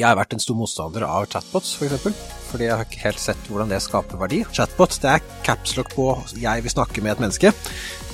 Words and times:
Jeg 0.00 0.08
har 0.08 0.16
vært 0.16 0.32
en 0.32 0.40
stor 0.40 0.56
motstander 0.56 1.04
av 1.04 1.26
chatbots, 1.28 1.74
f.eks. 1.76 1.76
For 1.76 1.84
eksempel, 1.90 2.14
fordi 2.48 2.68
jeg 2.70 2.76
har 2.78 2.86
ikke 2.86 3.02
helt 3.02 3.20
sett 3.20 3.48
hvordan 3.50 3.68
det 3.68 3.82
skaper 3.84 4.20
verdi. 4.22 4.38
Chatbot 4.56 4.96
det 5.02 5.10
er 5.12 5.26
capslock 5.44 5.92
på 5.92 6.06
'jeg 6.40 6.62
vil 6.64 6.72
snakke 6.72 7.02
med 7.04 7.12
et 7.12 7.20
menneske'. 7.20 7.52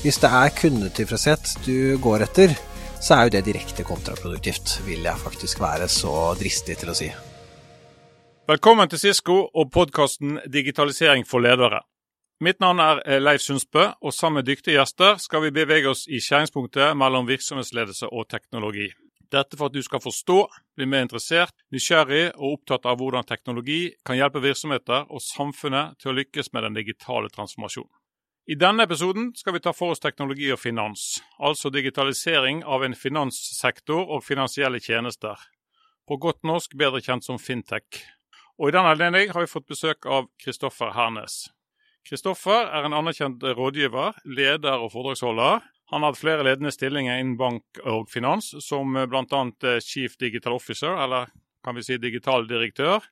Hvis 0.03 0.19
det 0.19 0.31
er 0.31 0.57
kundetilfredshet 0.61 1.63
du 1.63 1.97
går 2.03 2.27
etter, 2.27 2.59
så 2.99 3.15
er 3.15 3.23
jo 3.23 3.35
det 3.37 3.45
direkte 3.45 3.87
kontraproduktivt, 3.87 4.83
vil 4.87 5.07
jeg 5.07 5.23
faktisk 5.23 5.61
være 5.61 5.87
så 5.87 6.35
dristig 6.35 6.77
til 6.79 6.91
å 6.91 6.95
si. 6.95 7.13
Velkommen 8.49 8.89
til 8.89 8.99
Sisko 8.99 9.47
og 9.55 9.71
podkasten 9.71 10.41
Digitalisering 10.51 11.25
for 11.25 11.39
ledere. 11.39 11.81
Mitt 12.41 12.59
navn 12.61 12.81
er 12.81 13.21
Leif 13.21 13.41
Sundsbø, 13.41 13.95
og 14.03 14.13
sammen 14.13 14.43
med 14.43 14.47
dyktige 14.47 14.83
gjester 14.83 15.19
skal 15.19 15.41
vi 15.43 15.51
bevege 15.51 15.89
oss 15.89 16.07
i 16.09 16.19
skjæringspunktet 16.19 16.97
mellom 16.97 17.29
virksomhetsledelse 17.29 18.11
og 18.11 18.29
teknologi. 18.29 18.91
Dette 19.33 19.59
for 19.59 19.67
at 19.69 19.75
du 19.75 19.83
skal 19.83 20.03
forstå, 20.03 20.39
bli 20.79 20.87
mer 20.87 21.05
interessert, 21.07 21.55
nysgjerrig 21.75 22.29
og 22.37 22.61
opptatt 22.61 22.87
av 22.87 23.01
hvordan 23.01 23.27
teknologi 23.27 23.91
kan 24.07 24.19
hjelpe 24.19 24.43
virksomheter 24.45 25.09
og 25.11 25.23
samfunnet 25.25 25.99
til 26.03 26.13
å 26.13 26.17
lykkes 26.21 26.53
med 26.55 26.67
den 26.69 26.79
digitale 26.79 27.31
transformasjonen. 27.35 27.91
I 28.47 28.55
denne 28.55 28.85
episoden 28.87 29.33
skal 29.35 29.57
vi 29.57 29.61
ta 29.65 29.73
for 29.75 29.91
oss 29.91 30.03
teknologi 30.03 30.53
og 30.55 30.61
finans, 30.63 31.17
altså 31.43 31.73
digitalisering 31.75 32.63
av 32.63 32.85
en 32.87 32.95
finanssektor 32.95 34.07
og 34.07 34.23
finansielle 34.23 34.79
tjenester. 34.79 35.35
På 36.07 36.21
godt 36.23 36.47
norsk 36.47 36.77
bedre 36.79 37.03
kjent 37.03 37.27
som 37.27 37.41
fintech. 37.43 38.05
Og 38.63 38.71
I 38.71 38.77
denne 38.77 38.93
anledning 38.95 39.33
har 39.35 39.43
vi 39.43 39.51
fått 39.51 39.67
besøk 39.67 40.07
av 40.07 40.31
Kristoffer 40.39 40.95
Hernes. 40.95 41.49
Kristoffer 42.07 42.71
er 42.71 42.87
en 42.87 42.95
anerkjent 42.95 43.43
rådgiver, 43.43 44.15
leder 44.31 44.79
og 44.79 44.93
foredragsholder 44.95 45.67
han 45.91 46.03
har 46.03 46.11
hatt 46.13 46.19
flere 46.19 46.43
ledende 46.43 46.73
stillinger 46.75 47.21
innen 47.21 47.37
bank 47.39 47.81
og 47.85 48.09
finans, 48.11 48.51
som 48.65 48.97
bl.a. 48.97 49.43
Eh, 49.63 49.79
Chief 49.85 50.17
Digital 50.19 50.57
Officer, 50.59 50.97
eller 51.05 51.31
kan 51.65 51.77
vi 51.77 51.85
si 51.87 51.99
digital 51.99 52.49
direktør, 52.49 53.05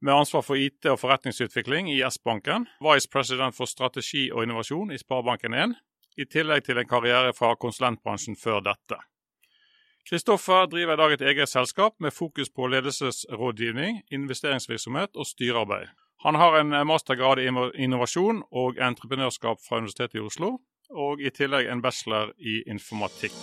med 0.00 0.14
ansvar 0.14 0.44
for 0.46 0.56
IT 0.56 0.86
og 0.86 1.00
forretningsutvikling 1.00 1.90
i 1.92 2.00
S-banken, 2.06 2.68
Vice 2.84 3.10
President 3.10 3.56
for 3.56 3.66
strategi 3.66 4.28
og 4.30 4.44
innovasjon 4.46 4.92
i 4.94 5.00
Sparebanken1, 5.00 5.74
i 6.18 6.26
tillegg 6.26 6.64
til 6.66 6.78
en 6.78 6.88
karriere 6.88 7.34
fra 7.34 7.54
konsulentbransjen 7.60 8.38
før 8.38 8.62
dette. 8.70 8.98
Kristoffer 10.08 10.68
driver 10.70 10.94
i 10.94 11.00
dag 11.02 11.12
et 11.12 11.24
eget 11.32 11.50
selskap 11.50 11.98
med 12.00 12.14
fokus 12.14 12.48
på 12.48 12.70
ledelsesrådgivning, 12.72 14.00
investeringsvirksomhet 14.10 15.18
og 15.18 15.26
styrearbeid. 15.28 15.90
Han 16.24 16.34
har 16.34 16.56
en 16.58 16.72
mastergrad 16.88 17.42
i 17.42 17.50
innovasjon 17.84 18.40
og 18.50 18.80
entreprenørskap 18.80 19.60
fra 19.66 19.82
Universitetet 19.82 20.18
i 20.18 20.24
Oslo, 20.24 20.56
og 20.90 21.20
i 21.20 21.30
tillegg 21.34 21.68
en 21.68 21.82
bachelor 21.84 22.32
i 22.38 22.62
informatikk. 22.70 23.36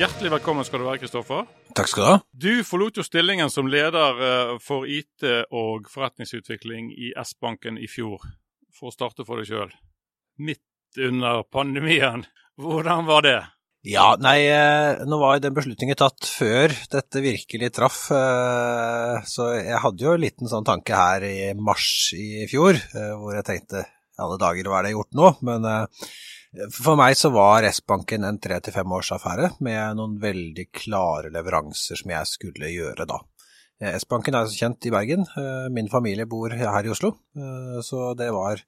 Hjertelig 0.00 0.30
velkommen 0.32 0.64
skal 0.64 0.80
du 0.80 0.86
være, 0.86 1.02
Kristoffer. 1.02 1.44
Takk 1.76 1.90
skal 1.90 2.02
du 2.02 2.08
ha. 2.08 2.18
Du 2.32 2.64
forlot 2.64 2.96
jo 2.96 3.04
stillingen 3.04 3.50
som 3.52 3.68
leder 3.68 4.22
eh, 4.24 4.52
for 4.64 4.88
IT 4.88 5.26
og 5.52 5.90
forretningsutvikling 5.92 6.88
i 6.96 7.10
S-banken 7.20 7.76
i 7.76 7.88
fjor, 7.90 8.24
for 8.72 8.88
å 8.88 8.94
starte 8.94 9.26
for 9.28 9.42
deg 9.42 9.50
sjøl. 9.50 9.74
Midt 10.40 10.64
under 10.96 11.44
pandemien. 11.52 12.24
Hvordan 12.56 13.04
var 13.10 13.26
det? 13.28 13.40
Ja, 13.80 14.10
nei, 14.20 14.44
eh, 14.44 15.06
nå 15.08 15.16
var 15.16 15.38
den 15.40 15.54
beslutningen 15.56 15.96
tatt 15.96 16.26
før 16.28 16.72
dette 16.92 17.22
virkelig 17.24 17.70
traff. 17.72 18.10
Eh, 18.12 19.22
så 19.24 19.46
jeg 19.56 19.78
hadde 19.80 20.04
jo 20.04 20.12
en 20.12 20.20
liten 20.20 20.50
sånn 20.52 20.66
tanke 20.68 20.92
her 20.92 21.24
i 21.24 21.54
mars 21.56 22.10
i 22.12 22.44
fjor, 22.50 22.76
eh, 22.76 23.14
hvor 23.16 23.38
jeg 23.38 23.46
tenkte 23.48 23.86
alle 24.20 24.36
dager, 24.36 24.68
hva 24.68 24.82
er 24.82 24.88
det 24.90 24.92
gjort 24.92 25.16
nå? 25.16 25.30
Men 25.48 25.64
for 26.76 26.98
meg 27.00 27.16
så 27.16 27.30
var 27.32 27.64
S-banken 27.70 28.26
en 28.28 28.36
tre 28.42 28.58
til 28.60 28.74
fem 28.74 28.92
års 28.92 29.14
affære 29.16 29.48
med 29.64 29.96
noen 29.96 30.18
veldig 30.20 30.66
klare 30.76 31.30
leveranser 31.32 31.96
som 31.96 32.12
jeg 32.12 32.28
skulle 32.28 32.68
gjøre 32.68 33.08
da. 33.08 33.16
S-banken 33.96 34.36
er 34.36 34.52
kjent 34.52 34.84
i 34.84 34.92
Bergen, 34.92 35.24
min 35.72 35.88
familie 35.88 36.28
bor 36.28 36.52
her 36.52 36.84
i 36.84 36.92
Oslo, 36.92 37.14
så 37.80 38.10
det 38.18 38.28
var 38.36 38.60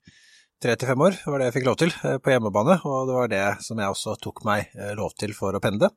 tre 0.63 0.77
til 0.79 0.93
fem 0.93 1.03
år 1.03 1.17
var 1.27 1.41
det 1.41 1.49
jeg 1.49 1.57
fikk 1.57 1.69
lov 1.69 1.79
til 1.81 1.93
eh, 2.07 2.19
på 2.23 2.33
hjemmebane, 2.33 2.79
og 2.87 3.09
det 3.09 3.17
var 3.17 3.31
det 3.33 3.45
som 3.65 3.81
jeg 3.83 3.95
også 3.95 4.17
tok 4.23 4.43
meg 4.47 4.75
eh, 4.79 4.95
lov 4.99 5.15
til 5.19 5.35
for 5.37 5.57
å 5.57 5.63
pendle. 5.63 5.91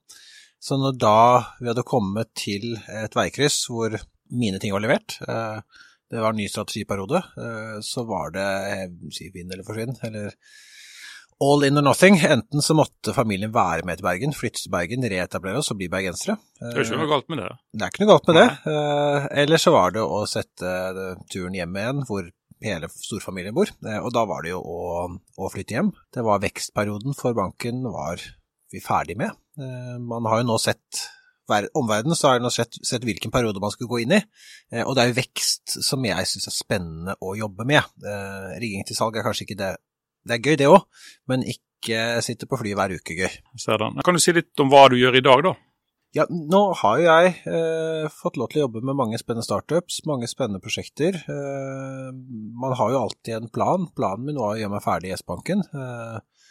Så 0.61 0.79
når 0.81 0.95
da 0.97 1.17
vi 1.59 1.69
hadde 1.69 1.85
kommet 1.85 2.31
til 2.37 2.77
et 2.89 3.15
veikryss 3.15 3.65
hvor 3.69 3.97
mine 4.33 4.61
ting 4.61 4.73
var 4.73 4.81
levert, 4.81 5.19
eh, 5.27 5.59
det 6.09 6.21
var 6.21 6.33
en 6.33 6.39
ny 6.39 6.45
strategiperiode, 6.47 7.17
så 7.83 8.03
var 8.05 8.29
det 8.31 8.45
si 9.11 9.25
vinn 9.33 9.49
eller 9.49 9.65
forsvinn, 9.65 9.95
eller 10.05 10.35
all 11.41 11.65
in 11.65 11.81
or 11.81 11.83
nothing. 11.83 12.19
Enten 12.21 12.61
så 12.61 12.75
måtte 12.77 13.11
familien 13.11 13.49
være 13.51 13.83
med 13.89 13.97
til 13.97 14.05
Bergen, 14.05 14.35
flytte 14.37 14.61
til 14.61 14.71
Bergen, 14.71 15.07
reetablere 15.11 15.63
oss 15.63 15.73
og 15.73 15.79
bli 15.81 15.89
bergensere. 15.91 16.37
Det 16.61 16.77
er 16.77 16.85
ikke 16.85 17.01
noe 17.01 17.09
galt 17.09 17.33
med 17.33 17.41
det? 17.41 17.49
Det 17.73 17.87
er 17.87 17.91
ikke 17.91 18.05
noe 18.05 18.11
galt 18.13 18.29
med 18.29 18.37
det. 18.37 18.47
Eller 19.41 19.63
så 19.65 19.73
var 19.75 19.97
det 19.97 20.05
å 20.05 20.21
sette 20.29 20.75
turen 21.33 21.57
hjem 21.57 21.81
igjen, 21.81 22.05
hvor 22.05 22.29
hele 22.63 22.89
storfamilien 22.91 23.55
bor. 23.55 23.71
Eh, 23.85 23.99
og 23.99 24.13
da 24.15 24.25
var 24.29 24.45
det 24.45 24.53
jo 24.53 24.61
å, 24.61 25.07
å, 25.37 25.51
flytte 25.51 25.77
hjem. 25.77 25.91
Det 26.13 26.23
var 26.25 26.43
vekstperioden 26.43 27.17
for 27.17 27.37
banken 27.37 27.83
var 27.91 28.21
vi 28.73 28.81
ferdig 28.83 29.17
med. 29.19 29.35
Eh, 29.59 29.95
man 30.01 30.27
har 30.29 30.41
jo 30.41 30.49
nå 30.51 30.57
sett 30.61 31.05
omverdenen, 31.45 32.17
så 32.17 32.31
har 32.31 32.39
man 32.41 32.53
sett, 32.53 32.79
sett, 32.81 33.03
hvilken 33.05 33.29
periode 33.29 33.61
man 33.61 33.69
skulle 33.73 33.91
gå 33.91 34.01
inn 34.01 34.15
i. 34.17 34.21
Eh, 34.73 34.81
og 34.85 34.95
det 34.95 35.03
er 35.03 35.11
jo 35.11 35.19
vekst 35.19 35.77
som 35.85 36.05
jeg 36.07 36.31
syns 36.31 36.49
er 36.49 36.55
spennende 36.55 37.17
å 37.21 37.35
jobbe 37.37 37.67
med. 37.69 37.85
Rigging 38.61 38.87
til 38.87 38.97
salg 38.97 39.17
er 39.17 39.27
kanskje 39.27 39.49
ikke 39.49 39.61
det 39.61 39.75
Det 40.25 40.33
er 40.33 40.41
gøy, 40.41 40.55
det 40.57 40.65
òg, 40.65 40.87
men 41.29 41.43
ikke 41.45 41.99
sitte 42.25 42.47
på 42.49 42.57
fly 42.57 42.71
hver 42.73 42.95
uke 42.97 43.13
gøy. 43.13 43.29
Kan 44.01 44.17
du 44.17 44.21
si 44.23 44.33
litt 44.33 44.57
om 44.63 44.71
hva 44.71 44.87
du 44.89 44.95
gjør 44.97 45.19
i 45.19 45.21
dag, 45.21 45.43
da? 45.45 45.51
Ja, 46.15 46.23
nå 46.31 46.59
har 46.79 46.99
jo 46.99 47.07
jeg 47.09 47.31
eh, 47.51 48.05
fått 48.07 48.37
lov 48.39 48.47
til 48.51 48.61
å 48.61 48.65
jobbe 48.69 48.81
med 48.87 48.95
mange 48.95 49.17
spennende 49.19 49.43
startups, 49.43 49.97
mange 50.07 50.29
spennende 50.31 50.61
prosjekter. 50.63 51.17
Eh, 51.19 52.11
man 52.55 52.75
har 52.79 52.93
jo 52.93 53.01
alltid 53.01 53.33
en 53.35 53.49
plan. 53.51 53.89
Planen 53.97 54.29
min 54.29 54.39
var 54.39 54.53
å 54.53 54.61
gjøre 54.61 54.71
meg 54.77 54.85
ferdig 54.85 55.11
i 55.11 55.17
S-banken. 55.17 55.65
Eh, 55.75 56.45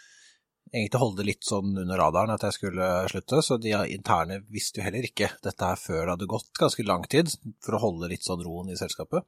egentlig 0.75 1.01
holde 1.01 1.23
det 1.23 1.29
litt 1.31 1.49
sånn 1.49 1.73
under 1.81 1.97
radaren 1.97 2.35
at 2.35 2.45
jeg 2.45 2.59
skulle 2.59 2.91
slutte, 3.09 3.41
så 3.47 3.57
de 3.63 3.73
interne 3.95 4.43
visste 4.53 4.83
jo 4.83 4.87
heller 4.91 5.09
ikke 5.09 5.33
dette 5.47 5.73
her 5.73 5.81
før 5.81 6.03
det 6.03 6.13
hadde 6.19 6.31
gått 6.35 6.53
ganske 6.61 6.85
lang 6.85 7.09
tid, 7.09 7.33
for 7.65 7.79
å 7.79 7.83
holde 7.87 8.13
litt 8.13 8.29
sånn 8.29 8.45
roen 8.45 8.69
i 8.69 8.77
selskapet. 8.77 9.25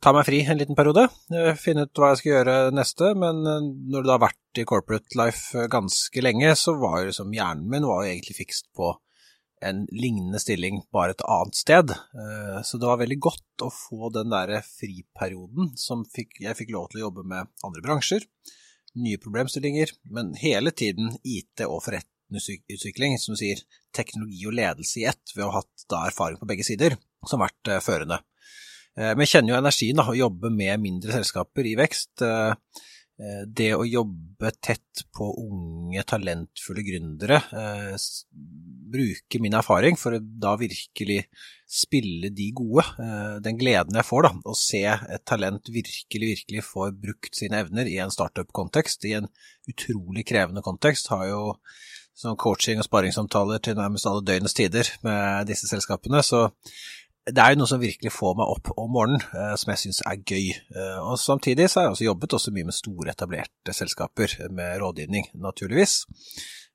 Ta 0.00 0.14
meg 0.14 0.30
fri 0.30 0.44
en 0.46 0.62
liten 0.62 0.78
periode, 0.78 1.08
eh, 1.34 1.52
finne 1.58 1.88
ut 1.88 1.98
hva 1.98 2.14
jeg 2.14 2.22
skal 2.22 2.36
gjøre 2.36 2.58
neste, 2.78 3.12
men 3.18 3.42
eh, 3.42 3.66
når 3.66 4.06
du 4.06 4.14
da 4.14 4.14
har 4.14 4.26
vært 4.30 4.62
i 4.62 4.68
corporate 4.68 5.18
life 5.18 5.66
ganske 5.74 6.22
lenge, 6.22 6.54
så 6.54 6.78
var 6.78 7.00
jo 7.00 7.10
liksom 7.10 7.34
hjernen 7.34 7.66
min 7.66 7.90
var 7.90 8.04
jo 8.04 8.14
egentlig 8.14 8.44
fikst 8.44 8.70
på 8.78 8.94
en 9.60 9.82
lignende 9.92 10.40
stilling 10.40 10.80
bare 10.92 11.14
et 11.14 11.24
annet 11.26 11.58
sted. 11.58 11.92
Eh, 11.92 12.60
så 12.64 12.78
det 12.80 12.88
var 12.88 13.00
veldig 13.02 13.18
godt 13.22 13.64
å 13.66 13.70
få 13.74 14.10
den 14.14 14.32
der 14.32 14.60
friperioden 14.66 15.74
som 15.80 16.06
jeg 16.16 16.56
fikk 16.58 16.72
lov 16.74 16.90
til 16.90 17.00
å 17.00 17.06
jobbe 17.08 17.26
med 17.28 17.50
andre 17.66 17.84
bransjer, 17.84 18.24
nye 19.00 19.20
problemstillinger, 19.22 19.92
men 20.10 20.32
hele 20.40 20.72
tiden 20.74 21.12
IT 21.22 21.62
og 21.66 21.84
forretningsutvikling, 21.86 23.18
som 23.20 23.36
du 23.36 23.42
sier, 23.42 23.62
teknologi 23.94 24.46
og 24.48 24.56
ledelse 24.56 25.02
i 25.02 25.06
ett, 25.10 25.36
ved 25.36 25.46
å 25.46 25.52
ha 25.52 25.62
hatt 25.62 25.86
da 25.92 26.06
erfaring 26.08 26.40
på 26.40 26.48
begge 26.50 26.66
sider, 26.66 26.96
som 27.26 27.40
har 27.40 27.50
vært 27.50 27.74
eh, 27.74 27.84
førende. 27.84 28.22
Eh, 28.96 29.12
men 29.12 29.26
jeg 29.26 29.34
kjenner 29.36 29.54
jo 29.54 29.60
energien 29.60 30.00
da, 30.00 30.08
å 30.08 30.18
jobbe 30.18 30.52
med 30.54 30.82
mindre 30.82 31.20
selskaper 31.20 31.68
i 31.68 31.76
vekst. 31.78 32.24
Eh, 33.20 33.42
det 33.44 33.74
å 33.76 33.84
jobbe 33.84 34.48
tett 34.64 35.02
på 35.12 35.26
unge, 35.42 36.00
talentfulle 36.08 36.84
gründere, 36.86 37.36
eh, 37.52 37.96
bruke 38.90 39.40
min 39.44 39.58
erfaring 39.58 39.98
for 40.00 40.16
å 40.16 40.22
da 40.22 40.54
virkelig 40.56 41.26
spille 41.68 42.30
de 42.32 42.48
gode, 42.56 42.86
eh, 42.98 43.36
den 43.44 43.58
gleden 43.60 43.98
jeg 43.98 44.08
får 44.08 44.22
da, 44.22 44.32
å 44.46 44.56
se 44.56 44.82
et 44.86 45.24
talent 45.26 45.68
virkelig, 45.68 46.30
virkelig 46.32 46.64
får 46.64 46.96
brukt 46.96 47.36
sine 47.36 47.60
evner 47.60 47.86
i 47.86 47.98
en 47.98 48.10
startup-kontekst, 48.10 49.04
i 49.04 49.12
en 49.20 49.28
utrolig 49.68 50.24
krevende 50.26 50.64
kontekst, 50.64 51.12
har 51.12 51.28
jo 51.28 51.42
sånn 52.16 52.40
coaching 52.40 52.80
og 52.80 52.88
sparingssamtaler 52.88 53.60
til 53.60 53.76
nærmest 53.76 54.08
alle 54.08 54.24
døgnets 54.24 54.56
tider 54.56 54.88
med 55.02 55.46
disse 55.46 55.68
selskapene, 55.68 56.24
så 56.24 56.50
det 57.34 57.42
er 57.42 57.54
jo 57.54 57.60
noe 57.60 57.70
som 57.70 57.80
virkelig 57.82 58.12
får 58.14 58.36
meg 58.38 58.52
opp 58.52 58.70
om 58.76 58.94
morgenen, 58.94 59.24
eh, 59.34 59.54
som 59.60 59.72
jeg 59.72 59.82
syns 59.84 60.00
er 60.06 60.22
gøy. 60.22 60.46
Eh, 60.52 60.98
og 61.02 61.18
Samtidig 61.20 61.68
så 61.68 61.80
har 61.80 61.88
jeg 61.88 61.96
også 61.96 62.08
jobbet 62.08 62.36
også 62.38 62.54
mye 62.54 62.68
med 62.68 62.76
store, 62.76 63.12
etablerte 63.12 63.74
selskaper 63.76 64.34
med 64.54 64.80
rådgivning, 64.82 65.30
naturligvis. 65.42 66.00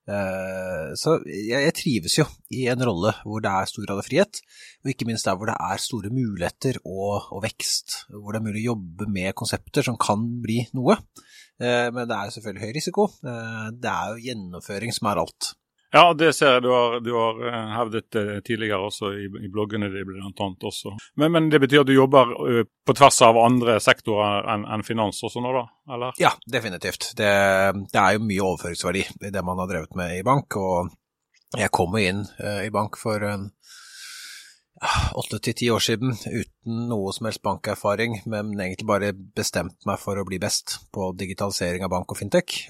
Eh, 0.05 0.93
så 1.01 1.15
jeg, 1.25 1.73
trives 1.73 2.19
jo 2.19 2.27
i 2.53 2.67
en 2.69 2.83
rolle 2.85 3.15
hvor 3.25 3.41
det 3.41 3.49
er 3.49 3.71
stor 3.71 3.87
grad 3.87 4.03
av 4.03 4.05
frihet, 4.05 4.41
og 4.83 4.91
ikke 4.93 5.07
minst 5.09 5.25
der 5.25 5.39
hvor 5.39 5.49
det 5.49 5.57
er 5.57 5.81
store 5.81 6.13
muligheter 6.13 6.79
og, 6.83 7.31
og 7.33 7.43
vekst. 7.47 8.01
Hvor 8.13 8.35
det 8.35 8.41
er 8.41 8.47
mulig 8.47 8.65
å 8.65 8.71
jobbe 8.73 9.09
med 9.09 9.35
konsepter 9.37 9.87
som 9.87 9.99
kan 9.99 10.23
bli 10.43 10.61
noe. 10.77 10.99
Men 11.55 12.01
det 12.03 12.11
er 12.11 12.31
selvfølgelig 12.35 12.67
høy 12.67 12.71
risiko. 12.75 13.03
Det 13.23 13.87
er 13.87 14.09
jo 14.11 14.25
gjennomføring 14.25 14.91
som 14.91 15.07
er 15.07 15.21
alt. 15.21 15.53
Ja, 15.95 16.13
det 16.13 16.33
ser 16.35 16.57
jeg 16.57 16.63
du 16.65 16.69
har, 16.73 16.97
du 16.99 17.13
har 17.15 17.37
eh, 17.47 17.69
hevdet 17.77 18.09
det 18.11 18.41
tidligere 18.49 18.83
også 18.83 19.13
i, 19.15 19.29
i 19.47 19.51
bloggene 19.51 19.87
dine 19.93 20.25
annet 20.27 20.65
også. 20.67 20.91
Men, 21.15 21.31
men, 21.31 21.47
det 21.53 21.61
betyr 21.63 21.85
at 21.85 21.87
du 21.87 21.93
jobber 21.95 22.33
uh, 22.35 22.63
på 22.67 22.95
tvers 22.99 23.21
av 23.23 23.39
andre 23.39 23.77
sektorer 23.79 24.49
enn 24.51 24.67
en 24.75 24.83
finans 24.83 25.23
også 25.23 25.39
nå, 25.39 25.53
da? 25.55 25.63
eller? 25.95 26.19
Ja, 26.19 26.33
definitivt. 26.51 27.13
Det, 27.15 27.31
det, 27.93 28.01
er 28.01 28.17
jo 28.17 28.27
mye 28.27 28.43
overføringsverdi 28.43 29.05
i 29.07 29.31
det 29.31 29.47
man 29.47 29.63
har 29.63 29.71
drevet 29.71 29.95
med 29.95 30.17
i 30.17 30.27
bank. 30.27 30.59
Og 30.59 30.91
jeg 31.55 31.71
kom 31.71 31.95
jo 31.95 32.03
inn 32.11 32.23
uh, 32.43 32.59
i 32.65 32.73
bank 32.75 32.99
for 32.99 33.23
åtte 35.15 35.39
til 35.39 35.55
ti 35.55 35.71
år 35.71 35.79
siden 35.79 36.11
uten 36.11 36.87
noe 36.91 37.13
som 37.15 37.29
helst 37.29 37.45
bankerfaring, 37.45 38.19
men 38.27 38.51
egentlig 38.59 38.89
bare 38.89 39.15
bestemt 39.15 39.79
meg 39.87 40.01
for 40.03 40.19
å 40.19 40.27
bli 40.27 40.43
best 40.43 40.81
på 40.91 41.13
digitalisering 41.15 41.87
av 41.87 41.95
bank 41.95 42.11
og 42.11 42.19
fintech. 42.19 42.65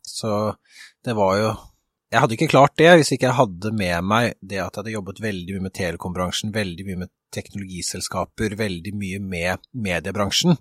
Så 0.00 0.30
det 1.04 1.14
var 1.18 1.36
jo 1.36 1.50
jeg 2.08 2.22
hadde 2.22 2.36
ikke 2.38 2.48
klart 2.48 2.76
det 2.80 2.88
hvis 2.96 3.12
ikke 3.12 3.28
jeg 3.28 3.36
hadde 3.36 3.72
med 3.76 4.06
meg 4.08 4.30
det 4.40 4.60
at 4.62 4.70
jeg 4.72 4.80
hadde 4.80 4.94
jobbet 4.94 5.20
veldig 5.20 5.56
mye 5.56 5.66
med 5.66 5.74
telekombransjen, 5.76 6.54
veldig 6.54 6.86
mye 6.88 7.02
med 7.02 7.12
teknologiselskaper, 7.36 8.56
veldig 8.56 8.94
mye 8.96 9.18
med 9.20 9.66
mediebransjen, 9.76 10.56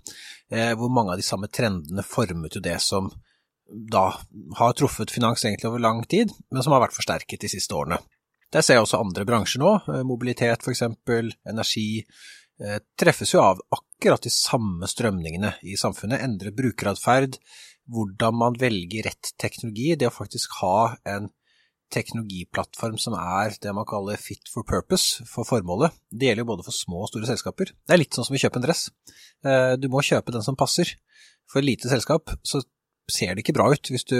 eh, 0.51 0.73
hvor 0.75 0.91
mange 0.91 1.15
av 1.15 1.21
de 1.21 1.27
samme 1.27 1.47
trendene 1.47 2.03
formet 2.03 2.57
jo 2.57 2.63
det 2.63 2.75
som 2.83 3.07
da 3.67 4.09
har 4.59 4.75
truffet 4.75 5.11
finans 5.11 5.43
egentlig 5.45 5.69
over 5.69 5.83
lang 5.83 6.03
tid, 6.07 6.31
men 6.51 6.63
som 6.63 6.75
har 6.75 6.83
vært 6.83 6.95
forsterket 6.95 7.43
de 7.43 7.51
siste 7.51 7.75
årene. 7.75 7.99
Der 8.51 8.63
ser 8.63 8.77
jeg 8.77 8.85
også 8.85 8.99
andre 9.03 9.25
bransjer 9.27 9.63
nå, 9.63 9.71
mobilitet 9.87 10.03
mobilitet 10.07 10.63
f.eks., 10.63 10.83
energi, 11.47 11.87
eh, 12.63 12.79
treffes 12.99 13.33
jo 13.33 13.43
av 13.43 13.63
akkurat 13.75 14.23
de 14.23 14.31
samme 14.31 14.87
strømningene 14.87 15.57
i 15.67 15.75
samfunnet, 15.79 16.23
endret 16.23 16.55
brukeratferd, 16.55 17.39
hvordan 17.93 18.35
man 18.35 18.57
velger 18.59 19.07
rett 19.07 19.33
teknologi, 19.39 19.93
det 19.95 20.09
å 20.09 20.13
faktisk 20.13 20.59
ha 20.61 20.95
en 21.07 21.29
teknologiplattform 21.93 22.97
som 22.99 23.15
er 23.15 23.55
det 23.63 23.71
man 23.75 23.87
kaller 23.87 24.19
fit 24.19 24.49
for 24.51 24.67
purpose 24.67 25.23
for 25.29 25.47
formålet. 25.47 25.95
Det 26.11 26.29
gjelder 26.29 26.43
jo 26.43 26.51
både 26.51 26.65
for 26.67 26.75
små 26.75 27.05
og 27.05 27.11
store 27.11 27.29
selskaper. 27.29 27.71
Det 27.71 27.95
er 27.95 28.01
litt 28.01 28.17
sånn 28.17 28.27
som 28.27 28.35
å 28.35 28.41
kjøpe 28.41 28.59
en 28.59 28.65
dress. 28.65 28.87
Eh, 29.47 29.73
du 29.79 29.87
må 29.91 30.03
kjøpe 30.03 30.35
den 30.35 30.43
som 30.43 30.59
passer. 30.59 30.97
For 31.47 31.61
et 31.61 31.69
lite 31.69 31.87
selskap 31.87 32.33
så 32.43 32.59
ser 33.11 33.33
det 33.33 33.43
ikke 33.43 33.55
bra 33.55 33.69
ut 33.71 33.89
hvis 33.91 34.05
du 34.09 34.17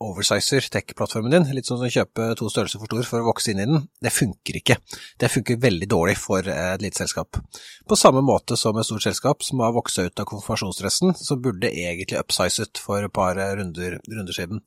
oversizer 0.00 0.64
tech-plattformen 0.72 1.34
din, 1.34 1.48
litt 1.52 1.68
sånn 1.68 1.80
som 1.82 1.88
å 1.88 1.92
kjøpe 1.92 2.28
to 2.40 2.48
størrelser 2.52 2.80
for 2.80 2.88
stor 2.88 3.08
for 3.08 3.22
å 3.22 3.28
vokse 3.28 3.52
inn 3.52 3.62
i 3.62 3.68
den. 3.68 3.86
Det 4.02 4.12
funker 4.14 4.58
ikke. 4.62 4.78
Det 5.20 5.30
funker 5.32 5.60
veldig 5.62 5.88
dårlig 5.92 6.16
for 6.20 6.48
et 6.48 6.84
lite 6.84 7.02
selskap. 7.02 7.40
På 7.88 7.98
samme 7.98 8.24
måte 8.24 8.56
som 8.60 8.78
et 8.80 8.88
stort 8.88 9.04
selskap 9.04 9.44
som 9.44 9.60
har 9.64 9.74
vokst 9.76 10.00
ut 10.00 10.24
av 10.24 10.28
konfirmasjonsdressen, 10.30 11.12
så 11.18 11.38
burde 11.40 11.72
egentlig 11.72 12.20
upsizet 12.20 12.80
for 12.80 13.04
et 13.04 13.14
par 13.14 13.36
runder, 13.36 13.98
runder 14.08 14.36
siden. 14.36 14.64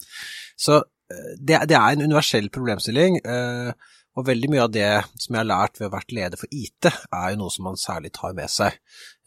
Så 0.57 0.83
det, 1.09 1.59
det, 1.69 1.75
er 1.77 1.93
en 1.93 2.05
universell 2.05 2.49
problemstilling, 2.53 3.19
eh, 3.25 3.73
og 4.15 4.27
veldig 4.29 4.49
mye 4.51 4.63
av 4.63 4.71
det 4.71 4.89
som 5.19 5.35
jeg 5.35 5.41
har 5.41 5.49
lært 5.49 5.79
ved 5.79 5.87
å 5.87 5.89
ha 5.89 5.95
vært 5.97 6.13
leder 6.15 6.39
for 6.39 6.51
IT, 6.55 6.87
er 6.87 7.33
jo 7.33 7.39
noe 7.41 7.53
som 7.53 7.67
man 7.67 7.79
særlig 7.79 8.13
tar 8.15 8.35
med 8.37 8.51
seg. 8.51 8.77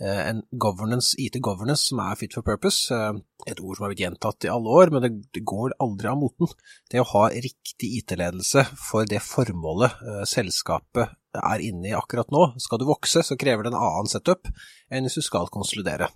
Eh, 0.00 0.20
en 0.30 0.42
governance, 0.64 1.12
IT-governance 1.20 1.90
som 1.90 2.00
er 2.04 2.18
fit 2.20 2.36
for 2.36 2.46
purpose, 2.46 2.88
eh, 2.94 3.20
et 3.50 3.60
ord 3.60 3.76
som 3.76 3.84
har 3.84 3.92
blitt 3.92 4.04
gjentatt 4.06 4.48
i 4.48 4.52
alle 4.52 4.76
år, 4.80 4.92
men 4.94 5.20
det 5.34 5.44
går 5.44 5.76
aldri 5.84 6.08
av 6.08 6.20
moten. 6.20 6.52
Det 6.90 7.02
å 7.02 7.08
ha 7.12 7.26
riktig 7.34 7.92
IT-ledelse 8.00 8.64
for 8.80 9.08
det 9.08 9.20
formålet 9.24 10.00
selskapet 10.28 11.16
er 11.36 11.64
inne 11.64 11.90
i 11.90 11.96
akkurat 11.96 12.32
nå. 12.34 12.54
Skal 12.62 12.80
du 12.80 12.88
vokse, 12.88 13.22
så 13.24 13.36
krever 13.38 13.66
det 13.66 13.74
en 13.74 13.82
annen 13.82 14.08
setup 14.10 14.48
enn 14.90 15.06
hvis 15.06 15.20
du 15.20 15.24
skal 15.26 15.52
konsolidere. 15.52 16.08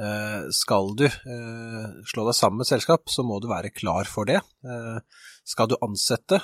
Eh, 0.00 0.44
skal 0.56 0.94
du 0.96 1.04
eh, 1.06 1.88
slå 2.08 2.24
deg 2.26 2.36
sammen 2.36 2.60
med 2.60 2.66
et 2.66 2.72
selskap, 2.72 3.10
så 3.12 3.24
må 3.26 3.38
du 3.42 3.50
være 3.50 3.72
klar 3.74 4.08
for 4.08 4.28
det. 4.28 4.40
Eh, 4.64 4.98
skal 5.44 5.68
du 5.68 5.76
ansette, 5.84 6.40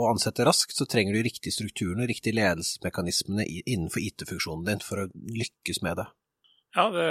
og 0.00 0.14
ansette 0.14 0.46
raskt, 0.48 0.74
så 0.76 0.86
trenger 0.88 1.14
du 1.16 1.22
riktige 1.26 1.54
strukturene, 1.54 2.08
riktige 2.08 2.38
ledelsesmekanismene 2.38 3.46
innenfor 3.60 4.02
IT-funksjonen 4.02 4.66
din 4.66 4.82
for 4.84 5.04
å 5.04 5.10
lykkes 5.12 5.82
med 5.86 6.00
det. 6.00 6.08
Ja, 6.76 6.86
det 6.94 7.06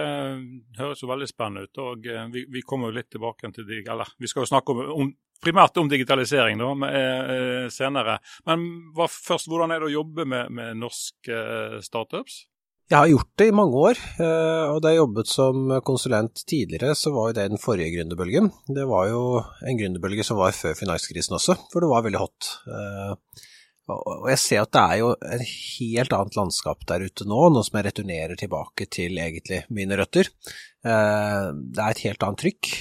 høres 0.79 1.01
jo 1.03 1.09
veldig 1.09 1.27
spennende 1.27 1.67
ut. 1.67 1.79
og 1.83 2.05
Vi, 2.33 2.45
vi 2.47 2.61
kommer 2.63 2.89
jo 2.89 2.99
litt 2.99 3.09
tilbake 3.11 3.51
til 3.55 3.67
det, 3.67 3.81
eller 3.91 4.07
vi 4.17 4.29
skal 4.31 4.45
jo 4.45 4.51
snakke 4.53 4.75
om, 4.75 4.85
om 4.95 5.09
primært 5.43 5.77
om 5.79 5.89
digitalisering 5.91 6.59
da, 6.59 6.69
med, 6.79 7.73
senere. 7.75 8.19
Men 8.47 8.65
hva, 8.95 9.09
først, 9.11 9.49
hvordan 9.51 9.73
er 9.75 9.83
det 9.83 9.89
å 9.91 9.97
jobbe 9.99 10.25
med, 10.27 10.53
med 10.55 10.79
norske 10.79 11.41
startups? 11.85 12.45
Jeg 12.89 12.97
har 12.97 13.09
gjort 13.11 13.33
det 13.37 13.45
i 13.51 13.53
mange 13.53 13.81
år, 13.85 13.99
eh, 14.17 14.67
og 14.73 14.79
da 14.81 14.89
jeg 14.89 14.97
jobbet 14.97 15.29
som 15.29 15.67
konsulent 15.85 16.39
tidligere, 16.49 16.95
så 16.97 17.11
var 17.13 17.27
jo 17.29 17.35
det 17.37 17.45
den 17.51 17.61
forrige 17.61 17.91
gründerbølgen. 17.93 18.49
Det 18.65 18.85
var 18.89 19.11
jo 19.11 19.19
en 19.61 19.77
gründerbølge 19.77 20.25
som 20.25 20.39
var 20.39 20.55
før 20.57 20.73
finanskrisen 20.73 21.37
også, 21.37 21.53
for 21.69 21.85
det 21.85 21.91
var 21.91 22.07
veldig 22.07 22.23
hot. 22.23 22.49
Eh, 22.65 23.45
og 23.93 24.25
jeg 24.31 24.41
ser 24.41 24.63
at 24.63 24.73
det 24.73 24.81
er 24.81 24.97
jo 25.03 25.13
et 25.35 25.45
helt 25.45 26.17
annet 26.17 26.41
landskap 26.41 26.81
der 26.89 27.05
ute 27.05 27.29
nå, 27.29 27.45
nå 27.53 27.61
som 27.65 27.77
jeg 27.77 27.89
returnerer 27.91 28.41
tilbake 28.41 28.89
til 28.89 29.21
egentlig 29.21 29.63
mine 29.69 29.97
røtter. 30.01 30.33
Eh, 30.81 31.45
det 31.53 31.85
er 31.85 31.93
et 31.93 32.05
helt 32.09 32.25
annet 32.25 32.41
trykk. 32.41 32.75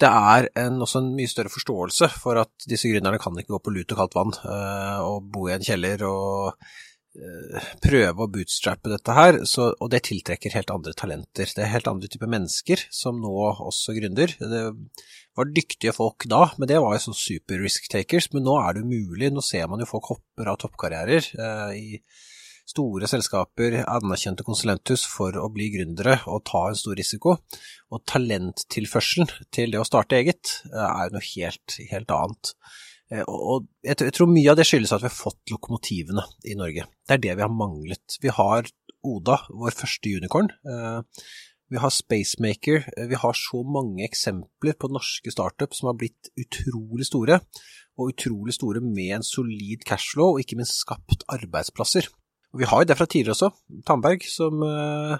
Det 0.00 0.08
er 0.08 0.54
en, 0.56 0.80
også 0.80 1.02
en 1.02 1.16
mye 1.18 1.28
større 1.28 1.52
forståelse 1.52 2.14
for 2.16 2.40
at 2.40 2.68
disse 2.68 2.88
gründerne 2.88 3.20
kan 3.20 3.36
ikke 3.36 3.58
gå 3.58 3.66
på 3.66 3.72
lut 3.76 3.92
og 3.92 4.06
kaldt 4.06 4.16
vann 4.16 4.38
og 5.04 5.26
bo 5.34 5.50
i 5.50 5.58
en 5.58 5.66
kjeller 5.66 6.06
og 6.08 6.54
prøve 7.82 8.22
å 8.22 8.28
bootstrappe 8.30 8.90
dette 8.92 9.14
her, 9.16 9.40
så, 9.48 9.70
og 9.82 9.90
det 9.90 10.04
tiltrekker 10.06 10.54
helt 10.54 10.70
andre 10.70 10.94
talenter. 10.94 11.50
Det 11.50 11.64
er 11.64 11.72
helt 11.72 11.88
andre 11.90 12.10
typer 12.10 12.30
mennesker 12.30 12.84
som 12.94 13.18
nå 13.22 13.32
også 13.50 13.96
gründer. 13.96 14.36
Det 14.38 14.62
var 15.36 15.50
dyktige 15.50 15.94
folk 15.96 16.26
da, 16.30 16.44
men 16.56 16.70
det 16.70 16.78
var 16.82 16.94
jo 16.94 17.04
sånn 17.08 17.18
super 17.18 17.62
risk 17.64 17.90
takers. 17.90 18.30
Men 18.34 18.46
nå 18.46 18.56
er 18.62 18.76
det 18.76 18.84
umulig. 18.86 19.32
Nå 19.34 19.42
ser 19.44 19.66
man 19.70 19.82
jo 19.82 19.90
folk 19.90 20.12
hopper 20.12 20.52
av 20.52 20.60
toppkarrierer 20.62 21.32
eh, 21.34 21.78
i 21.80 22.00
store 22.70 23.08
selskaper, 23.10 23.80
anerkjente 23.90 24.44
konsulenthus 24.46 25.02
for 25.10 25.34
å 25.34 25.48
bli 25.50 25.70
gründere 25.74 26.20
og 26.30 26.44
ta 26.46 26.68
en 26.68 26.78
stor 26.78 26.94
risiko. 26.98 27.40
Og 27.90 28.04
talenttilførselen 28.06 29.32
til 29.50 29.74
det 29.74 29.82
å 29.82 29.88
starte 29.88 30.20
eget 30.20 30.60
eh, 30.70 30.86
er 30.86 31.08
jo 31.08 31.18
noe 31.18 31.26
helt, 31.32 31.80
helt 31.90 32.14
annet. 32.14 32.54
Eh, 33.10 33.26
og 33.26 33.68
jeg 33.84 34.14
tror 34.14 34.30
mye 34.30 34.52
av 34.52 34.58
det 34.60 34.66
skyldes 34.68 34.94
at 34.94 35.04
vi 35.04 35.10
har 35.10 35.16
fått 35.16 35.52
lokomotivene 35.52 36.24
i 36.46 36.56
Norge. 36.58 36.86
Det 37.06 37.16
er 37.16 37.24
det 37.24 37.36
vi 37.38 37.46
har 37.46 37.54
manglet. 37.54 38.18
Vi 38.22 38.32
har 38.34 38.68
Oda, 39.00 39.38
vår 39.48 39.72
første 39.72 40.12
unicorn. 40.12 40.50
Eh, 40.68 41.24
vi 41.70 41.78
har 41.80 41.92
Spacemaker. 41.94 42.84
Eh, 42.96 43.08
vi 43.08 43.18
har 43.22 43.36
så 43.36 43.62
mange 43.64 44.04
eksempler 44.04 44.76
på 44.76 44.90
norske 44.92 45.32
startups 45.32 45.80
som 45.80 45.90
har 45.90 45.98
blitt 46.00 46.32
utrolig 46.38 47.06
store, 47.08 47.40
og 47.98 48.14
utrolig 48.14 48.54
store 48.56 48.82
med 48.84 49.18
en 49.18 49.26
solid 49.26 49.84
cashflow, 49.86 50.34
og 50.34 50.42
ikke 50.42 50.58
minst 50.60 50.80
skapt 50.82 51.24
arbeidsplasser. 51.32 52.08
Og 52.50 52.62
vi 52.62 52.66
har 52.66 52.82
jo 52.82 52.88
det 52.90 52.96
fra 52.98 53.06
tidligere 53.06 53.36
også. 53.36 53.50
Tandberg, 53.86 54.24
som 54.26 54.62
uh, 54.66 55.14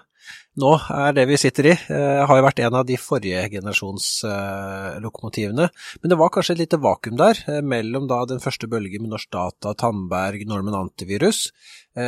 nå 0.59 0.71
er 0.97 1.13
det 1.15 1.29
vi 1.31 1.39
sitter 1.39 1.69
i, 1.71 1.75
uh, 1.93 2.23
har 2.27 2.41
jo 2.41 2.45
vært 2.47 2.63
en 2.65 2.77
av 2.81 2.87
de 2.89 2.97
forrige 2.99 3.45
generasjons 3.53 4.07
uh, 4.27 4.97
lokomotivene. 5.05 5.69
Men 6.03 6.13
det 6.13 6.19
var 6.19 6.33
kanskje 6.35 6.57
et 6.57 6.63
lite 6.65 6.81
vakuum 6.83 7.21
der, 7.21 7.39
mellom 7.63 8.09
da 8.11 8.25
den 8.27 8.43
første 8.43 8.67
bølgen 8.71 9.05
med 9.05 9.15
Norsk 9.15 9.31
Data, 9.37 9.77
Tandberg, 9.79 10.43
Normen 10.51 10.75
Antivirus. 10.75 11.45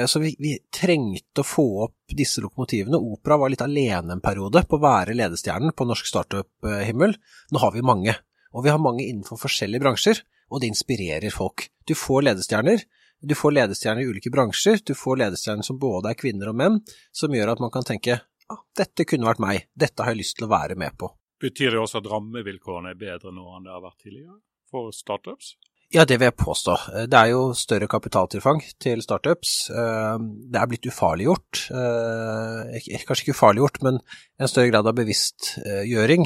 så 0.06 0.20
vi, 0.23 0.35
vi, 0.38 0.56
trengte 0.75 1.42
å 1.42 1.47
få 1.47 1.66
opp 1.87 2.16
disse 2.18 2.42
lokomotivene. 2.42 2.99
Opera 2.99 3.38
var 3.38 3.52
litt 3.52 3.62
alene 3.62 4.16
en 4.16 4.25
periode 4.25 4.64
på 4.66 4.78
å 4.78 4.82
være 4.82 5.14
ledestjernen 5.18 5.75
på 5.75 5.87
norsk 5.87 6.06
startup-himmel. 6.06 7.14
Nå 7.50 7.62
har 7.62 7.75
vi 7.75 7.82
mange, 7.87 8.14
og 8.54 8.66
vi 8.66 8.75
har 8.75 8.82
mange 8.82 9.06
innenfor 9.06 9.40
forskjellige 9.42 9.82
bransjer, 9.82 10.23
og 10.50 10.62
det 10.62 10.70
inspirerer 10.70 11.35
folk. 11.35 11.68
Du 11.88 11.94
får 11.99 12.28
ledestjerner 12.28 12.82
du 13.23 13.35
får 13.38 13.55
ledestjerner 13.55 14.02
i 14.02 14.11
ulike 14.11 14.33
bransjer, 14.35 14.83
du 14.85 14.95
får 14.99 15.21
ledestjerner 15.23 15.67
som 15.67 15.79
både 15.81 16.12
er 16.12 16.19
kvinner 16.19 16.50
og 16.50 16.59
menn, 16.59 16.79
som 17.14 17.35
gjør 17.35 17.55
at 17.55 17.62
man 17.62 17.73
kan 17.75 17.87
tenke 17.87 18.19
ah, 18.19 18.62
dette 18.79 19.07
kunne 19.09 19.29
vært 19.29 19.43
meg, 19.43 19.67
dette 19.75 20.02
har 20.02 20.14
jeg 20.14 20.25
lyst 20.25 20.38
til 20.38 20.49
å 20.49 20.52
være 20.52 20.79
med 20.79 20.97
på. 20.99 21.12
Betyr 21.43 21.75
det 21.75 21.83
også 21.83 22.02
at 22.02 22.09
rammevilkårene 22.11 22.95
er 22.95 22.99
bedre 22.99 23.35
nå 23.35 23.47
enn 23.57 23.67
det 23.67 23.75
har 23.75 23.85
vært 23.85 24.02
tidligere 24.05 24.41
for 24.71 24.95
startups? 24.95 25.57
Ja, 25.93 26.07
det 26.09 26.17
vil 26.17 26.31
jeg 26.31 26.38
påstå. 26.41 26.75
Det 27.12 27.19
er 27.19 27.33
jo 27.35 27.41
større 27.52 27.85
kapitaltilfang 27.91 28.62
til 28.81 29.02
startups. 29.05 29.50
Eh, 29.69 30.23
det 30.49 30.61
er 30.61 30.71
blitt 30.71 30.88
ufarliggjort, 30.88 31.67
eh, 31.69 32.87
kanskje 33.05 33.26
ikke 33.26 33.35
ufarliggjort, 33.37 33.83
men 33.85 33.99
en 34.41 34.49
større 34.49 34.71
grad 34.71 34.88
av 34.88 34.97
bevisstgjøring. 34.97 36.25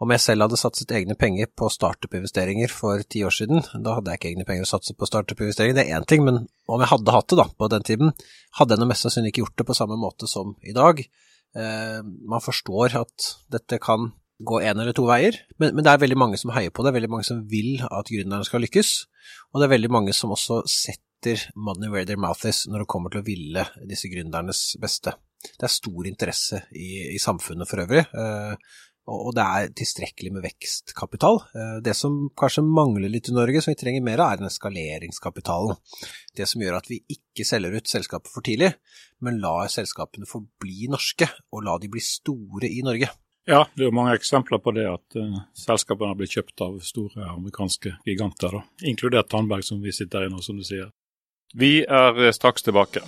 Om 0.00 0.14
jeg 0.14 0.22
selv 0.24 0.46
hadde 0.46 0.56
satset 0.56 0.92
egne 0.96 1.12
penger 1.18 1.50
på 1.60 1.68
startup-investeringer 1.68 2.72
for 2.72 3.02
ti 3.04 3.20
år 3.26 3.34
siden, 3.36 3.60
da 3.84 3.98
hadde 3.98 4.14
jeg 4.14 4.20
ikke 4.20 4.30
egne 4.30 4.46
penger 4.48 4.64
å 4.64 4.70
satse 4.70 4.94
på 4.96 5.08
startup-investeringer, 5.08 5.76
det 5.76 5.84
er 5.84 5.98
én 5.98 6.06
ting, 6.08 6.24
men 6.24 6.46
om 6.70 6.80
jeg 6.80 6.88
hadde 6.94 7.12
hatt 7.12 7.28
det 7.28 7.40
da, 7.42 7.46
på 7.52 7.68
den 7.68 7.84
tiden, 7.84 8.14
hadde 8.56 8.76
jeg 8.76 8.80
nå 8.80 8.88
mest 8.88 9.04
sannsynlig 9.04 9.34
ikke 9.34 9.44
gjort 9.44 9.58
det 9.60 9.68
på 9.68 9.76
samme 9.76 10.00
måte 10.00 10.30
som 10.30 10.54
i 10.64 10.72
dag. 10.76 11.04
Eh, 11.52 12.00
man 12.00 12.44
forstår 12.44 12.96
at 13.02 13.28
dette 13.52 13.80
kan 13.82 14.08
gå 14.40 14.62
én 14.64 14.80
eller 14.80 14.96
to 14.96 15.04
veier, 15.04 15.36
men, 15.58 15.74
men, 15.74 15.84
det 15.84 15.92
er 15.92 16.04
veldig 16.06 16.16
mange 16.16 16.40
som 16.40 16.52
heier 16.56 16.72
på 16.72 16.86
det, 16.86 16.94
veldig 16.96 17.12
mange 17.12 17.28
som 17.28 17.44
vil 17.50 17.82
at 17.84 18.08
gründeren 18.08 18.46
skal 18.48 18.64
lykkes, 18.64 18.94
og 19.52 19.60
det 19.60 19.68
er 19.68 19.76
veldig 19.76 19.90
mange 19.92 20.16
som 20.16 20.32
også 20.32 20.62
setter 20.64 21.44
money 21.52 21.92
where 21.92 22.08
their 22.08 22.20
mouth 22.20 22.48
is 22.48 22.64
når 22.70 22.86
det 22.86 22.92
kommer 22.94 23.12
til 23.12 23.20
å 23.20 23.26
ville 23.26 23.66
disse 23.84 24.08
gründernes 24.08 24.78
beste. 24.80 25.12
Det 25.40 25.66
er 25.66 25.72
stor 25.72 26.08
interesse 26.08 26.62
i, 26.72 27.10
i 27.12 27.20
samfunnet 27.20 27.68
for 27.68 27.84
øvrig. 27.84 28.06
Eh, 28.08 28.80
og 29.10 29.32
det 29.36 29.44
er 29.44 29.72
tilstrekkelig 29.76 30.32
med 30.36 30.44
vekstkapital. 30.46 31.40
Det 31.84 31.94
som 31.98 32.18
kanskje 32.38 32.64
mangler 32.66 33.10
litt 33.12 33.30
i 33.30 33.34
Norge, 33.36 33.62
som 33.62 33.74
vi 33.74 33.80
trenger 33.80 34.04
mer 34.06 34.22
av, 34.22 34.32
er 34.32 34.40
den 34.40 34.50
eskaleringskapitalen. 34.50 35.80
Det 36.36 36.46
som 36.48 36.62
gjør 36.62 36.78
at 36.78 36.90
vi 36.90 37.00
ikke 37.10 37.46
selger 37.48 37.74
ut 37.76 37.90
selskapet 37.90 38.32
for 38.32 38.46
tidlig, 38.46 38.72
men 39.24 39.40
lar 39.42 39.70
selskapene 39.72 40.28
forbli 40.30 40.88
norske, 40.92 41.28
og 41.52 41.66
la 41.66 41.76
de 41.82 41.90
bli 41.92 42.04
store 42.04 42.70
i 42.70 42.84
Norge. 42.86 43.10
Ja, 43.50 43.64
det 43.74 43.86
er 43.86 43.88
jo 43.88 43.96
mange 43.96 44.14
eksempler 44.18 44.60
på 44.62 44.74
det 44.76 44.84
at 44.86 45.16
uh, 45.18 45.40
selskapene 45.56 46.12
har 46.12 46.18
blitt 46.18 46.36
kjøpt 46.36 46.62
av 46.66 46.76
store 46.84 47.32
amerikanske 47.32 47.96
giganter, 48.06 48.60
da. 48.60 48.86
inkludert 48.86 49.30
Tandberg, 49.32 49.66
som 49.66 49.80
vi 49.82 49.94
sitter 49.96 50.26
i 50.26 50.30
nå, 50.32 50.42
som 50.44 50.60
du 50.60 50.66
sier. 50.66 50.92
Vi 51.58 51.80
er 51.82 52.22
eh, 52.28 52.34
straks 52.36 52.62
tilbake. 52.62 53.02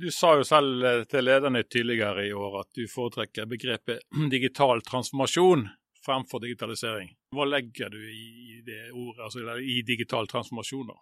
Du 0.00 0.08
sa 0.14 0.32
jo 0.38 0.46
selv 0.46 0.84
eh, 0.86 1.02
til 1.10 1.26
lederne 1.26 1.62
tidligere 1.68 2.24
i 2.28 2.32
år 2.32 2.62
at 2.62 2.70
du 2.78 2.86
foretrekker 2.88 3.48
begrepet 3.50 4.06
digital 4.36 4.80
transformasjon 4.86 5.66
fremfor 6.04 6.40
digitalisering. 6.40 7.10
Hva 7.36 7.46
legger 7.48 7.92
du 7.92 8.00
i 8.00 8.60
det 8.64 8.88
ordet, 8.94 9.20
altså 9.26 9.58
i 9.60 9.82
digital 9.86 10.28
transformasjon? 10.30 10.88
da? 10.88 10.96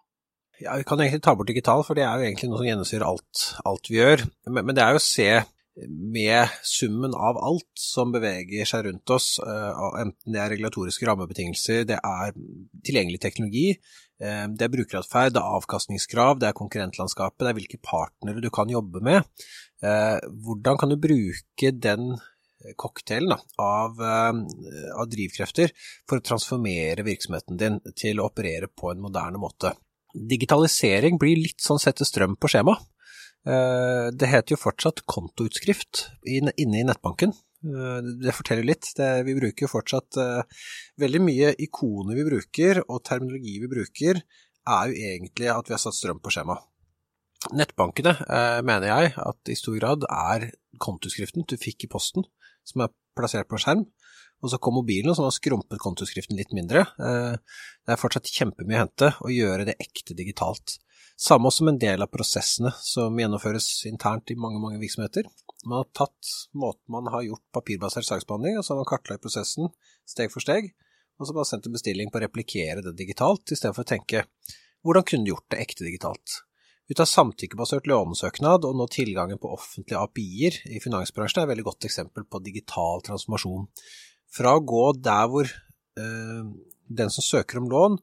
Ja, 0.59 0.75
Vi 0.77 0.83
kan 0.83 0.99
egentlig 0.99 1.23
ta 1.23 1.35
bort 1.39 1.47
digital, 1.47 1.85
for 1.87 1.95
det 1.95 2.03
er 2.03 2.19
jo 2.19 2.27
egentlig 2.27 2.49
noe 2.51 2.59
som 2.59 2.67
gjennomsyrer 2.67 3.07
alt, 3.07 3.45
alt 3.69 3.89
vi 3.89 4.01
gjør. 4.01 4.25
Men, 4.49 4.65
men, 4.65 4.75
det 4.75 4.83
er 4.83 4.95
jo 4.95 4.99
å 4.99 5.05
se 5.05 5.29
med 5.87 6.47
summen 6.63 7.13
av 7.15 7.37
alt 7.37 7.69
som 7.79 8.11
beveger 8.11 8.67
seg 8.67 8.85
rundt 8.87 9.13
oss, 9.13 9.37
uh, 9.43 9.99
enten 10.01 10.35
det 10.35 10.41
er 10.41 10.51
regulatoriske 10.53 11.07
rammebetingelser, 11.07 11.85
det 11.89 11.99
er 11.99 12.33
tilgjengelig 12.85 13.21
teknologi, 13.23 13.67
uh, 14.23 14.45
det 14.51 14.67
er 14.67 14.73
brukeratferd, 14.73 15.35
det 15.35 15.43
er 15.43 15.59
avkastningskrav, 15.59 16.41
det 16.41 16.49
er 16.49 16.57
konkurrentlandskapet, 16.57 17.45
det 17.45 17.53
er 17.53 17.59
hvilke 17.61 17.81
partnere 17.85 18.43
du 18.43 18.49
kan 18.53 18.71
jobbe 18.71 19.03
med. 19.05 19.23
Uh, 19.83 20.19
hvordan 20.43 20.81
kan 20.81 20.91
du 20.91 20.99
bruke 20.99 21.73
den 21.75 22.17
cocktailen 22.75 23.31
av, 23.63 24.01
av, 24.03 25.05
drivkrefter 25.07 25.71
for 26.03 26.19
å 26.19 26.23
transformere 26.27 27.05
virksomheten 27.07 27.55
din 27.55 27.77
til 27.95 28.19
å 28.19 28.25
operere 28.27 28.67
på 28.67 28.91
en 28.91 28.99
moderne 28.99 29.39
måte? 29.39 29.71
Digitalisering 30.11 31.15
blir 31.21 31.39
litt 31.39 31.63
sånn 31.63 31.79
sette 31.79 32.03
strøm 32.03 32.35
på 32.35 32.51
skjema. 32.51 32.75
Eh, 33.47 34.07
det 34.11 34.27
heter 34.27 34.55
jo 34.55 34.59
fortsatt 34.59 35.05
kontoutskrift 35.07 36.09
inne 36.27 36.51
i 36.59 36.83
nettbanken. 36.83 37.31
Eh, 37.63 37.99
det 38.23 38.35
forteller 38.35 38.67
litt. 38.67 38.91
Det, 38.97 39.09
vi 39.27 39.37
bruker 39.37 39.65
jo 39.65 39.71
fortsatt 39.71 40.19
uh, 40.19 40.65
veldig 40.99 41.21
mye 41.23 41.53
ikoner 41.63 42.19
vi 42.19 42.27
bruker, 42.27 42.83
og 42.87 43.03
terminologi 43.07 43.59
vi 43.63 43.71
bruker, 43.71 44.21
er 44.69 44.91
jo 44.91 45.07
egentlig 45.13 45.49
at 45.53 45.69
vi 45.69 45.75
har 45.75 45.81
satt 45.81 45.97
strøm 45.97 46.19
på 46.23 46.33
skjema. 46.35 46.59
Nettbankene 47.55 48.11
mener 48.67 48.89
jeg 48.89 49.13
at 49.15 49.49
i 49.49 49.55
stor 49.55 49.77
grad 49.77 50.03
er 50.11 50.49
kontoskriften 50.83 51.45
du 51.47 51.55
fikk 51.57 51.85
i 51.85 51.89
posten, 51.89 52.25
som 52.67 52.83
er 52.83 52.91
plassert 53.15 53.47
på 53.47 53.57
skjerm. 53.63 53.85
Og 54.39 54.51
så 54.51 54.59
kom 54.61 54.77
mobilen, 54.79 55.11
som 55.15 55.25
har 55.27 55.35
skrumpet 55.35 55.81
kontoskriften 55.81 56.37
litt 56.39 56.53
mindre. 56.55 56.85
Uh, 56.99 57.35
det 57.85 57.95
er 57.95 57.99
fortsatt 57.99 58.31
kjempemye 58.31 58.77
å 58.77 58.83
hente 58.85 59.11
å 59.25 59.33
gjøre 59.33 59.67
det 59.67 59.79
ekte 59.83 60.15
digitalt. 60.17 60.77
Samme 61.19 61.51
som 61.51 61.67
en 61.67 61.79
del 61.79 61.99
av 61.99 62.11
prosessene 62.13 62.71
som 62.79 63.17
gjennomføres 63.19 63.67
internt 63.89 64.31
i 64.31 64.37
mange, 64.39 64.61
mange 64.63 64.79
virksomheter. 64.79 65.27
Man 65.65 65.81
har 65.81 65.89
tatt 65.91 66.29
måten 66.55 66.93
man 66.95 67.09
har 67.11 67.25
gjort 67.27 67.43
papirbasert 67.51 68.07
saksbehandling, 68.07 68.55
og 68.55 68.63
så 68.63 68.73
har 68.73 68.79
man 68.79 68.87
kartlagt 68.87 69.25
prosessen 69.25 69.67
steg 70.07 70.31
for 70.31 70.43
steg, 70.43 70.71
og 71.19 71.27
så 71.27 71.33
har 71.33 71.41
man 71.41 71.49
sendt 71.49 71.67
en 71.67 71.75
bestilling 71.75 72.11
på 72.11 72.21
å 72.21 72.23
replikere 72.23 72.85
det 72.85 72.95
digitalt, 73.01 73.51
istedenfor 73.51 73.83
å 73.83 73.91
tenke 73.91 74.23
hvordan 74.87 75.03
kunne 75.03 75.27
du 75.27 75.33
gjort 75.33 75.49
det 75.51 75.59
ekte 75.59 75.83
digitalt? 75.83 76.37
Ut 76.89 77.01
av 77.03 77.05
samtykkebasert 77.11 77.85
lånesøknad 77.91 78.63
og 78.65 78.77
nå 78.79 78.87
tilgangen 78.89 79.37
på 79.41 79.51
offentlige 79.53 79.99
API-er 79.99 80.55
i 80.71 80.79
finansbransjen 80.81 81.43
er 81.43 81.45
et 81.45 81.51
veldig 81.51 81.65
godt 81.67 81.85
eksempel 81.85 82.25
på 82.25 82.41
digital 82.47 83.03
transformasjon. 83.05 83.67
Fra 84.33 84.55
å 84.57 84.65
gå 84.65 84.83
der 85.01 85.29
hvor 85.31 85.49
øh, 85.49 86.51
den 86.89 87.13
som 87.13 87.25
søker 87.25 87.61
om 87.61 87.69
lån, 87.71 87.97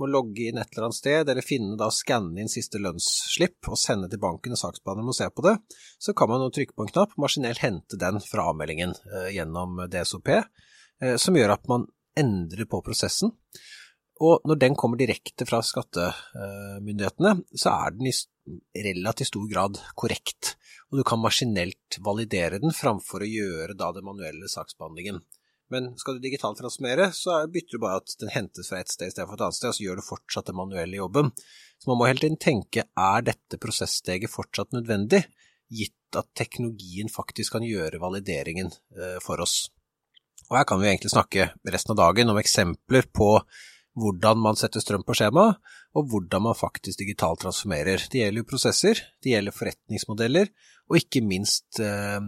må 0.00 0.08
logge 0.08 0.48
inn 0.48 0.60
et 0.60 0.70
eller 0.72 0.88
annet 0.88 0.96
sted, 0.96 1.28
eller 1.28 1.44
finne 1.44 1.76
da 1.80 1.90
skanne 1.92 2.40
inn 2.40 2.50
siste 2.50 2.80
lønnsslipp 2.80 3.68
og 3.68 3.78
sende 3.80 4.08
til 4.08 4.22
banken, 4.22 4.54
og 4.56 4.60
saksbehandleren 4.60 5.10
må 5.10 5.16
se 5.16 5.28
på 5.28 5.44
det, 5.44 5.56
så 6.00 6.14
kan 6.16 6.30
man 6.30 6.46
jo 6.46 6.52
trykke 6.56 6.76
på 6.76 6.86
en 6.86 6.92
knapp, 6.94 7.16
maskinelt 7.20 7.60
hente 7.64 8.00
den 8.00 8.20
fra 8.24 8.48
avmeldingen 8.52 8.94
eh, 8.96 9.28
gjennom 9.36 9.82
DSOP, 9.92 10.32
eh, 10.38 11.16
som 11.20 11.36
gjør 11.36 11.56
at 11.56 11.68
man 11.70 11.84
endrer 12.20 12.68
på 12.70 12.80
prosessen. 12.86 13.34
Og 14.20 14.44
når 14.48 14.58
den 14.60 14.76
kommer 14.76 15.00
direkte 15.00 15.46
fra 15.48 15.62
skattemyndighetene, 15.64 17.38
så 17.56 17.72
er 17.72 17.94
den 17.96 18.10
i 18.10 18.82
relativt 18.84 19.30
stor 19.30 19.46
grad 19.48 19.78
korrekt, 19.96 20.54
og 20.90 21.00
du 21.00 21.04
kan 21.08 21.22
maskinelt 21.22 22.00
validere 22.04 22.60
den 22.60 22.74
framfor 22.76 23.24
å 23.24 23.30
gjøre 23.30 23.76
da 23.78 23.88
den 23.96 24.04
manuelle 24.04 24.50
saksbehandlingen. 24.50 25.22
Men 25.70 25.92
skal 26.00 26.16
du 26.16 26.24
digitalt 26.24 26.58
transformere, 26.58 27.10
så 27.14 27.36
bytter 27.50 27.78
du 27.78 27.82
bare 27.82 28.00
at 28.02 28.14
den 28.20 28.32
hentes 28.34 28.70
fra 28.70 28.80
et 28.82 28.90
sted 28.90 29.12
istedenfor 29.12 29.38
et 29.38 29.44
annet 29.46 29.58
sted, 29.58 29.70
og 29.70 29.76
så 29.76 29.84
gjør 29.84 30.00
du 30.00 30.06
fortsatt 30.06 30.50
den 30.50 30.58
manuelle 30.58 30.98
jobben. 30.98 31.30
Så 31.78 31.90
man 31.90 32.00
må 32.00 32.08
hele 32.10 32.24
tiden 32.24 32.40
tenke 32.42 32.84
er 32.88 33.26
dette 33.26 33.58
prosesssteget 33.62 34.32
fortsatt 34.32 34.74
nødvendig, 34.74 35.22
gitt 35.70 36.18
at 36.18 36.26
teknologien 36.34 37.10
faktisk 37.12 37.54
kan 37.54 37.66
gjøre 37.66 38.02
valideringen 38.02 38.72
eh, 38.98 39.18
for 39.22 39.42
oss. 39.44 39.68
Og 40.50 40.58
her 40.58 40.66
kan 40.66 40.80
vi 40.82 40.88
egentlig 40.90 41.12
snakke 41.12 41.52
resten 41.70 41.94
av 41.94 42.00
dagen 42.00 42.32
om 42.32 42.40
eksempler 42.40 43.06
på 43.14 43.36
hvordan 44.00 44.40
man 44.42 44.58
setter 44.58 44.82
strøm 44.82 45.04
på 45.06 45.14
skjema, 45.18 45.52
og 45.94 46.10
hvordan 46.10 46.44
man 46.48 46.58
faktisk 46.58 46.98
digitalt 46.98 47.42
transformerer. 47.44 48.02
Det 48.10 48.22
gjelder 48.22 48.42
jo 48.42 48.48
prosesser, 48.50 49.02
det 49.22 49.34
gjelder 49.34 49.54
forretningsmodeller, 49.54 50.50
og 50.90 50.98
ikke 50.98 51.22
minst 51.22 51.78
eh, 51.82 52.18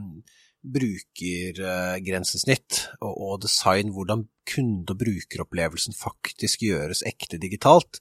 brukergrensesnitt 0.62 2.88
og 3.02 3.42
design, 3.42 3.90
hvordan 3.95 4.28
kunde- 4.49 4.90
og 4.95 4.99
brukeropplevelsen 5.02 5.95
faktisk 5.97 6.62
gjøres 6.69 7.02
ekte 7.07 7.38
digitalt 7.42 7.92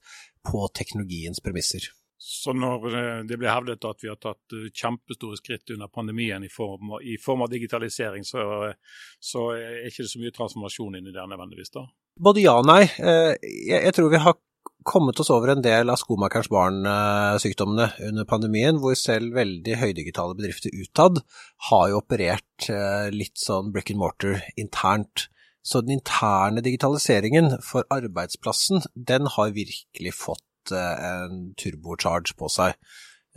på 0.46 0.68
teknologiens 0.76 1.40
premisser. 1.44 1.84
Så 2.22 2.54
når 2.54 2.84
eh, 2.94 3.24
det 3.26 3.40
blir 3.42 3.50
hevdet 3.50 3.82
at 3.82 4.04
vi 4.04 4.10
har 4.12 4.18
tatt 4.22 4.54
eh, 4.54 4.68
kjempestore 4.78 5.40
skritt 5.40 5.72
under 5.74 5.90
pandemien 5.90 6.44
i 6.46 6.52
form, 6.54 6.94
i 7.02 7.18
form 7.18 7.42
av 7.42 7.50
digitalisering, 7.50 8.22
så, 8.28 8.70
så, 9.18 9.48
er 9.58 9.90
ikke 9.90 10.06
det 10.06 10.12
så 10.12 10.22
mye 10.22 10.36
transformasjon 10.36 11.00
inni 11.00 11.16
der 11.16 11.26
nødvendigvis, 11.32 11.74
da? 11.74 11.82
Både 12.22 12.44
ja 12.44 12.54
og 12.62 12.68
nei. 12.70 12.84
Eh, 12.86 13.34
jeg 13.72 13.94
tror 13.98 14.14
vi 14.14 14.22
har 14.22 14.38
kommet 14.84 15.20
oss 15.22 15.30
over 15.34 15.52
en 15.54 15.62
del 15.64 15.92
av 15.94 16.00
skomakerens 16.02 16.50
barn-sykdommene 16.52 17.92
under 18.08 18.26
pandemien, 18.30 18.80
hvor 18.82 18.96
selv 18.98 19.36
veldig 19.38 19.78
høydigitale 19.82 20.38
bedrifter 20.38 20.74
utad 20.74 21.22
har 21.70 21.92
jo 21.92 22.00
operert 22.02 22.70
eh, 22.74 23.12
litt 23.14 23.38
sånn 23.42 23.72
brick 23.74 23.94
and 23.94 24.02
mortar 24.02 24.42
internt. 24.60 25.28
Så 25.62 25.84
den 25.86 26.00
interne 26.00 26.64
digitaliseringen 26.66 27.60
for 27.66 27.86
arbeidsplassen, 27.94 28.82
den 28.96 29.30
har 29.30 29.54
virkelig 29.54 30.16
fått 30.18 30.74
eh, 30.74 31.08
en 31.22 31.52
turbocharge 31.62 32.34
på 32.38 32.50
seg. 32.50 32.74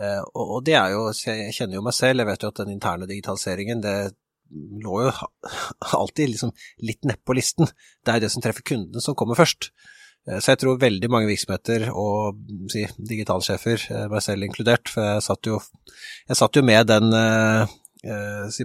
Eh, 0.00 0.22
og 0.34 0.62
det 0.66 0.78
er 0.80 0.94
jo, 0.96 1.10
jeg 1.12 1.52
kjenner 1.54 1.78
jo 1.78 1.84
meg 1.84 1.96
selv, 1.96 2.22
jeg 2.22 2.32
vet 2.32 2.46
jo 2.46 2.52
at 2.54 2.62
den 2.62 2.72
interne 2.72 3.10
digitaliseringen, 3.10 3.84
det 3.84 3.98
lå 4.84 5.02
jo 5.06 5.12
alltid 6.00 6.32
liksom 6.32 6.54
litt 6.88 7.04
nedpå 7.04 7.36
listen. 7.36 7.68
Det 8.04 8.14
er 8.14 8.24
det 8.24 8.32
som 8.32 8.44
treffer 8.44 8.64
kunden 8.64 9.04
som 9.04 9.16
kommer 9.18 9.38
først. 9.38 9.70
Eh, 10.28 10.40
så 10.40 10.54
jeg 10.54 10.62
tror 10.62 10.80
veldig 10.80 11.10
mange 11.12 11.28
virksomheter 11.28 11.88
og 11.92 12.40
si, 12.72 12.84
digitalsjefer, 12.96 13.86
eh, 13.92 14.04
meg 14.12 14.24
selv 14.24 14.46
inkludert, 14.46 14.90
for 14.92 15.04
jeg 15.04 15.24
satt 15.26 15.50
jo, 15.50 15.60
jeg 16.28 16.40
satt 16.40 16.56
jo 16.56 16.64
med, 16.64 16.86
den, 16.88 17.12
eh, 17.12 17.66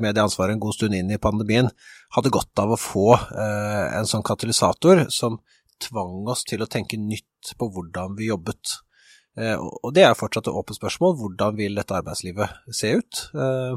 med 0.01 0.15
det 0.15 0.23
ansvaret 0.23 0.55
en 0.55 0.63
god 0.63 0.77
stund 0.77 0.95
inn 0.95 1.11
i 1.11 1.21
pandemien, 1.21 1.69
hadde 2.15 2.33
godt 2.33 2.59
av 2.59 2.73
å 2.73 2.79
få 2.79 3.13
en 3.39 4.07
sånn 4.09 4.25
katalysator 4.25 5.05
som 5.13 5.37
tvang 5.79 6.27
oss 6.27 6.43
til 6.43 6.59
å 6.59 6.67
tenke 6.67 6.97
nytt 6.99 7.53
på 7.55 7.69
hvordan 7.71 8.17
vi 8.17 8.27
jobbet. 8.27 8.81
Eh, 9.37 9.55
og 9.59 9.93
det 9.93 10.03
er 10.03 10.17
fortsatt 10.17 10.49
et 10.49 10.57
åpent 10.57 10.77
spørsmål, 10.77 11.13
hvordan 11.19 11.57
vil 11.59 11.77
dette 11.77 11.95
arbeidslivet 11.95 12.73
se 12.75 12.91
ut? 12.97 13.21
Eh, 13.37 13.75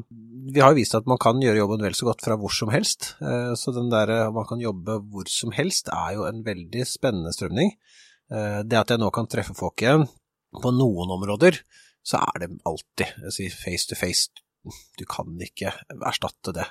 vi 0.54 0.62
har 0.62 0.72
jo 0.72 0.80
vist 0.80 0.96
at 0.96 1.08
man 1.10 1.20
kan 1.22 1.42
gjøre 1.42 1.60
jobben 1.60 1.84
vel 1.84 1.96
så 1.96 2.08
godt 2.08 2.24
fra 2.24 2.38
hvor 2.40 2.54
som 2.56 2.72
helst, 2.72 3.12
eh, 3.20 3.52
så 3.58 3.74
den 3.76 3.90
der 3.92 4.32
man 4.34 4.48
kan 4.48 4.62
jobbe 4.62 4.98
hvor 5.12 5.28
som 5.30 5.52
helst 5.54 5.92
er 5.92 6.16
jo 6.16 6.26
en 6.28 6.42
veldig 6.46 6.86
spennende 6.88 7.34
strømning. 7.36 7.76
Det 8.32 8.78
at 8.78 8.88
jeg 8.88 8.96
nå 8.96 9.10
kan 9.12 9.26
treffe 9.28 9.52
folk 9.52 9.82
igjen 9.82 10.06
på 10.62 10.70
noen 10.72 11.10
områder, 11.12 11.58
så 12.00 12.22
er 12.30 12.38
det 12.40 12.46
alltid 12.64 13.28
si, 13.34 13.50
face 13.52 13.90
to 13.90 13.98
face. 13.98 14.30
Du 14.96 15.02
kan 15.04 15.34
ikke 15.42 15.74
erstatte 15.98 16.54
det 16.56 16.64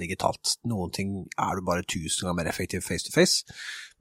digitalt. 0.00 0.56
Noen 0.66 0.90
ting 0.96 1.12
er 1.38 1.54
du 1.54 1.62
bare 1.62 1.86
tusen 1.86 2.26
ganger 2.26 2.40
mer 2.40 2.50
effektiv 2.50 2.82
face 2.82 3.06
to 3.06 3.14
face, 3.14 3.46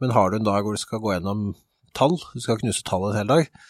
men 0.02 0.16
har 0.18 0.32
du 0.32 0.40
en 0.40 0.48
dag 0.48 0.66
hvor 0.66 0.74
du 0.74 0.82
skal 0.82 1.04
gå 1.04 1.13
gjennom 1.13 1.52
tall, 1.94 2.18
du 2.34 2.42
skal 2.42 2.58
knuse 2.63 2.82
tallet 2.88 3.13
en 3.13 3.22
hel 3.22 3.30
dag, 3.36 3.62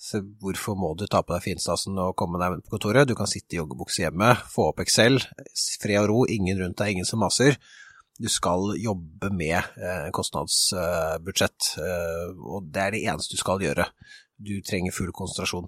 så 0.00 0.22
hvorfor 0.40 0.78
må 0.80 0.94
du 0.96 1.04
ta 1.10 1.20
på 1.20 1.34
deg 1.34 1.44
finstasen 1.44 1.98
og 2.00 2.14
komme 2.16 2.40
deg 2.40 2.62
på 2.64 2.72
kontoret? 2.78 3.08
Du 3.08 3.12
kan 3.18 3.28
sitte 3.28 3.52
i 3.52 3.58
joggebukse 3.58 4.06
hjemme, 4.06 4.32
få 4.48 4.70
opp 4.70 4.80
Excel, 4.80 5.20
fred 5.82 6.00
og 6.00 6.08
ro, 6.08 6.20
ingen 6.24 6.56
rundt 6.62 6.78
deg, 6.80 6.94
ingen 6.94 7.08
som 7.08 7.20
maser. 7.20 7.58
Du 8.20 8.28
skal 8.32 8.72
jobbe 8.80 9.28
med 9.36 9.58
eh, 9.60 10.06
kostnadsbudsjett, 10.16 11.72
eh, 11.84 12.32
og 12.32 12.70
det 12.72 12.82
er 12.82 12.94
det 12.96 13.02
eneste 13.12 13.36
du 13.36 13.40
skal 13.40 13.60
gjøre. 13.64 13.90
du 14.40 14.54
trenger 14.64 14.94
full 14.96 15.10
konsentrasjon. 15.12 15.66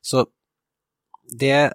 Så 0.00 0.22
det 1.28 1.74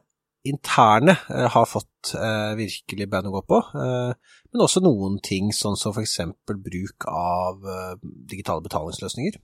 interne 0.50 1.14
eh, 1.30 1.46
har 1.54 1.70
fått 1.70 2.16
virkelig 2.58 3.06
bein 3.12 3.28
å 3.28 3.34
gå 3.36 3.42
på, 3.52 3.58
men 3.76 4.64
også 4.64 4.80
noen 4.82 5.18
ting 5.22 5.50
sånn 5.54 5.76
som 5.78 5.92
f.eks. 5.92 6.16
bruk 6.48 7.06
av 7.12 7.66
digitale 8.02 8.64
betalingsløsninger. 8.64 9.36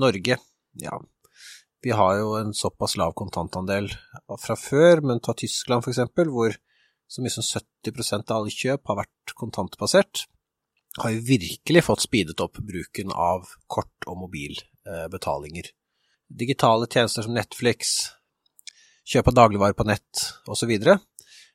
Norge, 0.00 0.38
ja, 0.80 0.96
vi 1.84 1.92
har 1.94 2.16
jo 2.18 2.32
en 2.38 2.54
såpass 2.54 2.96
lav 2.98 3.14
kontantandel 3.18 3.90
fra 4.42 4.56
før, 4.58 5.02
men 5.06 5.22
ta 5.22 5.34
Tyskland 5.38 5.86
f.eks., 5.86 6.02
hvor 6.28 6.56
så 7.08 7.24
mye 7.24 7.32
som 7.32 7.44
70% 7.46 8.32
av 8.32 8.42
alle 8.42 8.52
kjøp 8.52 8.90
har 8.90 9.00
vært 9.00 9.34
kontantbasert, 9.38 10.26
har 10.98 11.14
jo 11.14 11.24
virkelig 11.24 11.84
fått 11.86 12.04
speedet 12.04 12.40
opp 12.42 12.58
bruken 12.64 13.12
av 13.14 13.46
kort- 13.70 14.08
og 14.10 14.18
mobilbetalinger. 14.24 15.70
Digitale 16.28 16.88
tjenester 16.90 17.24
som 17.24 17.36
Netflix, 17.36 17.94
kjøp 19.08 19.30
av 19.30 19.38
dagligvarer 19.38 19.78
på 19.78 19.86
nett 19.88 20.24
osv. 20.50 20.74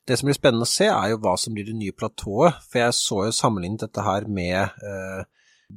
Det 0.04 0.18
som 0.18 0.28
blir 0.28 0.38
spennende 0.38 0.66
å 0.66 0.72
se, 0.72 0.88
er 0.90 1.14
jo 1.14 1.20
hva 1.22 1.36
som 1.40 1.54
blir 1.56 1.68
det 1.68 1.78
nye 1.78 1.96
platået. 1.96 2.58
For 2.72 2.82
jeg 2.82 2.98
så 2.98 3.20
jo 3.28 3.36
sammenlignet 3.36 3.86
dette 3.86 4.04
her 4.08 4.26
med 4.28 4.58
eh, 4.64 5.28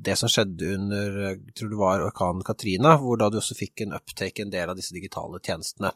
det 0.04 0.16
som 0.20 0.30
skjedde 0.30 0.74
under 0.76 1.36
tror 1.56 1.70
det 1.72 1.80
var 1.80 2.04
orkanen 2.04 2.44
Katrina, 2.46 2.96
hvor 3.00 3.18
da 3.20 3.30
du 3.30 3.38
også 3.40 3.56
fikk 3.58 3.84
en 3.84 3.96
uptake 3.96 4.44
en 4.44 4.52
del 4.52 4.70
av 4.72 4.78
disse 4.78 4.94
digitale 4.94 5.40
tjenestene. 5.42 5.92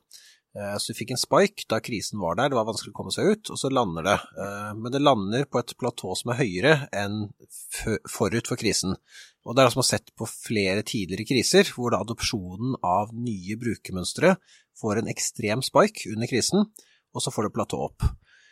Eh, 0.58 0.76
så 0.78 0.90
du 0.90 0.98
fikk 0.98 1.12
en 1.14 1.20
spike 1.20 1.68
da 1.70 1.78
krisen 1.84 2.18
var 2.22 2.38
der, 2.38 2.50
det 2.50 2.58
var 2.58 2.66
vanskelig 2.66 2.90
å 2.90 2.96
komme 2.96 3.14
seg 3.14 3.28
ut, 3.30 3.50
og 3.54 3.60
så 3.60 3.70
lander 3.70 4.06
det. 4.06 4.16
Eh, 4.42 4.70
men 4.78 4.94
det 4.94 5.02
lander 5.02 5.46
på 5.46 5.60
et 5.62 5.74
platå 5.78 6.14
som 6.18 6.32
er 6.32 6.40
høyere 6.42 6.76
enn 6.96 7.28
forut 8.10 8.50
for 8.50 8.60
krisen. 8.60 8.96
Og 9.46 9.54
det 9.54 9.62
er 9.62 9.70
det 9.70 9.74
som 9.76 9.82
har 9.84 9.90
sett 9.92 10.10
på 10.18 10.28
flere 10.28 10.84
tidligere 10.86 11.28
kriser, 11.28 11.70
hvor 11.74 11.94
da 11.94 12.02
adopsjonen 12.02 12.76
av 12.84 13.14
nye 13.14 13.56
brukermønstre 13.60 14.34
får 14.80 15.00
en 15.00 15.12
ekstrem 15.12 15.62
spike 15.64 16.10
under 16.12 16.30
krisen, 16.30 16.66
og 17.14 17.22
så 17.22 17.32
får 17.34 17.48
det 17.48 17.56
platå 17.56 17.80
opp. 17.86 18.04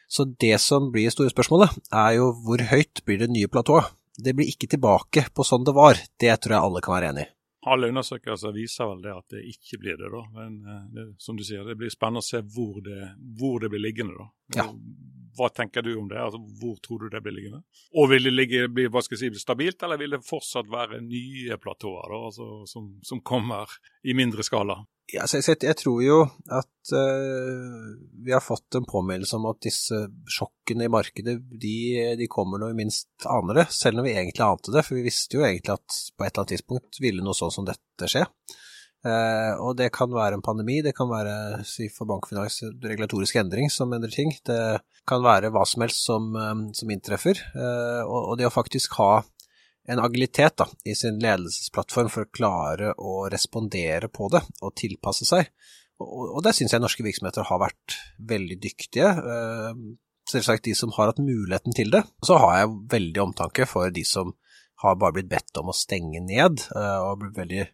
Så 0.09 0.25
det 0.41 0.57
som 0.65 0.89
blir 0.93 1.11
store 1.13 1.33
spørsmålet, 1.35 1.75
er 1.93 2.17
jo 2.17 2.31
hvor 2.47 2.63
høyt 2.71 3.03
blir 3.05 3.21
det 3.21 3.29
nye 3.35 3.51
platået? 3.53 3.91
Det 4.19 4.35
blir 4.35 4.51
ikke 4.51 4.71
tilbake 4.75 5.29
på 5.35 5.47
sånn 5.47 5.67
det 5.67 5.75
var, 5.77 5.99
det 6.19 6.33
tror 6.43 6.57
jeg 6.57 6.69
alle 6.69 6.83
kan 6.85 6.97
være 6.97 7.11
enig 7.13 7.27
i. 7.27 7.33
Alle 7.69 7.91
undersøkelser 7.91 8.55
viser 8.55 8.87
vel 8.87 9.01
det 9.03 9.13
at 9.13 9.35
det 9.35 9.45
ikke 9.51 9.81
blir 9.83 9.99
det, 9.99 10.09
da. 10.13 10.23
Men 10.35 10.59
eh, 10.63 10.83
det, 10.95 11.07
som 11.23 11.37
du 11.39 11.45
sier, 11.47 11.65
det 11.67 11.77
blir 11.79 11.91
spennende 11.93 12.23
å 12.23 12.27
se 12.27 12.41
hvor 12.55 12.79
det, 12.85 13.13
hvor 13.39 13.59
det 13.63 13.71
blir 13.73 13.83
liggende, 13.83 14.15
da. 14.19 14.29
Ja. 14.57 14.69
Hva 15.39 15.49
tenker 15.55 15.85
du 15.87 15.93
om 15.95 16.09
det? 16.11 16.19
Altså, 16.19 16.41
hvor 16.61 16.77
tror 16.83 17.05
du 17.05 17.13
det 17.13 17.21
blir 17.23 17.37
liggende? 17.37 17.61
Og 17.95 18.09
vil 18.11 18.27
det 18.27 18.35
ligge, 18.35 18.65
bli 18.75 18.89
hva 18.91 19.03
skal 19.05 19.19
jeg 19.21 19.35
si, 19.37 19.43
stabilt, 19.45 19.83
eller 19.87 20.01
vil 20.01 20.17
det 20.17 20.25
fortsatt 20.27 20.71
være 20.71 21.03
nye 21.05 21.59
platåer 21.63 22.11
da, 22.11 22.23
altså, 22.31 22.49
som, 22.67 22.89
som 23.07 23.23
kommer 23.23 23.71
i 24.03 24.17
mindre 24.19 24.47
skala? 24.47 24.81
Ja, 25.09 25.25
så 25.25 25.39
jeg, 25.39 25.57
jeg, 25.65 25.77
tror 25.81 26.03
jo 26.05 26.17
at 26.53 26.91
uh, 26.93 27.85
vi 28.21 28.35
har 28.35 28.45
fått 28.45 28.77
en 28.77 28.85
påminnelse 28.89 29.39
om 29.39 29.47
at 29.49 29.63
disse 29.65 30.03
sjokkene 30.29 30.85
i 30.85 30.93
markedet 30.93 31.39
de, 31.49 31.77
de 32.19 32.29
kommer 32.29 32.61
når 32.61 32.75
vi 32.75 32.83
minst 32.83 33.09
aner 33.25 33.63
det, 33.63 33.69
selv 33.73 33.97
når 33.97 34.05
vi 34.05 34.17
egentlig 34.19 34.45
ante 34.45 34.75
det. 34.75 34.85
For 34.85 34.99
vi 34.99 35.07
visste 35.07 35.39
jo 35.39 35.47
egentlig 35.47 35.79
at 35.79 35.87
på 36.13 36.27
et 36.27 36.33
eller 36.33 36.43
annet 36.43 36.53
tidspunkt 36.57 37.01
ville 37.01 37.25
noe 37.25 37.39
sånn 37.39 37.55
som 37.55 37.69
dette 37.69 38.11
skje. 38.11 38.27
Uh, 39.07 39.55
og 39.63 39.77
det 39.79 39.93
kan 39.95 40.11
være 40.11 40.39
en 40.39 40.43
pandemi, 40.43 40.81
det 40.83 40.93
kan 40.99 41.07
være 41.11 41.63
si 41.67 41.87
for 41.95 42.09
bankfinans 42.11 42.61
regulatorisk 42.83 43.39
endring 43.39 43.71
som 43.71 43.93
endrer 43.95 44.15
ting. 44.15 44.33
Det 44.45 44.81
kan 45.09 45.23
være 45.25 45.53
hva 45.55 45.65
som 45.69 45.85
helst 45.85 46.03
som, 46.09 46.33
um, 46.35 46.65
som 46.75 46.91
inntreffer. 46.91 47.41
Uh, 47.55 48.03
og, 48.05 48.35
det 48.41 48.49
å 48.49 48.55
faktisk 48.55 48.99
ha 48.99 49.23
en 49.89 50.03
agilitet 50.03 50.59
da, 50.61 50.67
i 50.85 50.95
sin 50.99 51.21
ledelsesplattform 51.23 52.11
for 52.13 52.27
å 52.27 52.33
klare 52.35 52.93
å 53.01 53.23
respondere 53.33 54.11
på 54.13 54.29
det 54.35 54.43
og 54.61 54.75
tilpasse 54.77 55.29
seg. 55.29 55.49
Og, 56.03 56.35
og 56.37 56.43
der 56.47 56.55
syns 56.55 56.75
jeg 56.75 56.83
norske 56.83 57.07
virksomheter 57.07 57.47
har 57.49 57.63
vært 57.63 57.97
veldig 58.31 58.59
dyktige. 58.63 59.09
Eh, 59.09 59.81
selvsagt 60.29 60.69
de 60.69 60.75
som 60.77 60.93
har 60.97 61.11
hatt 61.11 61.23
muligheten 61.23 61.75
til 61.77 61.91
det. 61.95 62.05
Så 62.25 62.39
har 62.39 62.61
jeg 62.61 62.77
veldig 62.93 63.25
omtanke 63.25 63.67
for 63.71 63.91
de 63.95 64.05
som 64.07 64.35
har 64.85 64.99
bare 65.01 65.17
blitt 65.17 65.31
bedt 65.33 65.59
om 65.59 65.73
å 65.73 65.77
stenge 65.77 66.21
ned. 66.23 66.63
Eh, 66.69 66.99
og 67.03 67.25
blitt 67.25 67.41
veldig 67.41 67.65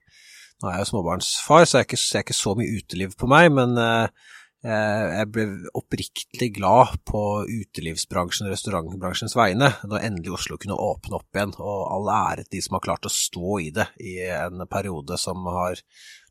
Nå 0.65 0.71
er 0.71 0.79
jeg 0.79 0.87
jo 0.87 0.93
småbarnsfar, 0.95 1.67
så 1.69 1.77
jeg 1.77 1.85
er 1.85 1.91
ikke, 1.91 2.01
jeg 2.01 2.21
er 2.23 2.25
ikke 2.25 2.39
så 2.39 2.55
mye 2.57 2.79
uteliv 2.79 3.13
på 3.21 3.29
meg, 3.29 3.51
men 3.53 3.77
eh, 3.77 4.31
Eh, 4.65 5.07
jeg 5.19 5.29
ble 5.29 5.45
oppriktig 5.77 6.47
glad 6.57 6.95
på 7.05 7.21
utelivsbransjen 7.45 8.47
og 8.47 8.55
restaurantbransjens 8.55 9.37
vegne 9.37 9.69
da 9.85 10.01
endelig 10.01 10.39
Oslo 10.39 10.57
kunne 10.61 10.79
åpne 10.81 11.19
opp 11.19 11.37
igjen, 11.37 11.53
og 11.61 11.83
all 11.93 12.09
ære 12.15 12.47
til 12.47 12.57
de 12.57 12.63
som 12.65 12.79
har 12.79 12.85
klart 12.87 13.05
å 13.05 13.13
stå 13.13 13.59
i 13.61 13.69
det 13.77 13.87
i 14.01 14.15
en 14.33 14.65
periode 14.71 15.21
som 15.21 15.45
har 15.53 15.83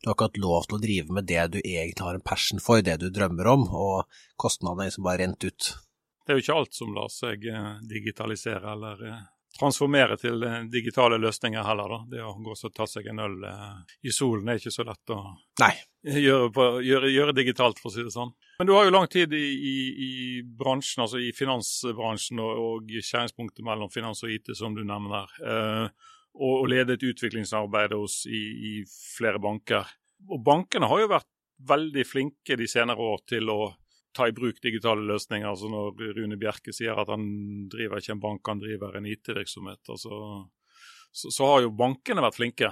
Du 0.02 0.10
har 0.10 0.18
ikke 0.18 0.32
hatt 0.32 0.42
lov 0.42 0.66
til 0.66 0.76
å 0.76 0.82
drive 0.84 1.14
med 1.16 1.30
det 1.30 1.44
du 1.54 1.60
egentlig 1.62 2.04
har 2.04 2.18
en 2.18 2.26
passion 2.26 2.60
for, 2.60 2.82
det 2.82 2.98
du 3.00 3.06
drømmer 3.14 3.48
om, 3.54 3.62
og 3.70 4.10
kostnadene 4.36 4.92
som 4.92 5.06
bare 5.06 5.22
rent 5.22 5.46
ut. 5.46 5.70
Det 6.26 6.34
er 6.34 6.40
jo 6.40 6.44
ikke 6.44 6.58
alt 6.58 6.76
som 6.76 6.92
lar 6.98 7.14
seg 7.14 7.46
eh, 7.48 7.70
digitalisere 7.88 8.74
eller 8.74 9.06
transformere 9.60 10.18
til 10.18 10.44
eh, 10.44 10.62
digitale 10.72 11.20
løsninger 11.22 11.64
heller. 11.66 11.96
da. 11.96 12.00
Det 12.10 12.22
å 12.26 12.34
gå 12.42 12.56
og 12.56 12.76
ta 12.76 12.88
seg 12.90 13.10
en 13.12 13.22
øl 13.24 13.36
eh, 13.48 13.98
i 14.08 14.14
solen 14.14 14.50
er 14.50 14.62
ikke 14.62 14.74
så 14.74 14.86
lett 14.88 15.14
å 15.14 15.20
gjøre, 16.28 16.50
på, 16.56 16.68
gjøre, 16.86 17.12
gjøre, 17.14 17.36
digitalt, 17.38 17.82
for 17.82 17.92
å 17.92 17.96
si 17.96 18.06
det 18.06 18.14
sånn. 18.16 18.34
Men 18.60 18.70
du 18.70 18.74
har 18.76 18.88
jo 18.88 18.96
lang 18.96 19.10
tid 19.12 19.34
i, 19.38 19.44
i, 19.54 19.76
i 20.08 20.14
bransjen, 20.44 21.06
altså 21.06 21.22
i 21.22 21.32
finansbransjen 21.36 22.42
og, 22.44 22.64
og 22.64 22.96
skjæringspunktet 22.98 23.66
mellom 23.66 23.92
finans 23.94 24.24
og 24.26 24.34
IT, 24.34 24.56
som 24.58 24.76
du 24.78 24.84
nevner. 24.88 25.30
Eh, 25.44 26.10
og, 26.34 26.56
og 26.64 26.68
ledet 26.72 27.04
utviklingsarbeidet 27.06 28.00
hos 28.00 28.24
i, 28.26 28.42
i 28.42 28.74
flere 28.88 29.42
banker. 29.42 29.86
Og 30.32 30.42
bankene 30.42 30.90
har 30.90 31.04
jo 31.04 31.14
vært 31.14 31.30
veldig 31.64 32.04
flinke 32.08 32.58
de 32.60 32.68
senere 32.68 33.00
år 33.14 33.22
til 33.30 33.52
å 33.54 33.60
ta 34.16 34.28
i 34.30 34.36
bruk 34.36 34.62
digitale 34.64 35.06
løsninger. 35.10 35.48
altså 35.50 35.70
Når 35.72 36.16
Rune 36.18 36.40
Bjerke 36.40 36.74
sier 36.76 36.98
at 37.00 37.12
han 37.12 37.68
driver 37.72 38.00
ikke 38.00 38.16
en 38.16 38.24
bank, 38.24 38.48
han 38.48 38.64
driver 38.64 38.98
en 38.98 39.10
IT-virksomhet, 39.10 39.82
altså, 39.90 40.24
så, 41.14 41.30
så, 41.30 41.46
har 41.52 41.62
jo 41.66 41.76
bankene 41.78 42.24
vært 42.26 42.40
flinke. 42.40 42.72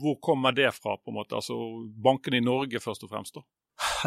Hvor 0.00 0.16
kommer 0.22 0.54
det 0.56 0.70
fra, 0.76 0.96
på 0.96 1.12
en 1.12 1.18
måte? 1.18 1.36
Altså 1.36 1.56
Bankene 2.02 2.40
i 2.40 2.44
Norge 2.44 2.80
først 2.80 3.04
og 3.04 3.12
fremst, 3.12 3.36
da? 3.36 3.44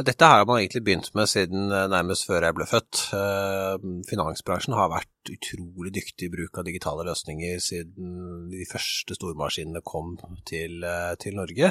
Dette 0.02 0.26
har 0.26 0.48
man 0.50 0.58
egentlig 0.58 0.82
begynt 0.86 1.10
med 1.14 1.30
siden 1.30 1.70
eh, 1.70 1.86
nærmest 1.92 2.26
før 2.26 2.48
jeg 2.48 2.56
ble 2.58 2.66
født. 2.70 3.02
Eh, 3.14 3.86
finansbransjen 4.10 4.74
har 4.78 4.90
vært 4.90 5.32
utrolig 5.34 5.94
dyktig 5.94 6.30
i 6.30 6.34
bruk 6.34 6.58
av 6.58 6.66
digitale 6.66 7.06
løsninger 7.06 7.62
siden 7.62 8.50
de 8.50 8.66
første 8.70 9.18
stormaskinene 9.18 9.84
kom 9.86 10.16
til, 10.50 10.82
eh, 10.82 11.14
til 11.22 11.38
Norge 11.38 11.70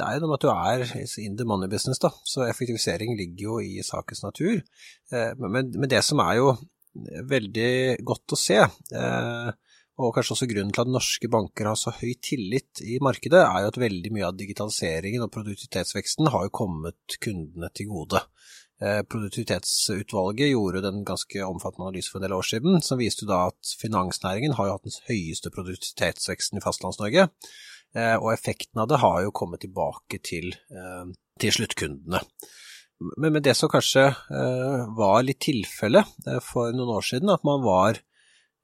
det 0.00 0.08
er 0.08 0.16
jo 0.16 0.24
noe 0.24 0.32
med 0.32 0.40
at 0.40 0.46
du 0.46 0.50
er 0.50 1.22
in 1.22 1.36
the 1.38 1.46
money 1.46 1.70
business, 1.70 2.00
da, 2.02 2.10
så 2.24 2.48
effektivisering 2.48 3.12
ligger 3.18 3.46
jo 3.46 3.60
i 3.60 3.84
sakens 3.86 4.24
natur. 4.24 4.62
Men, 5.12 5.70
men, 5.76 5.88
det 5.90 6.00
som 6.06 6.22
er 6.24 6.38
jo 6.40 6.54
veldig 7.30 7.72
godt 8.06 8.34
å 8.34 8.38
se, 8.38 8.58
eh, 8.58 9.50
og 10.00 10.14
kanskje 10.16 10.34
også 10.34 10.48
grunnen 10.48 10.72
til 10.74 10.86
at 10.86 10.92
norske 10.94 11.28
banker 11.30 11.68
har 11.68 11.78
så 11.78 11.92
høy 11.92 12.14
tillit 12.24 12.80
i 12.82 12.96
markedet, 13.04 13.42
er 13.44 13.64
jo 13.64 13.72
at 13.72 13.80
veldig 13.80 14.12
mye 14.16 14.28
av 14.30 14.38
digitaliseringen 14.38 15.26
og 15.26 15.32
produktivitetsveksten 15.34 16.30
har 16.32 16.46
jo 16.46 16.56
kommet 16.62 17.18
kundene 17.22 17.68
til 17.76 17.90
gode. 17.90 18.22
Eh, 18.80 19.02
produktivitetsutvalget 19.12 20.54
gjorde 20.54 20.84
den 20.86 21.02
ganske 21.04 21.44
omfattende 21.44 21.90
analyse 21.90 22.12
for 22.12 22.20
en 22.20 22.28
del 22.28 22.38
år 22.38 22.48
siden, 22.48 22.80
som 22.84 23.00
viste 23.00 23.28
da 23.28 23.42
at 23.50 23.74
finansnæringen 23.82 24.56
har 24.56 24.70
jo 24.70 24.78
hatt 24.78 24.88
den 24.88 24.96
høyeste 25.10 25.52
produktivitetsveksten 25.52 26.60
i 26.60 26.64
Fastlands-Norge. 26.64 27.28
Eh, 27.96 28.16
og 28.20 28.32
effekten 28.32 28.82
av 28.82 28.88
det 28.90 29.00
har 29.02 29.22
jo 29.24 29.34
kommet 29.34 29.62
tilbake 29.64 30.20
til, 30.22 30.52
eh, 30.70 31.06
til 31.42 31.54
sluttkundene. 31.56 32.20
Men 33.16 33.32
med 33.32 33.42
det 33.42 33.56
som 33.56 33.70
kanskje 33.72 34.10
eh, 34.12 34.82
var 34.94 35.24
litt 35.24 35.40
tilfelle 35.40 36.04
for 36.44 36.70
noen 36.76 36.94
år 36.98 37.06
siden, 37.06 37.32
at 37.32 37.46
man 37.48 37.64
var 37.64 37.98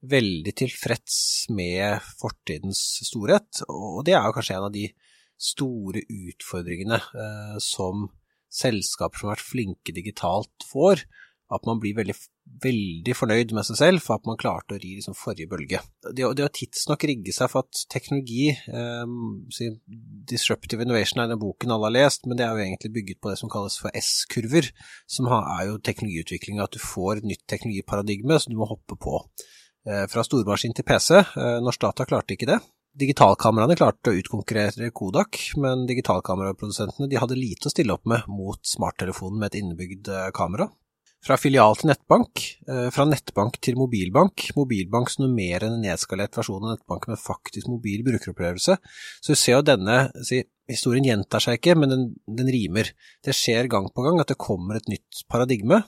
veldig 0.07 0.53
tilfreds 0.55 1.49
med 1.57 2.05
fortidens 2.21 3.01
storhet, 3.09 3.65
og 3.67 4.05
det 4.07 4.15
er 4.15 4.29
jo 4.29 4.37
kanskje 4.37 4.59
en 4.59 4.69
av 4.69 4.75
de 4.75 4.85
store 5.41 6.05
utfordringene 6.05 7.01
som 7.61 8.07
selskaper 8.53 9.19
som 9.19 9.29
har 9.29 9.35
vært 9.35 9.49
flinke 9.51 9.95
digitalt 9.97 10.69
får, 10.69 11.03
at 11.53 11.67
man 11.69 11.79
blir 11.83 11.95
veldig, 11.95 12.15
veldig 12.65 13.15
fornøyd 13.15 13.53
med 13.55 13.67
seg 13.69 13.79
selv 13.79 14.03
for 14.03 14.19
at 14.19 14.27
man 14.27 14.39
klarte 14.41 14.75
å 14.75 14.81
ri 14.83 14.97
liksom 14.97 15.15
forrige 15.19 15.51
bølge. 15.51 15.81
Det, 16.07 16.27
det 16.39 16.47
å 16.47 16.53
tidsnok 16.53 17.07
rigge 17.07 17.35
seg 17.35 17.53
for 17.53 17.67
at 17.67 17.85
teknologi 17.93 18.49
eh, 18.51 19.05
Disruptive 20.27 20.83
Innovation 20.83 21.23
er 21.23 21.31
den 21.31 21.43
boken 21.43 21.75
alle 21.75 21.91
har 21.91 21.97
lest, 21.99 22.27
men 22.27 22.39
det 22.39 22.47
er 22.47 22.57
jo 22.57 22.65
egentlig 22.67 22.93
bygget 22.99 23.23
på 23.23 23.31
det 23.31 23.39
som 23.43 23.53
kalles 23.53 23.79
for 23.79 23.95
S-kurver, 23.95 24.73
som 25.11 25.31
er 25.31 25.69
jo 25.71 25.79
teknologiutvikling, 25.87 26.59
at 26.63 26.75
du 26.75 26.83
får 26.83 27.21
et 27.21 27.31
nytt 27.35 27.47
teknologiparadigme 27.51 28.41
som 28.43 28.55
du 28.55 28.59
må 28.59 28.69
hoppe 28.71 28.99
på. 28.99 29.21
Eh, 29.87 30.07
fra 30.11 30.25
stormaskin 30.27 30.75
til 30.75 30.87
PC. 30.87 31.21
Eh, 31.21 31.59
Norsk 31.63 31.87
Data 31.87 32.07
klarte 32.09 32.35
ikke 32.35 32.51
det. 32.51 32.59
Digitalkameraene 32.97 33.77
klarte 33.77 34.11
å 34.11 34.17
utkonkurrere 34.17 34.89
Kodak, 34.97 35.39
men 35.61 35.85
digitalkameraprodusentene 35.87 37.21
hadde 37.21 37.37
lite 37.39 37.69
å 37.69 37.73
stille 37.75 37.93
opp 37.93 38.09
med 38.09 38.25
mot 38.33 38.59
smarttelefonen 38.65 39.39
med 39.39 39.51
et 39.51 39.61
innebygd 39.61 40.09
eh, 40.09 40.31
kamera. 40.35 40.71
Fra 41.27 41.35
filial 41.43 41.75
til 41.75 41.89
nettbank, 41.91 42.41
eh, 42.71 42.89
fra 42.95 43.05
nettbank 43.05 43.57
til 43.59 43.75
mobilbank. 43.75 44.45
Mobilbank 44.55 45.11
som 45.11 45.25
enn 45.27 45.65
en 45.67 45.81
nedskalert 45.83 46.37
versjon 46.39 46.63
av 46.63 46.77
nettbank 46.77 47.09
med 47.09 47.19
faktisk 47.19 47.67
mobil 47.67 48.05
brukeropplevelse. 48.07 48.77
Så 49.21 49.35
du 49.35 49.35
ser 49.35 49.57
jo 49.57 49.63
denne 49.67 50.13
si, 50.23 50.45
historien 50.71 51.03
gjentar 51.03 51.43
seg 51.43 51.59
ikke, 51.59 51.75
men 51.75 51.91
den, 51.91 52.05
den, 52.29 52.47
rimer. 52.47 52.93
Det 53.25 53.35
skjer 53.35 53.67
gang 53.67 53.89
på 53.91 54.05
gang 54.07 54.21
at 54.21 54.31
det 54.31 54.39
kommer 54.39 54.77
et 54.79 54.87
nytt 54.87 55.25
paradigme, 55.29 55.83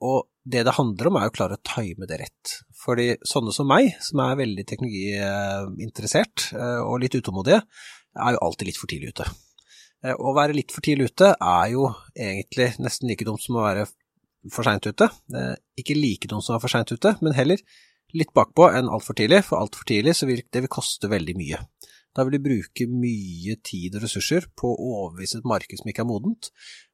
og 0.00 0.28
det 0.46 0.62
det 0.64 0.76
handler 0.78 1.10
om 1.10 1.18
er 1.18 1.26
å 1.26 1.34
klare 1.34 1.58
å 1.58 1.64
time 1.66 2.06
det 2.06 2.20
rett. 2.20 2.54
Fordi 2.84 3.16
sånne 3.26 3.50
som 3.56 3.66
meg, 3.66 3.96
som 3.98 4.22
er 4.22 4.38
veldig 4.38 4.66
teknologiinteressert 4.70 6.52
eh, 6.54 6.80
og 6.84 7.00
litt 7.02 7.18
utålmodige, 7.18 7.64
er 8.14 8.36
jo 8.36 8.44
alltid 8.46 8.70
litt 8.70 8.78
for 8.78 8.94
tidlig 8.94 9.10
ute. 9.10 9.26
Eh, 10.04 10.14
å 10.14 10.36
være 10.38 10.54
litt 10.54 10.70
for 10.70 10.86
tidlig 10.86 11.10
ute 11.10 11.34
er 11.34 11.68
jo 11.74 11.90
egentlig 12.14 12.76
nesten 12.78 13.10
like 13.10 13.26
dumt 13.26 13.42
som 13.42 13.58
å 13.58 13.66
være 13.66 13.88
for 14.52 14.66
seint 14.66 14.86
ute. 14.86 15.08
Ikke 15.80 15.96
like 15.96 16.30
noen 16.30 16.44
som 16.44 16.56
er 16.56 16.62
for 16.62 16.72
seint 16.72 16.90
ute, 16.92 17.14
men 17.24 17.36
heller 17.36 17.60
litt 18.14 18.32
bakpå 18.36 18.68
enn 18.70 18.90
altfor 18.92 19.16
tidlig, 19.18 19.42
for 19.48 19.60
altfor 19.60 19.86
tidlig 19.88 20.14
så 20.18 20.28
vil 20.30 20.44
det 20.52 20.64
vil 20.64 20.72
koste 20.72 21.10
veldig 21.10 21.34
mye. 21.38 21.60
Da 22.14 22.22
vil 22.22 22.36
du 22.36 22.44
bruke 22.44 22.86
mye 22.86 23.56
tid 23.66 23.96
og 23.98 24.04
ressurser 24.06 24.46
på 24.54 24.70
å 24.70 24.90
overbevise 25.00 25.40
et 25.40 25.50
marked 25.50 25.80
som 25.80 25.90
ikke 25.90 26.04
er 26.04 26.10
modent, 26.10 26.50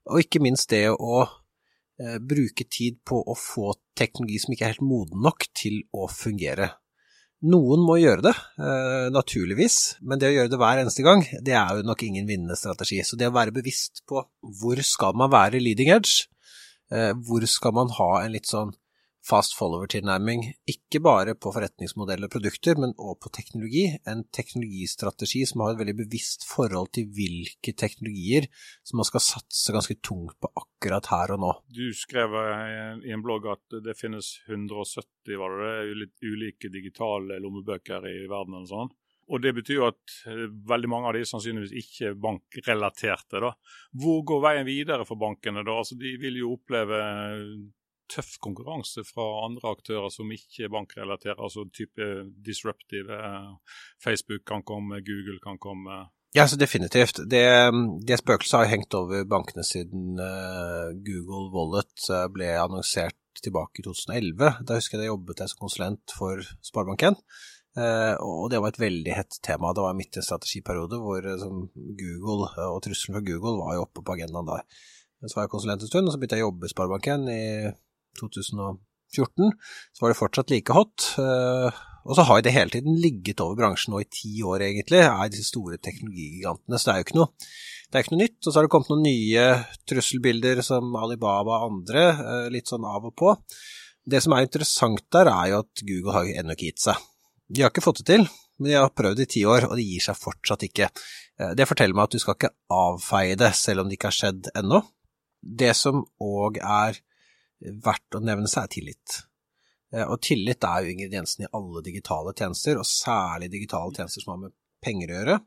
og 0.08 0.22
ikke 0.22 0.40
minst 0.40 0.70
det 0.72 0.86
å 0.94 1.18
eh, 1.26 2.16
bruke 2.24 2.64
tid 2.64 3.02
på 3.04 3.20
å 3.20 3.36
få 3.36 3.74
teknologi 3.98 4.40
som 4.40 4.54
ikke 4.54 4.68
er 4.68 4.74
helt 4.74 4.86
moden 4.86 5.20
nok 5.26 5.44
til 5.52 5.82
å 5.92 6.08
fungere. 6.08 6.70
Noen 7.52 7.84
må 7.84 7.98
gjøre 8.00 8.24
det, 8.24 8.32
eh, 8.64 9.06
naturligvis, 9.12 9.76
men 10.00 10.20
det 10.20 10.28
å 10.28 10.34
gjøre 10.34 10.52
det 10.52 10.60
hver 10.60 10.80
eneste 10.80 11.04
gang, 11.04 11.24
det 11.44 11.54
er 11.56 11.76
jo 11.76 11.86
nok 11.88 12.02
ingen 12.04 12.28
vinnende 12.28 12.56
strategi. 12.56 13.02
Så 13.04 13.20
det 13.20 13.28
å 13.28 13.36
være 13.36 13.54
bevisst 13.56 14.02
på 14.08 14.24
hvor 14.40 14.80
skal 14.84 15.16
man 15.16 15.32
være 15.32 15.60
leading 15.60 15.92
edge, 15.92 16.28
hvor 16.90 17.44
skal 17.46 17.74
man 17.76 17.92
ha 17.96 18.12
en 18.24 18.34
litt 18.34 18.50
sånn 18.50 18.72
fast 19.26 19.54
follower-tilnærming, 19.58 20.46
ikke 20.70 21.00
bare 21.04 21.34
på 21.38 21.52
forretningsmodeller 21.54 22.28
og 22.28 22.34
produkter, 22.34 22.78
men 22.80 22.94
også 22.96 23.20
på 23.24 23.32
teknologi. 23.36 23.84
En 24.08 24.22
teknologistrategi 24.32 25.42
som 25.48 25.64
har 25.64 25.74
et 25.74 25.82
veldig 25.82 25.96
bevisst 26.00 26.46
forhold 26.48 26.92
til 26.96 27.10
hvilke 27.16 27.74
teknologier 27.76 28.48
som 28.86 29.00
man 29.00 29.08
skal 29.08 29.24
satse 29.24 29.74
ganske 29.76 29.98
tungt 30.06 30.38
på 30.40 30.50
akkurat 30.62 31.10
her 31.12 31.34
og 31.36 31.42
nå. 31.44 31.52
Du 31.68 31.86
skrev 31.96 32.36
i 33.04 33.12
en 33.12 33.24
blogg 33.24 33.50
at 33.52 33.80
det 33.84 33.96
finnes 33.98 34.32
170 34.48 35.40
var 35.40 35.58
det, 35.60 36.08
ulike 36.24 36.72
digitale 36.72 37.38
lommebøker 37.42 38.08
i 38.08 38.18
verden. 38.24 38.56
eller 38.56 38.72
sånn. 38.72 38.94
Og 39.30 39.42
Det 39.42 39.52
betyr 39.54 39.76
jo 39.78 39.88
at 39.88 40.14
eh, 40.26 40.46
veldig 40.70 40.90
mange 40.90 41.10
av 41.10 41.14
de 41.14 41.22
er 41.24 41.28
sannsynligvis 41.30 41.74
ikke 41.82 42.10
er 42.10 42.22
bankrelaterte. 42.22 43.42
da. 43.42 43.52
Hvor 44.02 44.24
går 44.26 44.46
veien 44.46 44.66
videre 44.66 45.06
for 45.06 45.20
bankene? 45.20 45.64
da? 45.66 45.76
Altså, 45.78 45.98
De 45.98 46.16
vil 46.18 46.40
jo 46.42 46.56
oppleve 46.56 46.98
tøff 48.10 48.38
konkurranse 48.42 49.04
fra 49.06 49.24
andre 49.46 49.70
aktører 49.70 50.10
som 50.10 50.30
ikke 50.34 50.66
er 50.66 50.72
bankrelatert, 50.74 51.38
altså 51.38 51.68
type 51.70 52.08
disruptive. 52.42 53.20
Facebook 54.02 54.42
kan 54.50 54.64
komme, 54.66 54.98
Google 55.06 55.38
kan 55.44 55.60
komme. 55.62 56.08
Ja, 56.34 56.48
så 56.48 56.58
definitivt. 56.58 57.22
Det, 57.30 57.44
det 58.06 58.18
spøkelset 58.18 58.58
har 58.58 58.72
hengt 58.72 58.94
over 58.94 59.22
bankene 59.30 59.62
siden 59.66 60.18
uh, 60.18 60.90
Google 61.06 61.48
Wallet 61.54 62.10
ble 62.34 62.50
annonsert 62.58 63.18
tilbake 63.42 63.82
i 63.82 63.86
2011. 63.86 64.52
Da 64.66 64.78
husker 64.78 64.98
jeg 64.98 65.06
jeg 65.08 65.14
jobbet 65.14 65.42
jeg 65.42 65.52
som 65.52 65.62
konsulent 65.62 66.14
for 66.18 66.42
Sparebank1. 66.66 67.18
Uh, 67.80 68.14
og 68.20 68.50
det 68.52 68.60
var 68.60 68.74
et 68.74 68.82
veldig 68.82 69.12
hett 69.16 69.38
tema. 69.46 69.72
Det 69.72 69.84
var 69.86 69.96
midt 69.96 70.18
i 70.18 70.20
en 70.20 70.26
strategiperiode 70.26 71.00
hvor 71.00 71.24
Google 71.24 72.50
og 72.68 72.80
trusselen 72.84 73.16
fra 73.16 73.24
Google 73.24 73.56
var 73.62 73.78
jo 73.78 73.84
oppe 73.86 74.04
på 74.04 74.18
agendaen 74.18 74.50
da. 74.50 74.60
Så 75.24 75.36
var 75.36 75.46
jeg 75.46 75.52
konsulent 75.52 75.84
en 75.84 75.90
stund, 75.90 76.08
og 76.08 76.14
så 76.14 76.20
begynte 76.20 76.38
jeg 76.38 76.46
å 76.46 76.48
jobbe 76.48 76.68
i 76.68 76.72
Sparebank1 76.72 77.26
i 77.32 77.42
2014, 78.20 79.50
så 79.92 80.04
var 80.04 80.12
det 80.12 80.18
fortsatt 80.18 80.52
like 80.54 80.76
hot. 80.76 81.10
Eh, 81.20 81.80
og 82.08 82.16
så 82.16 82.24
har 82.24 82.40
det 82.40 82.54
hele 82.54 82.72
tiden 82.72 82.96
ligget 82.96 83.42
over 83.44 83.58
bransjen 83.58 83.92
nå 83.92 84.00
i 84.00 84.08
ti 84.08 84.32
år, 84.46 84.64
egentlig, 84.64 85.02
er 85.04 85.28
disse 85.32 85.50
store 85.50 85.76
teknologigigantene. 85.76 86.78
Så 86.80 86.88
det 86.88 86.94
er 86.94 87.02
jo 87.02 87.06
ikke 87.08 87.18
noe, 87.18 87.28
det 87.90 87.98
er 87.98 88.06
ikke 88.06 88.14
noe 88.14 88.22
nytt. 88.22 88.38
Og 88.40 88.48
så 88.48 88.56
har 88.56 88.66
det 88.66 88.72
kommet 88.72 88.92
noen 88.94 89.04
nye 89.04 89.44
trusselbilder 89.92 90.64
som 90.64 90.96
Alibaba 90.96 91.60
og 91.60 91.68
andre, 91.68 92.06
eh, 92.08 92.48
litt 92.56 92.72
sånn 92.72 92.88
av 92.88 93.10
og 93.10 93.16
på. 93.20 93.36
Det 94.10 94.22
som 94.24 94.32
er 94.32 94.48
interessant 94.48 95.04
der, 95.12 95.28
er 95.28 95.52
jo 95.52 95.62
at 95.66 95.84
Google 95.84 96.16
har 96.16 96.32
ennå 96.40 96.56
ikke 96.56 96.72
gitt 96.72 96.86
seg. 96.88 97.09
De 97.50 97.64
har 97.64 97.72
ikke 97.72 97.84
fått 97.84 98.02
det 98.02 98.08
til, 98.12 98.26
men 98.60 98.70
de 98.70 98.78
har 98.78 98.92
prøvd 98.94 99.24
i 99.24 99.28
ti 99.34 99.42
år, 99.48 99.66
og 99.70 99.76
de 99.78 99.86
gir 99.86 100.04
seg 100.04 100.18
fortsatt 100.18 100.66
ikke. 100.68 100.90
Eh, 101.40 101.54
det 101.58 101.66
forteller 101.68 101.96
meg 101.96 102.08
at 102.08 102.16
du 102.16 102.22
skal 102.22 102.38
ikke 102.38 102.54
avfeie 102.76 103.38
det, 103.40 103.52
selv 103.58 103.82
om 103.82 103.90
det 103.90 103.98
ikke 103.98 104.12
har 104.12 104.18
skjedd 104.20 104.52
ennå. 104.60 104.82
Det 105.40 105.72
som 105.76 106.04
òg 106.22 106.60
er 106.60 107.00
verdt 107.60 108.16
å 108.16 108.22
nevne 108.24 108.48
seg, 108.50 108.64
er 108.64 108.74
tillit. 108.76 109.18
Eh, 109.94 110.06
og 110.06 110.20
tillit 110.24 110.64
er 110.66 110.84
jo 110.84 110.94
ingrediensen 110.94 111.46
i 111.46 111.52
alle 111.56 111.84
digitale 111.86 112.34
tjenester, 112.36 112.78
og 112.80 112.88
særlig 112.88 113.50
digitale 113.52 113.94
tjenester 113.96 114.24
som 114.24 114.36
har 114.36 114.42
med 114.46 114.56
penger 114.84 115.10
å 115.10 115.18
gjøre. 115.18 115.38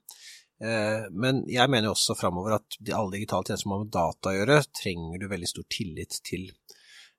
Eh, 0.64 1.06
men 1.12 1.44
jeg 1.50 1.72
mener 1.72 1.90
jo 1.90 1.96
også 1.96 2.16
framover 2.18 2.58
at 2.60 2.78
alle 2.90 3.18
digitale 3.18 3.48
tjenester 3.48 3.66
som 3.66 3.76
har 3.76 3.84
med 3.86 3.94
data 3.96 4.32
å 4.32 4.38
gjøre, 4.38 4.60
trenger 4.82 5.22
du 5.22 5.30
veldig 5.32 5.50
stor 5.50 5.68
tillit 5.72 6.20
til. 6.28 6.50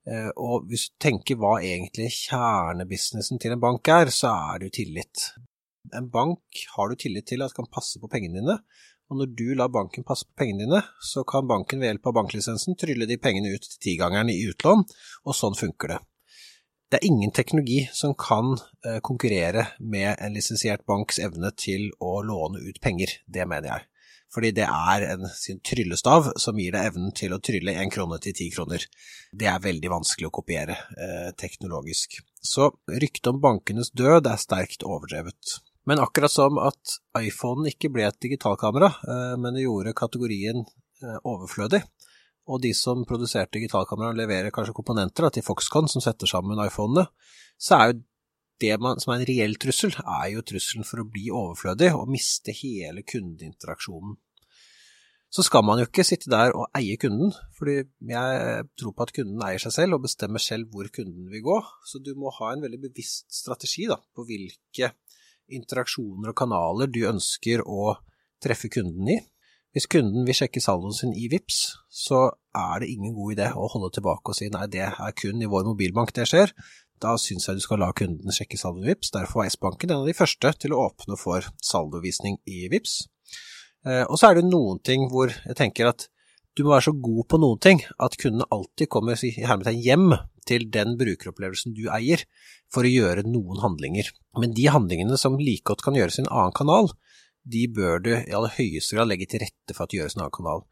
Eh, 0.05 0.31
og 0.37 0.67
hvis 0.69 0.91
du 0.91 0.97
tenker 1.01 1.39
hva 1.41 1.57
egentlig 1.63 2.11
kjernebusinessen 2.13 3.41
til 3.41 3.55
en 3.55 3.63
bank 3.63 3.89
er, 3.89 4.13
så 4.13 4.33
er 4.33 4.61
det 4.61 4.71
jo 4.71 4.77
tillit. 4.81 5.29
En 5.97 6.09
bank 6.13 6.65
har 6.77 6.91
du 6.91 6.99
tillit 7.01 7.29
til 7.29 7.45
at 7.45 7.55
kan 7.57 7.69
passe 7.73 8.01
på 8.01 8.11
pengene 8.13 8.41
dine, 8.41 8.59
og 9.13 9.21
når 9.21 9.33
du 9.37 9.47
lar 9.57 9.73
banken 9.73 10.05
passe 10.07 10.27
på 10.29 10.37
pengene 10.41 10.65
dine, 10.65 10.81
så 11.05 11.25
kan 11.29 11.49
banken 11.49 11.81
ved 11.81 11.93
hjelp 11.93 12.11
av 12.11 12.19
banklisensen 12.21 12.77
trylle 12.81 13.09
de 13.09 13.21
pengene 13.21 13.53
ut 13.53 13.65
til 13.69 13.81
tigangeren 13.89 14.33
i 14.33 14.41
utlån, 14.49 14.85
og 15.25 15.37
sånn 15.37 15.57
funker 15.59 15.95
det. 15.95 16.01
Det 16.93 17.01
er 17.01 17.09
ingen 17.09 17.33
teknologi 17.35 17.81
som 17.97 18.13
kan 18.15 18.55
eh, 18.87 19.01
konkurrere 19.05 19.67
med 19.81 20.15
en 20.15 20.37
lisensiert 20.37 20.85
banks 20.87 21.19
evne 21.19 21.51
til 21.59 21.89
å 22.01 22.21
låne 22.23 22.61
ut 22.65 22.81
penger, 22.85 23.19
det 23.27 23.49
mener 23.51 23.73
jeg. 23.73 23.87
Fordi 24.35 24.51
det 24.57 24.65
er 24.67 25.05
en 25.13 25.29
sin 25.31 25.61
tryllestav 25.63 26.33
som 26.43 26.59
gir 26.59 26.75
deg 26.75 26.89
evnen 26.91 27.13
til 27.15 27.37
å 27.37 27.41
trylle 27.45 27.77
én 27.79 27.93
krone 27.93 28.19
til 28.23 28.35
ti 28.35 28.49
kroner. 28.51 28.83
Det 29.31 29.47
er 29.51 29.63
veldig 29.63 29.93
vanskelig 29.93 30.27
å 30.29 30.35
kopiere 30.35 30.75
eh, 30.99 31.29
teknologisk. 31.39 32.19
Så 32.43 32.73
ryktet 32.91 33.31
om 33.31 33.39
bankenes 33.43 33.93
død 33.95 34.27
er 34.27 34.43
sterkt 34.43 34.83
overdrevet. 34.83 35.61
Men 35.87 36.01
akkurat 36.03 36.33
som 36.33 36.59
at 36.59 36.97
iPhonen 37.21 37.69
ikke 37.71 37.93
ble 37.95 38.09
et 38.09 38.19
digitalkamera, 38.25 38.91
eh, 39.05 39.37
men 39.39 39.55
det 39.55 39.67
gjorde 39.67 39.95
kategorien 39.97 40.65
eh, 40.65 41.21
overflødig, 41.23 41.85
og 42.51 42.61
de 42.61 42.75
som 42.77 43.07
produserte 43.09 43.57
digitalkameraer 43.57 44.19
leverer 44.19 44.53
kanskje 44.53 44.75
komponenter 44.77 45.31
til 45.33 45.47
Foxconn 45.47 45.89
som 45.89 46.03
setter 46.05 46.29
sammen 46.29 46.61
iPhonene, 46.67 47.07
så 47.61 47.79
er 47.79 47.93
jo 47.93 48.03
det 48.63 48.77
man, 48.81 49.01
som 49.03 49.13
er 49.13 49.23
en 49.23 49.29
reell 49.29 49.57
trussel, 49.61 49.95
er 49.99 50.29
jo 50.35 50.45
trusselen 50.47 50.87
for 50.87 51.03
å 51.03 51.09
bli 51.11 51.27
overflødig 51.35 51.91
og 51.97 52.11
miste 52.13 52.55
hele 52.55 53.03
kundeinteraksjonen. 53.07 54.17
Så 55.35 55.43
skal 55.43 55.65
man 55.67 55.81
jo 55.81 55.89
ikke 55.89 56.05
sitte 56.07 56.31
der 56.31 56.53
og 56.55 56.69
eie 56.79 56.95
kunden, 57.01 57.33
fordi 57.59 57.81
jeg 58.07 58.67
tror 58.79 58.93
på 58.95 59.07
at 59.07 59.13
kunden 59.17 59.41
eier 59.43 59.63
seg 59.63 59.73
selv 59.75 59.97
og 59.97 60.05
bestemmer 60.05 60.43
selv 60.43 60.69
hvor 60.71 60.87
kunden 60.95 61.27
vil 61.33 61.43
gå, 61.43 61.57
så 61.91 61.99
du 61.99 62.13
må 62.15 62.31
ha 62.37 62.53
en 62.55 62.63
veldig 62.63 62.79
bevisst 62.85 63.27
strategi 63.35 63.89
da, 63.91 63.97
på 64.15 64.27
hvilke 64.29 64.93
interaksjoner 65.51 66.31
og 66.31 66.39
kanaler 66.39 66.91
du 66.91 67.03
ønsker 67.09 67.65
å 67.67 67.97
treffe 68.45 68.71
kunden 68.71 69.11
i. 69.11 69.19
Hvis 69.75 69.89
kunden 69.91 70.23
vil 70.23 70.37
sjekke 70.39 70.63
saldoen 70.63 70.95
sin 70.95 71.17
i 71.19 71.27
VIPS, 71.33 71.59
så 71.91 72.29
er 72.55 72.85
det 72.85 72.93
ingen 72.93 73.17
god 73.17 73.35
idé 73.35 73.49
å 73.59 73.67
holde 73.73 73.91
tilbake 73.97 74.31
og 74.31 74.39
si 74.39 74.47
nei, 74.55 74.69
det 74.71 74.85
er 74.87 75.17
kun 75.19 75.43
i 75.43 75.51
vår 75.51 75.67
mobilbank 75.67 76.15
det 76.15 76.29
skjer. 76.31 76.55
Da 77.03 77.17
syns 77.19 77.49
jeg 77.49 77.59
du 77.59 77.65
skal 77.65 77.83
la 77.83 77.91
kunden 77.91 78.31
sjekke 78.31 78.61
saldoen 78.61 78.87
i 78.87 78.93
VIPS. 78.93 79.11
Derfor 79.17 79.43
var 79.43 79.51
S-banken 79.51 79.91
en 79.91 80.05
av 80.05 80.07
de 80.07 80.15
første 80.15 80.55
til 80.63 80.77
å 80.77 80.85
åpne 80.87 81.19
for 81.19 81.51
saldovisning 81.59 82.39
i 82.47 82.69
VIPS. 82.71 83.01
Eh, 83.85 84.05
og 84.09 84.19
så 84.21 84.31
er 84.31 84.41
det 84.41 84.49
noen 84.49 84.81
ting 84.85 85.09
hvor 85.13 85.33
jeg 85.33 85.57
tenker 85.59 85.91
at 85.93 86.09
du 86.55 86.63
må 86.63 86.75
være 86.75 86.87
så 86.87 86.95
god 87.03 87.27
på 87.31 87.41
noen 87.43 87.61
ting 87.63 87.81
at 88.03 88.17
kundene 88.21 88.47
alltid 88.55 88.89
kommer 88.93 89.19
i 89.27 89.33
hermetegn 89.43 89.81
hjem 89.83 90.13
til 90.47 90.69
den 90.71 90.95
brukeropplevelsen 91.01 91.75
du 91.75 91.89
eier, 91.93 92.23
for 92.73 92.87
å 92.87 92.91
gjøre 92.91 93.25
noen 93.27 93.63
handlinger. 93.63 94.11
Men 94.39 94.55
de 94.55 94.69
handlingene 94.71 95.19
som 95.21 95.39
like 95.41 95.65
godt 95.67 95.83
kan 95.83 95.97
gjøres 95.99 96.21
i 96.21 96.25
en 96.25 96.31
annen 96.31 96.55
kanal, 96.55 96.91
de 97.45 97.65
bør 97.69 98.03
du 98.05 98.13
i 98.15 98.35
aller 98.35 98.53
høyeste 98.55 98.97
grad 98.97 99.11
legge 99.11 99.29
til 99.31 99.43
rette 99.43 99.75
for 99.75 99.85
at 99.85 99.93
det 99.93 100.01
gjøres 100.01 100.17
i 100.17 100.19
en 100.19 100.27
annen 100.27 100.37
kanal. 100.37 100.63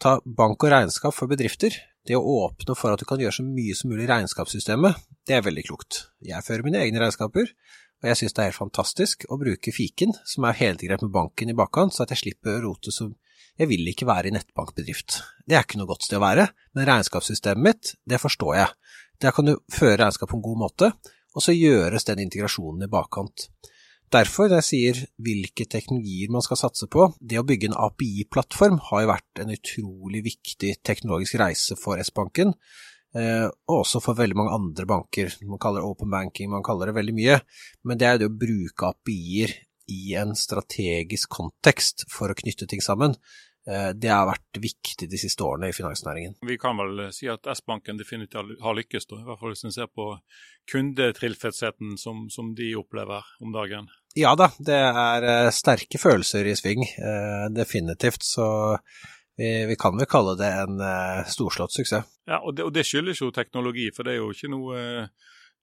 Ta 0.00 0.16
bank 0.24 0.64
og 0.64 0.72
regnskap 0.72 1.16
for 1.16 1.30
bedrifter. 1.30 1.74
Det 2.06 2.16
å 2.16 2.36
åpne 2.46 2.76
for 2.78 2.94
at 2.94 3.02
du 3.02 3.06
kan 3.08 3.20
gjøre 3.20 3.38
så 3.38 3.44
mye 3.46 3.76
som 3.76 3.90
mulig 3.92 4.06
i 4.06 4.10
regnskapssystemet, 4.10 5.00
det 5.28 5.36
er 5.36 5.44
veldig 5.44 5.66
klokt. 5.68 6.04
Jeg 6.24 6.44
fører 6.46 6.64
mine 6.66 6.80
egne 6.80 7.02
regnskaper, 7.02 7.52
og 8.00 8.08
jeg 8.08 8.18
synes 8.20 8.36
det 8.36 8.42
er 8.42 8.50
helt 8.50 8.58
fantastisk 8.60 9.26
å 9.28 9.38
bruke 9.40 9.72
fiken, 9.74 10.14
som 10.24 10.46
er 10.48 10.56
helintegrert 10.56 11.04
med 11.04 11.12
banken 11.14 11.52
i 11.52 11.56
bakkant, 11.56 11.94
så 11.94 12.04
at 12.04 12.14
jeg 12.14 12.22
slipper 12.24 12.56
å 12.56 12.70
rote 12.70 12.94
så 12.94 13.10
jeg 13.60 13.68
vil 13.68 13.88
ikke 13.90 14.06
være 14.08 14.30
i 14.30 14.32
nettbankbedrift. 14.32 15.18
Det 15.44 15.56
er 15.58 15.66
ikke 15.66 15.80
noe 15.80 15.90
godt 15.90 16.06
sted 16.06 16.16
å 16.16 16.24
være, 16.24 16.46
men 16.76 16.86
regnskapssystemet 16.88 17.64
mitt, 17.66 17.90
det 18.08 18.20
forstår 18.22 18.54
jeg. 18.56 18.70
Der 19.20 19.34
kan 19.36 19.50
du 19.50 19.58
føre 19.68 19.98
regnskap 20.00 20.30
på 20.30 20.38
en 20.38 20.46
god 20.46 20.60
måte, 20.62 20.88
og 21.36 21.44
så 21.44 21.52
gjøres 21.52 22.08
den 22.08 22.22
integrasjonen 22.24 22.86
i 22.86 22.90
bakkant. 22.90 23.50
Derfor, 24.10 24.48
når 24.48 24.62
jeg 24.62 24.66
sier 24.66 25.00
hvilke 25.22 25.68
teknologier 25.70 26.32
man 26.34 26.42
skal 26.42 26.58
satse 26.58 26.88
på, 26.90 27.04
det 27.20 27.38
å 27.38 27.44
bygge 27.46 27.68
en 27.70 27.76
API-plattform 27.78 28.80
har 28.88 29.04
jo 29.04 29.10
vært 29.12 29.42
en 29.44 29.52
utrolig 29.54 30.24
viktig 30.24 30.72
teknologisk 30.86 31.36
reise 31.38 31.76
for 31.78 32.00
S-banken, 32.02 32.56
og 33.10 33.74
også 33.74 33.98
for 34.04 34.14
veldig 34.14 34.36
mange 34.38 34.54
andre 34.54 34.84
banker. 34.86 35.32
Man 35.42 35.58
kaller 35.58 35.82
det 35.82 35.88
open 35.90 36.12
banking, 36.12 36.50
man 36.52 36.62
kaller 36.62 36.90
det 36.90 36.94
veldig 36.94 37.14
mye, 37.16 37.40
men 37.82 37.98
det 37.98 38.06
er 38.06 38.20
det 38.20 38.28
å 38.30 38.36
bruke 38.38 38.92
API-er 38.92 39.56
i 39.90 40.14
en 40.14 40.36
strategisk 40.38 41.32
kontekst 41.34 42.06
for 42.12 42.30
å 42.30 42.38
knytte 42.38 42.68
ting 42.70 42.82
sammen. 42.84 43.16
Eh, 43.68 43.90
det 43.94 44.08
har 44.08 44.28
vært 44.28 44.60
viktig 44.62 45.08
de 45.10 45.18
siste 45.20 45.44
årene 45.44 45.68
i 45.70 45.76
finansnæringen. 45.76 46.38
Vi 46.46 46.56
kan 46.60 46.78
vel 46.80 47.10
si 47.14 47.28
at 47.30 47.46
S-banken 47.52 48.00
definitivt 48.00 48.62
har 48.62 48.76
lykkes, 48.78 49.08
da, 49.10 49.20
i 49.20 49.26
hvert 49.28 49.40
fall 49.42 49.52
hvis 49.54 49.66
en 49.68 49.74
ser 49.74 49.90
på 49.92 50.12
kundetilfredsheten 50.70 51.96
som, 52.00 52.24
som, 52.32 52.54
de 52.56 52.72
opplever 52.78 53.26
om 53.42 53.52
dagen. 53.54 53.90
Ja 54.18 54.32
da, 54.38 54.50
det 54.58 54.78
er 54.80 55.28
eh, 55.34 55.52
sterke 55.54 56.00
følelser 56.00 56.48
i 56.48 56.56
sving, 56.58 56.86
eh, 56.86 57.46
definitivt. 57.54 58.24
Så 58.26 58.46
vi, 59.40 59.50
vi 59.70 59.78
kan 59.80 59.96
vel 59.96 60.08
kalle 60.10 60.36
det 60.36 60.50
en 60.60 60.84
storslått 61.32 61.72
suksess. 61.72 62.06
Ja, 62.28 62.42
og 62.44 62.54
det, 62.58 62.68
og 62.68 62.74
det 62.76 62.84
skyldes 62.86 63.22
jo 63.22 63.32
teknologi, 63.34 63.88
for 63.96 64.06
det 64.06 64.14
er 64.14 64.20
jo 64.20 64.30
ikke 64.34 64.52
noe 64.52 64.82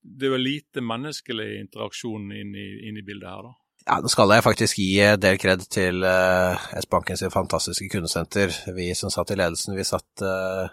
Det 0.02 0.28
er 0.28 0.34
jo 0.34 0.40
lite 0.42 0.82
menneskelig 0.82 1.48
interaksjon 1.62 2.32
inn 2.34 2.52
i, 2.58 2.68
inn 2.90 2.98
i 2.98 3.06
bildet 3.06 3.30
her, 3.30 3.48
da. 3.50 3.56
Ja, 3.88 4.02
Nå 4.04 4.10
skal 4.12 4.34
jeg 4.36 4.44
faktisk 4.44 4.80
gi 4.82 5.00
del 5.16 5.38
kred 5.40 5.64
til 5.72 6.04
uh, 6.04 6.60
S-bankens 6.76 7.24
fantastiske 7.32 7.88
kundesenter. 7.94 8.52
Vi 8.76 8.90
som 9.00 9.12
satt 9.14 9.32
i 9.32 9.38
ledelsen, 9.40 9.78
vi 9.78 9.86
satt 9.88 10.24
uh, 10.28 10.68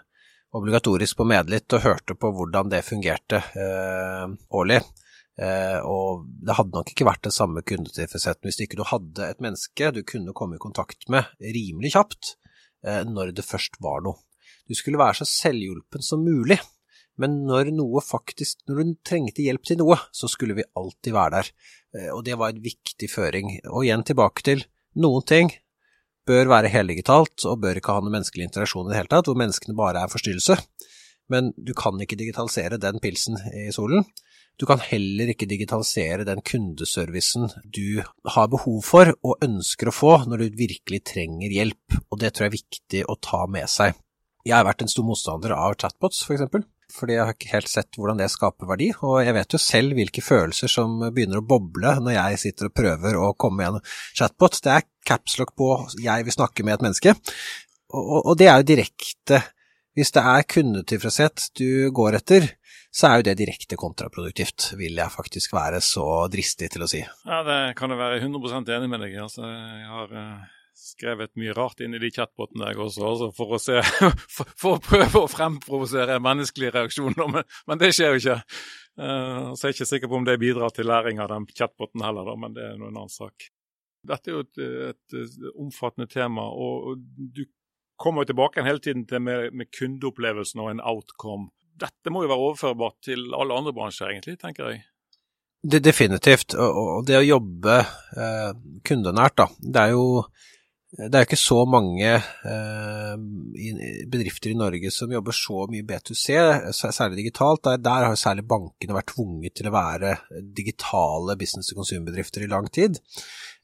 obligatorisk 0.55 1.21
på 1.21 1.27
Medlitt 1.27 1.71
og 1.77 1.85
hørte 1.85 2.17
på 2.19 2.31
hvordan 2.35 2.73
det 2.73 2.83
fungerte 2.83 3.39
uh, 3.55 4.27
årlig. 4.59 4.81
Uh, 5.39 5.79
og 5.87 6.25
det 6.43 6.57
hadde 6.59 6.75
nok 6.75 6.91
ikke 6.91 7.07
vært 7.07 7.23
den 7.27 7.35
samme 7.35 7.63
kundetilfredsheten 7.67 8.47
hvis 8.47 8.61
ikke 8.63 8.79
du 8.79 8.85
hadde 8.87 9.31
et 9.31 9.41
menneske 9.43 9.89
du 9.91 9.99
kunne 10.07 10.35
komme 10.35 10.55
i 10.55 10.63
kontakt 10.63 11.09
med 11.11 11.27
rimelig 11.43 11.91
kjapt 11.97 12.37
når 12.85 13.31
det 13.37 13.45
først 13.47 13.79
var 13.81 14.03
noe. 14.05 14.21
Du 14.69 14.75
skulle 14.77 14.99
være 15.01 15.19
så 15.21 15.27
selvhjulpen 15.29 16.05
som 16.05 16.23
mulig. 16.25 16.59
Men 17.21 17.37
når 17.47 17.71
noe 17.75 18.01
faktisk, 18.03 18.59
når 18.67 18.79
du 18.81 18.95
trengte 19.07 19.43
hjelp 19.45 19.63
til 19.67 19.79
noe, 19.79 19.97
så 20.11 20.27
skulle 20.31 20.57
vi 20.57 20.67
alltid 20.75 21.15
være 21.15 21.37
der. 21.37 21.51
Eh, 21.95 22.09
og 22.11 22.25
det 22.27 22.35
var 22.39 22.51
en 22.51 22.63
viktig 22.63 23.09
føring. 23.11 23.53
Og 23.71 23.85
igjen 23.85 24.03
tilbake 24.07 24.43
til 24.45 24.65
noen 24.99 25.23
ting 25.27 25.53
bør 26.27 26.49
være 26.49 26.71
heldigitalt 26.73 27.45
og 27.45 27.61
bør 27.61 27.79
ikke 27.79 27.93
ha 27.93 28.03
noen 28.03 28.17
menneskelig 28.17 28.47
interaksjon 28.49 28.89
i 28.89 28.93
det 28.93 28.99
hele 28.99 29.11
tatt, 29.13 29.29
hvor 29.29 29.37
menneskene 29.39 29.77
bare 29.77 30.01
er 30.01 30.11
forstyrrelse. 30.11 30.57
Men 31.31 31.53
du 31.57 31.73
kan 31.77 31.97
ikke 32.01 32.17
digitalisere 32.19 32.81
den 32.81 32.99
pilsen 33.01 33.37
i 33.53 33.69
solen. 33.73 34.05
Du 34.55 34.65
kan 34.69 34.79
heller 34.79 35.33
ikke 35.33 35.49
digitalisere 35.51 36.27
den 36.27 36.39
kundeservicen 36.45 37.49
du 37.65 37.99
har 38.35 38.51
behov 38.51 38.79
for 38.87 39.11
og 39.19 39.43
ønsker 39.43 39.91
å 39.91 39.95
få 39.95 40.13
når 40.29 40.45
du 40.45 40.61
virkelig 40.61 41.01
trenger 41.11 41.51
hjelp, 41.51 41.99
og 42.07 42.21
det 42.21 42.31
tror 42.31 42.47
jeg 42.47 42.53
er 42.53 42.59
viktig 42.59 43.03
å 43.11 43.17
ta 43.19 43.43
med 43.51 43.67
seg. 43.71 43.97
Jeg 44.45 44.55
har 44.55 44.67
vært 44.67 44.85
en 44.85 44.91
stor 44.91 45.07
motstander 45.07 45.55
av 45.57 45.75
chatbots, 45.81 46.23
for 46.23 46.37
eksempel 46.37 46.63
fordi 46.95 47.15
jeg 47.15 47.25
har 47.25 47.35
ikke 47.35 47.51
helt 47.51 47.71
sett 47.71 47.97
hvordan 47.97 48.19
det 48.21 48.29
skaper 48.31 48.69
verdi. 48.69 48.91
Og 49.05 49.17
jeg 49.25 49.35
vet 49.35 49.55
jo 49.55 49.61
selv 49.61 49.97
hvilke 49.97 50.23
følelser 50.23 50.71
som 50.71 50.99
begynner 51.01 51.41
å 51.41 51.47
boble 51.47 51.95
når 52.03 52.17
jeg 52.17 52.41
sitter 52.43 52.69
og 52.69 52.75
prøver 52.77 53.17
å 53.19 53.33
komme 53.39 53.65
gjennom 53.65 53.83
chatbot. 54.15 54.59
Det 54.63 54.73
er 54.75 54.87
capslock 55.07 55.55
på 55.57 55.69
'jeg 56.01 56.25
vil 56.25 56.37
snakke 56.37 56.63
med 56.63 56.75
et 56.75 56.85
menneske', 56.85 57.15
og, 57.93 58.25
og 58.25 58.37
det 58.37 58.47
er 58.47 58.57
jo 58.57 58.71
direkte 58.75 59.43
Hvis 59.95 60.11
det 60.11 60.23
er 60.27 60.43
kundetilfredshet 60.43 61.51
du 61.55 61.89
går 61.95 62.17
etter, 62.17 62.57
så 62.95 63.09
er 63.09 63.19
jo 63.19 63.27
det 63.27 63.37
direkte 63.41 63.75
kontraproduktivt, 63.79 64.71
vil 64.79 64.95
jeg 64.95 65.11
faktisk 65.11 65.55
være 65.55 65.81
så 65.83 66.05
dristig 66.31 66.69
til 66.71 66.85
å 66.85 66.89
si. 66.89 67.01
Ja, 67.27 67.41
det 67.43 67.59
kan 67.79 67.91
jeg 67.91 67.99
være 67.99 68.21
100% 68.23 68.71
enig 68.77 68.91
med 68.91 69.03
deg 69.03 69.17
Altså, 69.25 69.43
jeg 69.43 69.89
har 69.91 70.13
uh 70.15 70.51
skrevet 70.75 71.35
mye 71.39 71.53
rart 71.55 71.79
inn 71.83 71.95
i 71.95 72.01
de 72.01 72.11
chatbotene 72.13 72.69
jeg 72.69 72.79
også, 72.83 73.03
altså 73.07 73.29
for, 73.35 73.55
å 73.55 73.59
se, 73.61 73.79
for, 74.35 74.49
for, 74.59 74.75
å 74.75 74.83
prøve 74.83 75.23
å 75.23 75.31
fremprovosere 75.31 76.19
menneskelige 76.23 76.75
reaksjoner, 76.75 77.29
men, 77.31 77.47
men, 77.69 77.81
det 77.81 77.91
skjer 77.95 78.13
jo 78.13 78.21
ikke. 78.21 78.37
Uh, 78.95 79.51
så 79.55 79.67
jeg 79.67 79.71
er 79.71 79.75
ikke 79.77 79.89
sikker 79.91 80.11
på 80.11 80.19
om 80.19 80.27
det 80.27 80.39
bidrar 80.41 80.75
til 80.75 80.89
læring 80.91 81.21
av 81.23 81.31
den 81.31 81.47
chatboten 81.51 82.03
heller, 82.05 82.27
da, 82.27 82.37
men 82.39 82.55
det 82.55 82.65
er 82.65 82.75
en 82.75 82.87
annen 82.91 83.11
sak. 83.11 83.49
Dette 84.05 84.31
er 84.31 84.37
jo 84.37 84.45
et, 84.45 84.63
et, 84.91 85.17
et 85.23 85.51
omfattende 85.55 86.07
tema, 86.11 86.45
og 86.51 86.99
du 87.15 87.45
kommer 87.99 88.23
jo 88.23 88.33
tilbake 88.33 88.65
hele 88.65 88.83
tiden 88.83 89.07
til 89.09 89.23
med, 89.23 89.55
med 89.55 89.71
kundeopplevelsen 89.73 90.61
og 90.61 90.73
en 90.73 90.83
outcome. 90.83 91.49
Dette 91.75 92.11
må 92.13 92.23
jo 92.23 92.31
være 92.31 92.43
overførbart 92.49 92.99
til 93.09 93.25
alle 93.35 93.57
andre 93.57 93.73
bransjer, 93.75 94.13
egentlig, 94.13 94.37
tenker 94.41 94.71
jeg. 94.71 94.83
Det, 95.65 95.81
definitivt. 95.83 96.55
Og, 96.61 97.01
det 97.07 97.17
å 97.19 97.25
jobbe 97.25 97.79
eh, 97.81 98.51
kundenært, 98.85 99.35
da. 99.41 99.47
Det 99.59 99.81
er 99.81 99.95
jo 99.95 100.05
det 100.95 101.11
er 101.11 101.23
jo 101.23 101.27
ikke 101.27 101.39
så 101.39 101.57
mange 101.67 102.11
eh, 102.15 103.15
bedrifter 104.07 104.53
i 104.53 104.57
Norge 104.59 104.91
som 104.95 105.11
jobber 105.11 105.35
så 105.35 105.65
mye 105.71 105.83
B2C, 105.83 106.37
særlig 106.71 107.19
digitalt. 107.19 107.65
Der, 107.67 107.81
der 107.83 108.07
har 108.07 108.19
særlig 108.19 108.45
bankene 108.47 108.95
vært 108.95 109.11
tvunget 109.11 109.57
til 109.59 109.67
å 109.67 109.75
være 109.75 110.13
digitale 110.55 111.35
business 111.39 111.67
to 111.67 111.75
konsumbedrifter 111.75 112.45
i 112.45 112.51
lang 112.51 112.69
tid. 112.71 113.01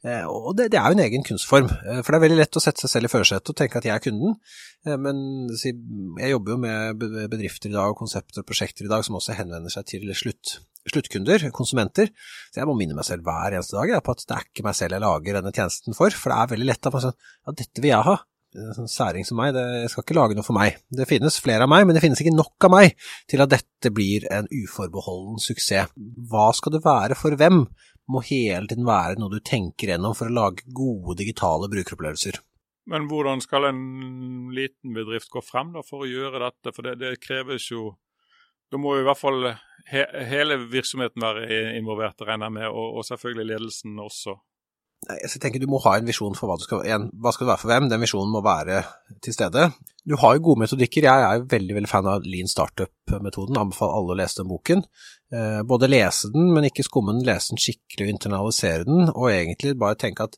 Eh, 0.01 0.25
og 0.25 0.55
det, 0.57 0.71
det, 0.73 0.79
er 0.79 0.89
jo 0.89 0.97
en 0.97 1.03
egen 1.03 1.23
kunstform, 1.23 1.67
eh, 1.69 1.99
for 2.01 2.09
det 2.09 2.17
er 2.17 2.23
veldig 2.25 2.39
lett 2.39 2.57
å 2.57 2.63
sette 2.63 2.81
seg 2.81 2.89
selv 2.89 3.07
i 3.07 3.11
førersetet 3.13 3.53
og 3.53 3.57
tenke 3.59 3.77
at 3.77 3.85
jeg 3.85 3.93
er 3.93 4.01
kunden. 4.01 4.35
Eh, 4.87 4.97
men 4.97 5.19
jeg 5.53 6.33
jobber 6.33 6.55
jo 6.55 6.61
med 6.63 7.03
bedrifter 7.29 7.69
i 7.69 7.75
dag, 7.75 7.93
og 7.93 7.99
konsepter 8.01 8.41
og 8.41 8.49
prosjekter 8.49 8.87
i 8.87 8.91
dag 8.91 9.05
som 9.05 9.19
også 9.19 9.37
henvender 9.37 9.73
seg 9.73 9.85
til 9.93 10.09
slutt 10.17 10.57
sluttkunder, 10.89 11.45
konsumenter. 11.55 12.11
Så 12.49 12.61
jeg 12.61 12.69
må 12.69 12.75
minne 12.77 12.97
meg 12.97 13.07
selv 13.07 13.27
hver 13.27 13.53
eneste 13.53 13.77
dag 13.77 14.01
på 14.03 14.15
at 14.15 14.25
det 14.25 14.35
er 14.37 14.49
ikke 14.49 14.65
meg 14.65 14.77
selv 14.77 14.97
jeg 14.97 15.03
lager 15.03 15.39
denne 15.39 15.53
tjenesten 15.55 15.97
for. 15.97 16.17
For 16.17 16.33
det 16.33 16.39
er 16.39 16.51
veldig 16.55 16.69
lett 16.71 16.89
at 16.89 16.97
man 16.97 17.05
sier 17.05 17.15
ja, 17.15 17.55
dette 17.61 17.83
vil 17.83 17.93
jeg 17.93 18.07
ha. 18.09 18.17
En 18.51 18.73
sånn 18.75 18.89
særing 18.91 19.23
som 19.23 19.37
meg, 19.39 19.53
det, 19.55 19.63
jeg 19.85 19.91
skal 19.93 20.03
ikke 20.03 20.17
lage 20.17 20.35
noe 20.35 20.43
for 20.43 20.57
meg. 20.57 20.81
Det 20.91 21.07
finnes 21.07 21.39
flere 21.39 21.63
av 21.63 21.71
meg, 21.71 21.85
men 21.87 21.95
det 21.95 22.01
finnes 22.03 22.19
ikke 22.19 22.35
nok 22.35 22.67
av 22.67 22.73
meg 22.73 22.97
til 23.31 23.43
at 23.43 23.53
dette 23.53 23.93
blir 23.95 24.25
en 24.27 24.49
uforbeholden 24.51 25.39
suksess. 25.39 25.93
Hva 26.31 26.49
skal 26.57 26.75
det 26.75 26.83
være 26.83 27.15
for 27.19 27.37
hvem? 27.39 27.63
Må 28.11 28.23
hele 28.27 28.67
tiden 28.67 28.87
være 28.89 29.21
noe 29.21 29.31
du 29.31 29.39
tenker 29.39 29.93
gjennom 29.93 30.17
for 30.17 30.27
å 30.27 30.35
lage 30.35 30.67
gode 30.75 31.15
digitale 31.21 31.69
brukeropplevelser. 31.71 32.41
Men 32.91 33.05
hvordan 33.07 33.39
skal 33.43 33.69
en 33.69 33.81
liten 34.51 34.95
bedrift 34.97 35.29
gå 35.31 35.43
frem 35.45 35.71
da 35.75 35.83
for 35.85 36.03
å 36.03 36.09
gjøre 36.09 36.41
dette? 36.43 36.73
For 36.75 36.87
det, 36.87 36.97
det 36.99 37.21
kreves 37.23 37.69
jo 37.71 37.93
Da 38.71 38.79
må 38.79 38.95
i 38.97 39.03
hvert 39.03 39.19
fall 39.19 39.49
he, 39.91 40.05
hele 40.29 40.61
virksomheten 40.71 41.23
være 41.23 41.75
involvert, 41.77 42.23
regner 42.23 42.47
jeg 42.47 42.57
med, 42.61 42.69
og, 42.69 42.97
og, 42.97 43.05
selvfølgelig 43.07 43.49
ledelsen 43.49 43.99
også? 43.99 44.37
Nei, 45.09 45.17
jeg 45.23 45.41
tenker 45.41 45.63
Du 45.63 45.65
må 45.71 45.79
ha 45.81 45.95
en 45.97 46.05
visjon 46.05 46.35
for 46.37 46.47
hva 46.47 46.59
du 46.61 46.63
skal, 46.63 46.83
en, 46.93 47.07
hva 47.17 47.33
skal 47.33 47.47
det 47.47 47.51
være 47.51 47.61
for 47.63 47.71
hvem. 47.73 47.87
Den 47.89 48.03
visjonen 48.03 48.33
må 48.35 48.43
være 48.45 48.83
til 49.25 49.33
stede. 49.33 49.65
Du 50.05 50.13
har 50.21 50.35
jo 50.37 50.43
gode 50.45 50.61
metodikker. 50.63 51.07
Jeg 51.07 51.25
er 51.25 51.47
veldig 51.49 51.77
veldig 51.79 51.89
fan 51.89 52.09
av 52.11 52.27
lean 52.27 52.51
startup-metoden. 52.51 53.57
Anbefaler 53.57 53.97
alle 53.97 54.13
å 54.13 54.19
lese 54.19 54.39
den 54.43 54.51
boken. 54.51 54.85
Eh, 55.33 55.63
både 55.67 55.89
lese 55.89 56.29
den, 56.35 56.51
men 56.53 56.69
ikke 56.69 56.85
skumme 56.85 57.17
den, 57.17 57.25
lese 57.25 57.55
den 57.55 57.63
skikkelig 57.63 58.07
og 58.07 58.13
internalisere 58.13 58.85
den, 58.87 59.09
og 59.09 59.31
egentlig 59.33 59.73
bare 59.81 59.97
tenke 59.99 60.29
at 60.29 60.37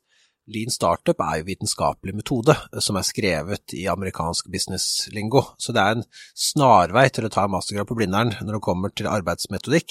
Lean 0.52 0.68
startup 0.74 1.22
er 1.24 1.38
jo 1.40 1.46
vitenskapelig 1.48 2.14
metode 2.18 2.54
som 2.84 2.98
er 3.00 3.06
skrevet 3.08 3.72
i 3.78 3.86
amerikansk 3.88 4.50
business-lingo, 4.52 5.40
så 5.56 5.72
det 5.76 5.84
er 5.84 5.92
en 5.96 6.04
snarvei 6.36 7.06
til 7.16 7.28
å 7.28 7.30
ta 7.32 7.44
en 7.46 7.54
mastergrad 7.54 7.88
på 7.88 7.96
Blindern 7.96 8.32
når 8.42 8.54
det 8.58 8.66
kommer 8.66 8.90
til 8.92 9.08
arbeidsmetodikk. 9.08 9.90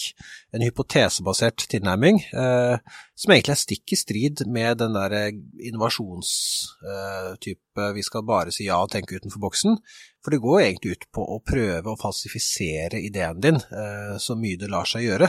En 0.53 0.65
hypotesebasert 0.67 1.65
tilnærming 1.73 2.21
eh, 2.37 2.77
som 3.17 3.33
egentlig 3.33 3.55
er 3.55 3.63
stikk 3.63 3.87
i 3.97 4.01
strid 4.01 4.37
med 4.53 4.79
den 4.83 4.93
der 4.99 5.13
innovasjonstype 5.33 7.83
eh, 7.89 7.95
vi 7.97 8.03
skal 8.05 8.29
bare 8.29 8.53
si 8.53 8.69
ja 8.69 8.77
og 8.85 8.93
tenke 8.93 9.17
utenfor 9.17 9.41
boksen, 9.47 9.73
for 10.21 10.29
det 10.35 10.45
går 10.45 10.67
egentlig 10.67 10.93
ut 10.99 11.09
på 11.17 11.23
å 11.25 11.41
prøve 11.41 11.89
å 11.95 12.01
falsifisere 12.01 13.01
ideen 13.01 13.41
din 13.41 13.57
eh, 13.57 14.21
så 14.21 14.37
mye 14.37 14.61
det 14.61 14.69
lar 14.73 14.87
seg 14.91 15.09
gjøre. 15.09 15.29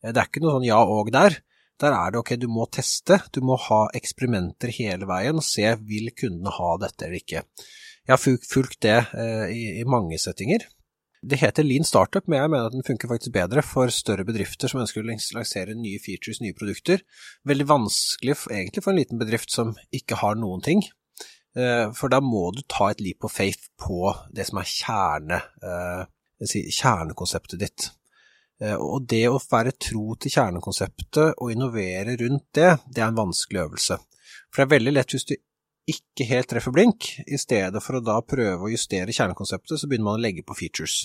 Eh, 0.00 0.12
det 0.12 0.20
er 0.20 0.28
ikke 0.30 0.42
noe 0.44 0.56
sånn 0.56 0.68
ja 0.68 0.80
og 0.80 1.12
der. 1.12 1.32
Der 1.82 1.92
er 1.92 2.12
det 2.12 2.20
ok, 2.22 2.36
du 2.40 2.46
må 2.48 2.64
teste, 2.72 3.18
du 3.34 3.42
må 3.44 3.58
ha 3.66 3.82
eksperimenter 3.96 4.72
hele 4.72 5.08
veien 5.08 5.42
se 5.44 5.74
vil 5.84 6.08
kundene 6.16 6.54
ha 6.56 6.70
dette 6.80 7.04
eller 7.04 7.20
ikke. 7.20 7.42
Jeg 8.06 8.14
har 8.14 8.22
fulgt 8.22 8.80
det 8.86 8.96
eh, 9.18 9.46
i, 9.52 9.62
i, 9.82 9.84
mange 9.84 10.18
settinger. 10.22 10.64
Det 11.26 11.40
heter 11.40 11.66
Lean 11.66 11.84
Startup, 11.84 12.22
men 12.28 12.38
jeg 12.38 12.52
mener 12.52 12.68
at 12.68 12.76
den 12.76 12.86
funker 12.86 13.10
faktisk 13.10 13.34
bedre 13.34 13.64
for 13.66 13.90
større 13.90 14.24
bedrifter 14.28 14.70
som 14.70 14.80
ønsker 14.84 15.02
å 15.02 15.08
lansere 15.08 15.74
nye 15.74 15.98
features, 16.00 16.38
nye 16.40 16.54
produkter. 16.56 17.02
Veldig 17.48 17.66
vanskelig 17.66 18.36
egentlig 18.46 18.84
for 18.84 18.94
en 18.94 19.00
liten 19.00 19.20
bedrift 19.20 19.52
som 19.52 19.74
ikke 19.96 20.20
har 20.22 20.38
noen 20.38 20.62
ting. 20.64 20.84
Eh, 21.56 21.88
for 21.98 22.12
da 22.12 22.22
må 22.22 22.50
du 22.54 22.62
ta 22.70 22.92
et 22.92 23.02
leap 23.02 23.26
of 23.26 23.34
faith 23.34 23.72
på 23.80 24.12
det 24.36 24.46
som 24.48 24.60
er 24.62 24.70
kjerne, 24.70 25.42
eh, 25.66 26.02
kjernekonseptet 26.46 27.60
ditt. 27.64 27.90
Eh, 28.62 28.76
og 28.76 29.06
det 29.10 29.26
å 29.28 29.40
være 29.40 29.74
tro 29.76 30.14
til 30.20 30.32
kjernekonseptet 30.32 31.36
og 31.42 31.52
innovere 31.52 32.16
rundt 32.20 32.48
det, 32.56 32.70
det 32.88 33.02
er 33.02 33.10
en 33.10 33.20
vanskelig 33.20 33.66
øvelse. 33.66 33.98
For 34.50 34.62
det 34.62 34.66
er 34.66 34.74
veldig 34.76 34.94
lett 34.96 35.16
hvis 35.16 35.28
du 35.28 35.36
ikke 35.86 36.26
helt 36.26 36.48
treffer 36.50 36.74
blink, 36.74 37.10
i 37.26 37.38
stedet 37.38 37.82
for 37.84 37.98
å 37.98 38.04
da 38.04 38.16
prøve 38.26 38.66
å 38.66 38.72
justere 38.72 39.14
kjernekonseptet, 39.14 39.78
så 39.78 39.86
begynner 39.86 40.08
man 40.08 40.18
å 40.18 40.24
legge 40.24 40.42
på 40.46 40.56
features. 40.58 41.04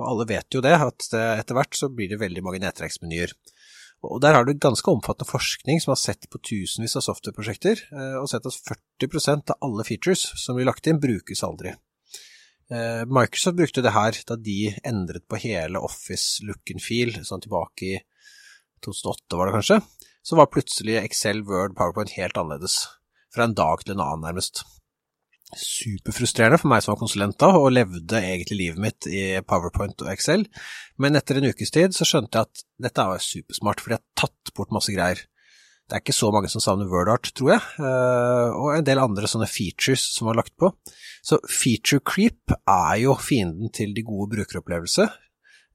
Og 0.00 0.08
alle 0.08 0.26
vet 0.32 0.56
jo 0.56 0.62
det, 0.64 0.72
at 0.74 1.12
etter 1.12 1.54
hvert 1.54 1.76
så 1.76 1.90
blir 1.92 2.10
det 2.10 2.18
veldig 2.18 2.42
mange 2.42 2.62
nettverksmenyer. 2.64 3.36
Og 4.08 4.20
der 4.24 4.34
har 4.34 4.46
du 4.48 4.54
ganske 4.56 4.90
omfattende 4.90 5.28
forskning 5.28 5.80
som 5.82 5.92
har 5.92 6.00
sett 6.00 6.24
på 6.32 6.40
tusenvis 6.40 6.96
av 6.96 7.04
softwareprosjekter, 7.04 7.84
eh, 7.92 8.16
og 8.20 8.30
sett 8.32 8.48
at 8.48 8.56
40% 8.56 9.52
av 9.52 9.68
alle 9.68 9.84
features 9.84 10.24
som 10.40 10.56
blir 10.56 10.68
lagt 10.68 10.88
inn, 10.88 11.00
brukes 11.02 11.44
aldri. 11.44 11.74
Eh, 12.70 13.02
Microsoft 13.10 13.58
brukte 13.58 13.82
det 13.82 13.94
her 13.96 14.14
da 14.28 14.36
de 14.38 14.58
endret 14.86 15.26
på 15.28 15.40
hele 15.42 15.82
Office-look 15.82 16.70
and 16.70 16.82
feel, 16.84 17.16
sånn 17.26 17.42
tilbake 17.42 17.88
i 17.88 17.96
2008 18.86 19.38
var 19.38 19.50
det 19.50 19.56
kanskje. 19.58 19.80
Så 20.22 20.36
var 20.38 20.50
plutselig 20.52 21.00
Excel, 21.00 21.42
Word, 21.48 21.74
PowerPoint 21.78 22.12
helt 22.14 22.36
annerledes. 22.38 22.84
Fra 23.34 23.46
en 23.46 23.56
dag 23.58 23.82
til 23.84 23.96
en 23.96 24.04
annen, 24.04 24.28
nærmest. 24.28 24.64
superfrustrerende 25.50 26.60
for 26.62 26.70
meg 26.70 26.82
som 26.84 26.92
var 26.92 27.00
konsulent 27.00 27.34
da, 27.42 27.48
og 27.58 27.72
levde 27.72 28.20
egentlig 28.20 28.58
livet 28.60 28.82
mitt 28.84 29.06
i 29.10 29.40
PowerPoint 29.42 30.04
og 30.04 30.12
Excel. 30.12 30.44
Men 30.94 31.18
etter 31.18 31.40
en 31.40 31.48
ukes 31.50 31.74
tid 31.74 31.96
så 31.96 32.06
skjønte 32.06 32.38
jeg 32.38 32.46
at 32.46 32.62
dette 32.86 33.06
var 33.08 33.24
supersmart, 33.24 33.82
for 33.82 33.90
de 33.90 33.98
har 33.98 34.04
tatt 34.14 34.52
bort 34.54 34.70
masse 34.70 34.94
greier. 34.94 35.24
Det 35.90 35.96
er 35.96 36.04
ikke 36.04 36.14
så 36.14 36.28
mange 36.30 36.46
som 36.46 36.62
savner 36.62 36.86
WordArt, 36.86 37.32
tror 37.34 37.48
jeg, 37.50 37.62
eh, 37.82 38.52
og 38.54 38.76
en 38.76 38.84
del 38.86 39.00
andre 39.02 39.26
sånne 39.26 39.48
features 39.50 40.04
som 40.14 40.28
var 40.30 40.36
lagt 40.38 40.54
på. 40.54 40.70
Så 41.26 41.40
feature 41.50 41.98
creep 42.06 42.54
er 42.62 43.00
jo 43.02 43.16
fienden 43.18 43.72
til 43.74 43.90
de 43.96 44.04
gode 44.06 44.30
brukeropplevelser, 44.36 45.10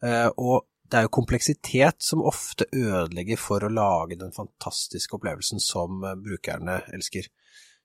eh, 0.07 0.29
og 0.39 0.69
det 0.87 1.01
er 1.01 1.07
jo 1.09 1.13
kompleksitet 1.17 1.99
som 2.07 2.23
ofte 2.23 2.69
ødelegger 2.71 3.41
for 3.41 3.65
å 3.65 3.73
lage 3.73 4.15
den 4.21 4.31
fantastiske 4.31 5.17
opplevelsen 5.17 5.59
som 5.59 5.99
brukerne 6.23 6.79
elsker. 6.95 7.27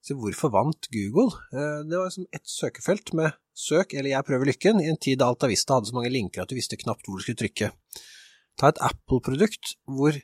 Så 0.00 0.14
hvorfor 0.14 0.52
vant 0.54 0.86
Google? 0.94 1.34
Eh, 1.50 1.82
det 1.82 1.98
var 1.98 2.08
liksom 2.08 2.30
ett 2.30 2.46
søkefelt 2.46 3.10
med 3.18 3.34
søk 3.58 3.92
eller 3.92 4.14
jeg 4.14 4.28
prøver 4.30 4.54
lykken, 4.54 4.80
i 4.80 4.88
en 4.88 5.02
tid 5.02 5.18
da 5.18 5.28
Altavista 5.32 5.76
hadde 5.76 5.90
så 5.90 5.98
mange 5.98 6.14
linker 6.14 6.44
at 6.44 6.52
du 6.52 6.56
visste 6.56 6.78
knapt 6.78 7.10
hvor 7.10 7.18
du 7.18 7.26
skulle 7.26 7.42
trykke. 7.42 7.74
Ta 8.54 8.70
et 8.70 8.84
Apple-produkt 8.86 9.74
hvor 9.90 10.14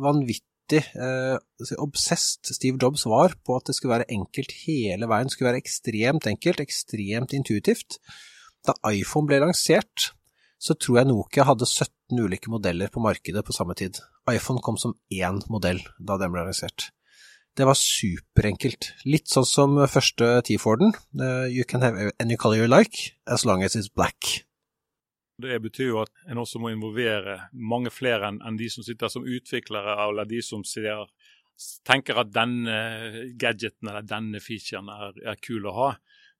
vanvittig 0.00 0.49
eh, 0.78 1.36
obsessed 1.82 2.46
Steve 2.54 2.78
Jobs 2.80 3.06
var 3.10 3.34
på 3.44 3.56
at 3.58 3.66
det 3.66 3.74
skulle 3.76 3.98
være 3.98 4.12
enkelt 4.14 4.54
hele 4.62 5.08
veien, 5.10 5.28
det 5.28 5.34
skulle 5.34 5.50
være 5.50 5.62
ekstremt 5.64 6.28
enkelt, 6.30 6.62
ekstremt 6.62 7.34
intuitivt. 7.36 7.98
Da 8.66 8.76
iPhone 8.92 9.26
ble 9.26 9.40
lansert, 9.42 10.12
så 10.60 10.76
tror 10.76 11.00
jeg 11.00 11.08
Nokia 11.08 11.46
hadde 11.48 11.68
17 11.68 12.20
ulike 12.20 12.52
modeller 12.52 12.92
på 12.92 13.02
markedet 13.02 13.44
på 13.46 13.56
samme 13.56 13.74
tid. 13.74 14.00
iPhone 14.30 14.60
kom 14.62 14.76
som 14.76 14.94
én 15.10 15.40
modell 15.50 15.80
da 15.98 16.18
den 16.20 16.32
ble 16.34 16.44
lansert. 16.46 16.90
Det 17.56 17.66
var 17.66 17.74
superenkelt. 17.74 18.92
Litt 19.10 19.28
sånn 19.28 19.48
som 19.48 19.80
første 19.90 20.36
T-Forden. 20.46 20.94
Uh, 21.18 21.48
you 21.50 21.64
can 21.66 21.82
have 21.82 22.12
any 22.22 22.36
color 22.36 22.62
you 22.62 22.68
like, 22.70 23.16
as 23.26 23.44
long 23.44 23.64
as 23.64 23.74
it's 23.74 23.90
black. 23.90 24.44
Det 25.42 25.58
betyr 25.64 25.90
jo 25.90 26.00
at 26.04 26.12
en 26.30 26.40
også 26.42 26.60
må 26.62 26.72
involvere 26.74 27.38
mange 27.52 27.92
flere 27.94 28.32
enn 28.32 28.58
de 28.60 28.70
som 28.72 28.86
sitter 28.86 29.12
som 29.12 29.26
utviklere, 29.26 29.96
eller 30.06 30.28
de 30.28 30.42
som 30.44 30.64
ser, 30.66 31.06
tenker 31.86 32.20
at 32.22 32.32
denne 32.32 32.78
gadgeten 33.40 33.90
eller 33.90 34.06
denne 34.06 34.40
featuren 34.42 34.88
er, 34.92 35.20
er 35.34 35.42
kul 35.44 35.68
å 35.68 35.76
ha 35.76 35.90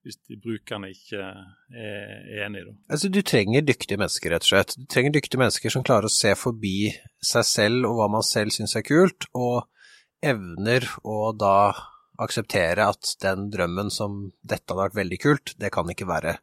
hvis 0.01 0.17
brukerne 0.41 0.89
ikke 0.89 1.19
er 1.21 2.45
enig. 2.45 2.63
det. 2.65 2.75
Altså, 2.89 3.09
du 3.13 3.21
trenger 3.21 3.65
dyktige 3.65 3.99
mennesker, 4.01 4.33
rett 4.33 4.47
og 4.47 4.49
slett. 4.49 4.73
Du 4.77 4.87
trenger 4.89 5.13
dyktige 5.13 5.41
mennesker 5.41 5.73
som 5.73 5.85
klarer 5.85 6.09
å 6.09 6.13
se 6.13 6.33
forbi 6.39 6.89
seg 7.21 7.45
selv 7.45 7.89
og 7.89 7.99
hva 7.99 8.07
man 8.15 8.25
selv 8.25 8.55
syns 8.55 8.73
er 8.79 8.85
kult, 8.87 9.29
og 9.37 9.67
evner 10.25 10.87
å 11.05 11.31
da 11.37 11.73
akseptere 12.21 12.85
at 12.93 13.15
den 13.21 13.49
drømmen 13.53 13.89
som 13.93 14.23
dette 14.41 14.69
hadde 14.69 14.83
vært 14.83 14.97
veldig 14.97 15.21
kult, 15.21 15.53
det 15.61 15.71
kan 15.73 15.89
ikke 15.89 16.09
være. 16.09 16.35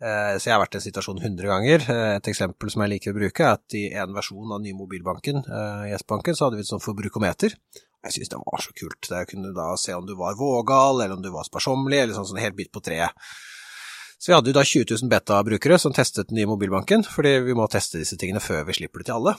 Eh, 0.00 0.38
så 0.40 0.48
jeg 0.48 0.54
har 0.54 0.62
vært 0.62 0.78
i 0.78 0.80
en 0.80 0.86
situasjon 0.86 1.20
100 1.20 1.50
ganger. 1.50 1.84
Eh, 1.92 2.14
et 2.16 2.32
eksempel 2.32 2.72
som 2.72 2.84
jeg 2.84 2.94
liker 2.94 3.12
å 3.12 3.18
bruke, 3.18 3.44
er 3.44 3.58
at 3.58 3.76
i 3.76 3.84
en 4.00 4.16
versjon 4.16 4.56
av 4.56 4.62
nye 4.64 4.76
mobilbanken, 4.76 5.44
eh, 5.44 5.92
S-banken, 5.98 6.36
så 6.36 6.48
hadde 6.48 6.56
vi 6.56 6.64
et 6.64 6.72
sånt 6.72 6.86
forbrukometer. 6.86 7.56
Jeg 8.00 8.16
synes 8.16 8.32
det 8.32 8.40
var 8.40 8.64
så 8.64 8.72
kult. 8.72 9.00
Det 9.04 9.28
kunne 9.28 9.52
da 9.52 9.74
se 9.76 9.92
om 9.92 10.06
du 10.06 10.14
var 10.16 10.38
vågal, 10.40 11.02
eller 11.02 11.18
om 11.18 11.22
du 11.22 11.30
var 11.30 11.44
sparsommelig, 11.44 12.00
eller 12.00 12.14
sånn, 12.16 12.30
sånn 12.32 12.40
helt 12.40 12.56
bit 12.56 12.72
på 12.72 12.80
treet. 12.80 13.12
Så 14.20 14.28
vi 14.28 14.34
hadde 14.34 14.52
jo 14.52 14.56
da 14.56 14.64
20 14.64 14.84
000 15.00 15.08
beta-brukere 15.08 15.78
som 15.80 15.92
testet 15.96 16.28
den 16.28 16.36
nye 16.36 16.48
mobilbanken, 16.48 17.04
fordi 17.04 17.38
vi 17.40 17.54
må 17.56 17.64
teste 17.72 17.96
disse 17.96 18.18
tingene 18.20 18.40
før 18.40 18.66
vi 18.68 18.76
slipper 18.76 19.00
det 19.00 19.06
til 19.08 19.16
alle. 19.16 19.32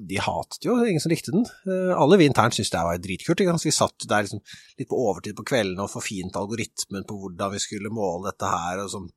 De 0.00 0.16
hatet 0.16 0.64
jo, 0.64 0.78
ingen 0.80 1.00
som 1.00 1.12
likte 1.12 1.32
den. 1.32 1.44
Alle 1.92 2.16
vi 2.16 2.24
internt 2.24 2.56
syntes 2.56 2.72
det 2.72 2.84
var 2.88 2.96
dritkult. 2.96 3.44
Så 3.60 3.68
vi 3.68 3.74
satt 3.76 4.08
der 4.08 4.24
liksom 4.24 4.40
litt 4.80 4.88
på 4.88 4.96
overtid 4.96 5.36
på 5.36 5.44
kveldene 5.44 5.84
og 5.84 5.92
forfint 5.92 6.40
algoritmen 6.40 7.04
på 7.04 7.18
hvordan 7.20 7.52
vi 7.52 7.60
skulle 7.60 7.92
måle 7.92 8.30
dette 8.30 8.48
her, 8.48 8.80
og 8.80 8.88
sånn 8.94 9.12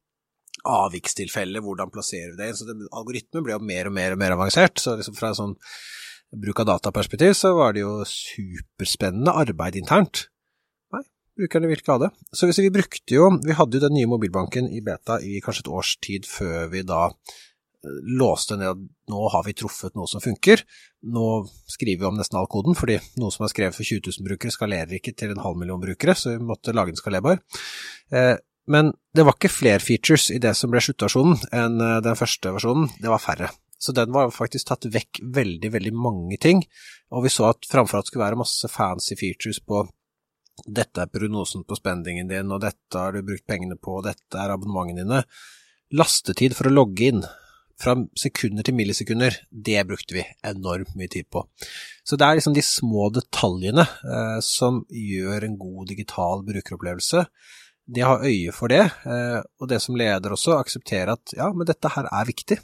avvikstilfelle, 0.65 1.61
hvordan 1.63 1.91
plasserer 1.93 2.33
vi 2.33 2.41
det 2.41 2.55
Så 2.57 2.65
det, 2.67 2.75
algoritmen 2.91 3.45
ble 3.45 3.55
jo 3.55 3.61
mer 3.63 3.89
og 3.89 3.95
mer 3.95 4.15
og 4.15 4.21
mer 4.21 4.35
avansert. 4.37 4.81
Så 4.81 4.97
liksom 4.97 5.17
fra 5.17 5.33
sånn 5.37 5.55
bruk 6.35 6.59
av 6.59 6.71
dataperspektiv 6.71 7.35
så 7.37 7.53
var 7.55 7.75
det 7.75 7.85
jo 7.85 8.01
superspennende 8.07 9.31
arbeid 9.31 9.77
internt 9.79 10.25
Nei, 10.91 11.03
brukerne 11.39 11.69
vil 11.69 11.79
ikke 11.79 11.95
ha 11.95 12.01
det. 12.05 12.09
Så 12.35 12.49
vi 12.51 12.71
brukte 12.73 13.15
jo 13.15 13.29
Vi 13.45 13.55
hadde 13.55 13.79
jo 13.79 13.85
den 13.85 13.95
nye 13.95 14.09
mobilbanken 14.11 14.67
i 14.71 14.83
beta 14.83 15.21
i 15.23 15.39
kanskje 15.43 15.67
et 15.67 15.73
års 15.79 15.95
tid 16.03 16.27
før 16.27 16.67
vi 16.73 16.83
da 16.87 17.07
eh, 17.07 18.01
låste 18.19 18.59
ned 18.59 18.73
at 18.73 18.83
nå 19.13 19.23
har 19.31 19.45
vi 19.47 19.55
truffet 19.55 19.95
noe 19.95 20.09
som 20.11 20.23
funker. 20.23 20.65
Nå 21.07 21.27
skriver 21.71 22.03
vi 22.03 22.09
om 22.09 22.19
nesten 22.19 22.39
all 22.39 22.49
koden, 22.51 22.75
fordi 22.75 22.99
noe 23.21 23.31
som 23.31 23.45
er 23.47 23.53
skrevet 23.53 23.77
for 23.77 23.87
20 23.87 24.11
000 24.19 24.27
brukere 24.27 24.51
skalerer 24.51 24.97
ikke 24.99 25.15
til 25.15 25.31
en 25.31 25.43
halv 25.45 25.59
million 25.59 25.79
brukere, 25.79 26.15
så 26.17 26.33
vi 26.33 26.43
måtte 26.43 26.75
lage 26.75 26.91
den 26.91 26.99
skalerbar. 26.99 27.39
Eh, 28.11 28.35
men 28.67 28.91
det 29.15 29.25
var 29.25 29.37
ikke 29.37 29.51
flere 29.51 29.83
features 29.83 30.29
i 30.33 30.41
det 30.43 30.53
som 30.57 30.71
ble 30.73 30.81
sluttversjonen 30.83 31.39
enn 31.55 31.79
eh, 31.83 31.99
den 32.05 32.19
første 32.19 32.53
versjonen, 32.55 32.91
det 33.01 33.11
var 33.11 33.23
færre. 33.23 33.51
Så 33.77 33.93
den 33.93 34.09
var 34.13 34.33
faktisk 34.33 34.71
tatt 34.71 34.87
vekk 34.89 35.21
veldig, 35.35 35.69
veldig 35.75 35.93
mange 35.93 36.39
ting, 36.41 36.63
og 37.13 37.27
vi 37.27 37.31
så 37.33 37.51
at 37.51 37.67
framfor 37.69 37.99
at 37.99 38.07
det 38.07 38.11
skulle 38.11 38.25
være 38.25 38.41
masse 38.41 38.69
fancy 38.73 39.17
features 39.19 39.61
på 39.61 39.85
dette 40.65 41.03
er 41.03 41.11
prognosen 41.13 41.61
på 41.67 41.77
spendingen 41.77 42.29
din, 42.31 42.51
og 42.51 42.63
dette 42.63 42.97
har 42.97 43.13
du 43.13 43.21
brukt 43.25 43.45
pengene 43.49 43.77
på, 43.77 43.99
og 43.99 44.07
dette 44.07 44.39
er 44.41 44.53
abonnementene 44.53 45.03
dine. 45.03 45.19
Lastetid 45.97 46.55
for 46.57 46.69
å 46.69 46.73
logge 46.73 47.11
inn, 47.11 47.21
fra 47.77 47.93
sekunder 48.17 48.65
til 48.65 48.73
millisekunder, 48.73 49.35
det 49.51 49.83
brukte 49.85 50.15
vi 50.17 50.23
enormt 50.49 50.95
mye 50.97 51.11
tid 51.13 51.27
på. 51.29 51.43
Så 52.01 52.17
det 52.17 52.25
er 52.25 52.39
liksom 52.39 52.55
de 52.57 52.63
små 52.65 53.11
detaljene 53.13 53.85
eh, 53.85 54.39
som 54.41 54.79
gjør 54.89 55.45
en 55.45 55.59
god 55.61 55.91
digital 55.91 56.41
brukeropplevelse. 56.47 57.21
De 57.87 58.03
har 58.03 58.23
øye 58.25 58.51
for 58.51 58.71
det, 58.71 58.83
eh, 59.07 59.39
og 59.61 59.69
det 59.71 59.79
som 59.83 59.95
leder 59.95 60.33
også, 60.35 60.57
aksepterer 60.59 61.13
at 61.13 61.35
ja, 61.37 61.47
men 61.55 61.67
dette 61.67 61.91
her 61.93 62.09
er 62.11 62.27
viktig. 62.27 62.57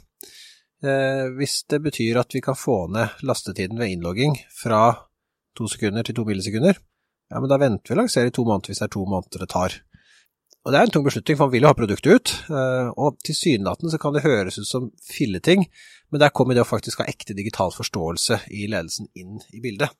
Eh, 0.84 1.30
hvis 1.38 1.62
det 1.70 1.80
betyr 1.86 2.20
at 2.20 2.34
vi 2.34 2.42
kan 2.44 2.58
få 2.58 2.84
ned 2.92 3.24
lastetiden 3.24 3.80
ved 3.80 3.94
innlogging 3.94 4.36
fra 4.52 4.82
to 5.56 5.68
sekunder 5.70 6.04
til 6.04 6.18
to 6.18 6.26
millisekunder, 6.28 6.76
ja, 7.32 7.40
men 7.40 7.48
da 7.48 7.56
venter 7.62 7.94
vi 7.94 7.96
og 7.96 8.02
lanserer 8.02 8.28
i 8.28 8.34
to 8.36 8.44
måneder 8.44 8.72
hvis 8.72 8.82
det 8.82 8.88
er 8.90 8.96
to 8.98 9.04
måneder 9.08 9.44
det 9.44 9.50
tar. 9.54 9.78
Og 10.64 10.72
det 10.72 10.78
er 10.80 10.86
en 10.88 10.92
tung 10.92 11.04
beslutning, 11.04 11.36
for 11.36 11.46
man 11.46 11.52
vil 11.52 11.66
jo 11.66 11.70
ha 11.70 11.76
produktet 11.76 12.08
ut, 12.08 12.34
eh, 12.48 12.90
og 12.96 13.18
tilsynelatende 13.24 13.92
så 13.92 14.00
kan 14.00 14.14
det 14.16 14.24
høres 14.24 14.56
ut 14.60 14.68
som 14.68 14.90
filleting, 15.04 15.66
men 16.12 16.20
der 16.20 16.32
kommer 16.32 16.56
det 16.56 16.64
å 16.64 16.68
faktisk 16.68 17.02
ha 17.02 17.08
ekte 17.08 17.36
digital 17.36 17.72
forståelse 17.72 18.42
i 18.48 18.64
ledelsen 18.72 19.10
inn 19.16 19.40
i 19.52 19.60
bildet. 19.64 19.92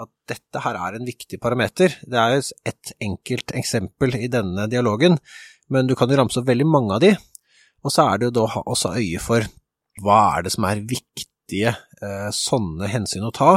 At 0.00 0.10
dette 0.30 0.62
her 0.64 0.78
er 0.78 0.96
en 0.96 1.08
viktig 1.08 1.40
parameter. 1.42 1.94
Det 2.02 2.18
er 2.18 2.36
jo 2.36 2.44
et 2.70 2.92
enkelt 3.04 3.52
eksempel 3.58 4.16
i 4.16 4.30
denne 4.32 4.66
dialogen, 4.70 5.18
men 5.70 5.90
du 5.90 5.96
kan 5.98 6.10
jo 6.10 6.18
ramse 6.20 6.40
opp 6.40 6.48
veldig 6.48 6.66
mange 6.66 6.96
av 6.96 7.04
de, 7.04 7.14
og 7.84 7.92
så 7.92 8.08
er 8.08 8.20
det 8.20 8.30
jo 8.30 8.36
da 8.40 8.46
også 8.64 8.94
øye 8.98 9.20
for 9.22 9.46
hva 10.00 10.18
er 10.36 10.46
det 10.46 10.52
som 10.54 10.66
er 10.68 10.82
viktige 10.88 11.74
eh, 11.76 12.28
sånne 12.34 12.88
hensyn 12.90 13.26
å 13.28 13.34
ta, 13.34 13.52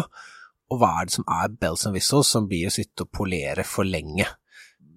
og 0.71 0.79
hva 0.81 0.93
er 0.99 1.09
det 1.09 1.15
som 1.15 1.27
er 1.29 1.51
bells 1.59 1.85
and 1.87 1.95
whistles 1.95 2.31
som 2.33 2.47
blir 2.49 2.69
å 2.69 2.73
sitte 2.73 3.05
og 3.05 3.11
polere 3.13 3.65
for 3.67 3.87
lenge? 3.87 4.27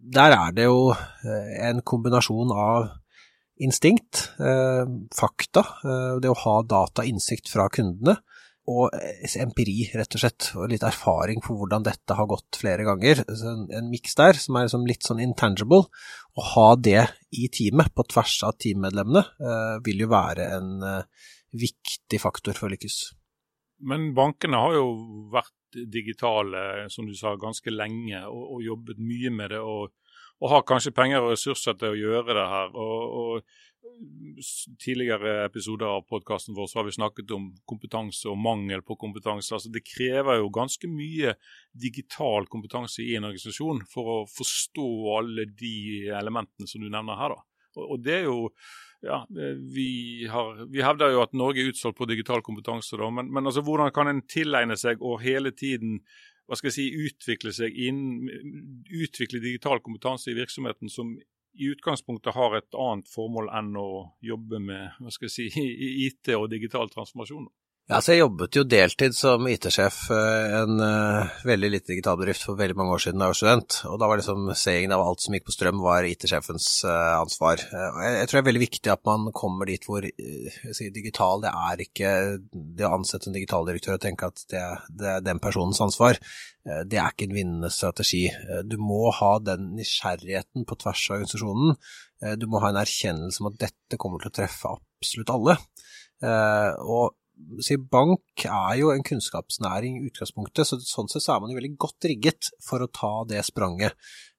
Der 0.06 0.34
er 0.34 0.54
det 0.54 0.68
jo 0.68 0.92
eh, 0.92 1.50
en 1.68 1.82
kombinasjon 1.86 2.52
av 2.54 2.90
instinkt, 3.62 4.30
eh, 4.38 4.84
fakta, 5.16 5.64
eh, 5.82 6.16
det 6.22 6.30
å 6.30 6.38
ha 6.44 6.56
data 6.62 7.04
innsikt 7.06 7.50
fra 7.50 7.68
kundene, 7.72 8.18
og 8.66 8.94
empiri, 9.40 9.86
rett 9.94 10.16
og 10.16 10.22
slett, 10.22 10.48
og 10.58 10.70
litt 10.72 10.84
erfaring 10.86 11.42
på 11.44 11.54
hvordan 11.54 11.86
dette 11.86 12.16
har 12.18 12.28
gått 12.30 12.58
flere 12.60 12.86
ganger. 12.86 13.22
En, 13.30 13.66
en 13.70 13.90
miks 13.92 14.18
der 14.18 14.38
som 14.42 14.58
er 14.58 14.66
liksom 14.66 14.88
litt 14.88 15.06
sånn 15.06 15.22
intangible. 15.22 15.86
Å 16.36 16.46
ha 16.54 16.66
det 16.76 17.04
i 17.30 17.46
teamet, 17.52 17.94
på 17.94 18.04
tvers 18.10 18.40
av 18.48 18.58
teammedlemmene, 18.60 19.22
vil 19.86 20.02
jo 20.02 20.10
være 20.10 20.50
en 20.58 20.74
viktig 21.56 22.20
faktor 22.20 22.58
for 22.58 22.68
å 22.68 22.74
lykkes. 22.74 22.98
Men 23.86 24.10
bankene 24.16 24.60
har 24.60 24.76
jo 24.76 24.88
vært 25.32 25.54
digitale 25.92 26.86
som 26.92 27.08
du 27.08 27.14
sa, 27.16 27.34
ganske 27.40 27.72
lenge 27.72 28.22
og, 28.28 28.56
og 28.56 28.64
jobbet 28.64 29.00
mye 29.02 29.32
med 29.34 29.52
det. 29.52 29.60
Og, 29.60 29.92
og, 30.40 30.50
har 30.52 30.66
kanskje 30.68 30.94
penger 30.96 31.24
og 31.24 31.34
ressurser 31.34 31.76
til 31.78 31.92
å 31.92 32.00
gjøre 32.00 32.36
det 32.38 32.46
her. 32.54 32.72
og, 32.72 33.20
og 33.20 33.65
tidligere 34.82 35.44
episoder 35.46 35.86
av 35.86 36.04
podkasten 36.08 36.54
vår 36.56 36.68
så 36.70 36.78
har 36.78 36.86
vi 36.88 36.94
snakket 36.96 37.30
om 37.36 37.48
kompetanse 37.68 38.28
og 38.30 38.38
mangel 38.38 38.82
på 38.86 38.96
kompetanse. 39.00 39.54
Altså 39.56 39.72
Det 39.72 39.84
krever 39.86 40.40
jo 40.40 40.52
ganske 40.52 40.90
mye 40.90 41.34
digital 41.72 42.48
kompetanse 42.52 43.04
i 43.04 43.14
en 43.16 43.28
organisasjon 43.28 43.84
for 43.92 44.12
å 44.12 44.18
forstå 44.30 44.88
alle 45.16 45.46
de 45.48 46.08
elementene 46.12 46.68
som 46.68 46.84
du 46.84 46.90
nevner 46.90 47.20
her. 47.20 47.36
da. 47.36 47.42
Og, 47.86 47.98
det 48.00 48.20
er 48.20 48.28
jo 48.28 48.50
ja, 49.04 49.20
vi, 49.28 50.26
har, 50.32 50.64
vi, 50.72 50.80
hevder 50.82 51.12
jo 51.12 51.22
at 51.22 51.36
Norge 51.36 51.62
er 51.62 51.68
utsolgt 51.70 51.98
på 51.98 52.08
digital 52.08 52.40
kompetanse, 52.42 52.96
da, 52.96 53.10
men, 53.12 53.28
men 53.30 53.46
altså, 53.46 53.62
hvordan 53.62 53.92
kan 53.94 54.08
en 54.10 54.24
tilegne 54.24 54.78
seg 54.80 55.04
og 55.04 55.20
hele 55.22 55.52
tiden 55.52 56.00
hva 56.46 56.56
skal 56.58 56.70
jeg 56.70 56.76
si, 56.76 57.06
utvikle 57.08 57.50
seg 57.54 57.74
inn, 57.74 58.28
utvikle 58.94 59.42
digital 59.42 59.80
kompetanse 59.82 60.30
i 60.30 60.36
virksomheten 60.38 60.90
som 60.92 61.16
i 61.56 61.70
utgangspunktet 61.72 62.34
har 62.36 62.56
et 62.58 62.76
annet 62.76 63.08
formål 63.10 63.50
enn 63.58 63.76
å 63.80 63.88
jobbe 64.24 64.60
med 64.62 64.98
hva 65.00 65.12
skal 65.14 65.30
jeg 65.30 65.36
si, 65.36 65.68
IT 66.06 66.34
og 66.36 66.50
digital 66.52 66.90
transformasjon? 66.92 67.48
Ja, 67.86 68.00
så 68.02 68.16
Jeg 68.16 68.24
jobbet 68.24 68.56
jo 68.58 68.64
deltid 68.66 69.14
som 69.14 69.44
IT-sjef 69.46 70.08
eh, 70.10 70.54
en 70.58 70.80
uh, 70.82 71.34
veldig 71.46 71.68
liten 71.70 71.92
digital 71.92 72.16
bedrift 72.18 72.42
for 72.42 72.58
veldig 72.58 72.74
mange 72.80 72.96
år 72.96 73.02
siden 73.04 73.20
da 73.20 73.28
jeg 73.28 73.30
var 73.30 73.38
student. 73.38 73.74
og 73.86 73.98
Da 74.02 74.06
var 74.10 74.18
liksom 74.18 74.48
seingen 74.58 74.94
av 74.96 75.02
alt 75.04 75.22
som 75.22 75.36
gikk 75.36 75.44
på 75.46 75.52
strøm 75.54 75.82
var 75.84 76.06
IT-sjefens 76.08 76.66
uh, 76.82 77.20
ansvar. 77.20 77.60
Uh, 77.70 78.00
jeg, 78.02 78.16
jeg, 78.16 78.26
tror 78.26 78.36
det 78.36 78.40
er 78.40 78.48
veldig 78.48 78.62
viktig 78.64 78.90
at 78.90 79.06
man 79.06 79.28
kommer 79.38 79.70
dit 79.70 79.86
hvor 79.86 80.02
sier, 80.02 80.90
digital 80.96 81.44
det 81.44 81.52
er 81.68 81.82
ikke 81.84 82.10
det 82.50 82.88
å 82.88 82.90
ansette 82.96 83.30
en 83.30 83.36
digitaldirektør 83.36 83.94
og 83.94 84.02
tenke 84.02 84.30
at 84.32 84.42
det, 84.50 84.62
det 84.90 85.12
er 85.12 85.22
den 85.28 85.42
personens 85.44 85.82
ansvar. 85.84 86.18
det 86.66 86.98
er 86.98 87.14
ikke 87.14 87.28
en 87.28 87.36
vinnende 87.36 87.70
strategi. 87.70 88.24
Du 88.66 88.74
må 88.82 89.12
ha 89.14 89.36
den 89.38 89.68
nysgjerrigheten 89.76 90.66
på 90.66 90.78
tvers 90.82 91.04
av 91.06 91.20
organisasjonen. 91.20 91.78
du 92.34 92.48
må 92.50 92.64
ha 92.64 92.72
en 92.72 92.80
erkjennelse 92.82 93.44
om 93.44 93.52
at 93.52 93.60
dette 93.62 94.00
kommer 94.02 94.18
til 94.24 94.32
å 94.32 94.36
treffe 94.40 94.74
absolutt 94.74 95.30
alle. 95.36 95.56
og 96.82 97.14
si, 97.64 97.76
bank 97.76 98.46
er 98.46 98.78
jo 98.80 98.92
en 98.92 99.04
kunnskapsnæring 99.06 99.98
i 99.98 100.08
utgangspunktet, 100.10 100.68
så 100.68 100.78
sånn 100.80 101.10
sett 101.12 101.24
så 101.24 101.34
er 101.34 101.42
man 101.42 101.52
jo 101.52 101.58
veldig 101.58 101.74
godt 101.80 102.08
rigget 102.10 102.50
for 102.64 102.84
å 102.84 102.90
ta 102.92 103.12
det 103.28 103.42
spranget. 103.46 103.96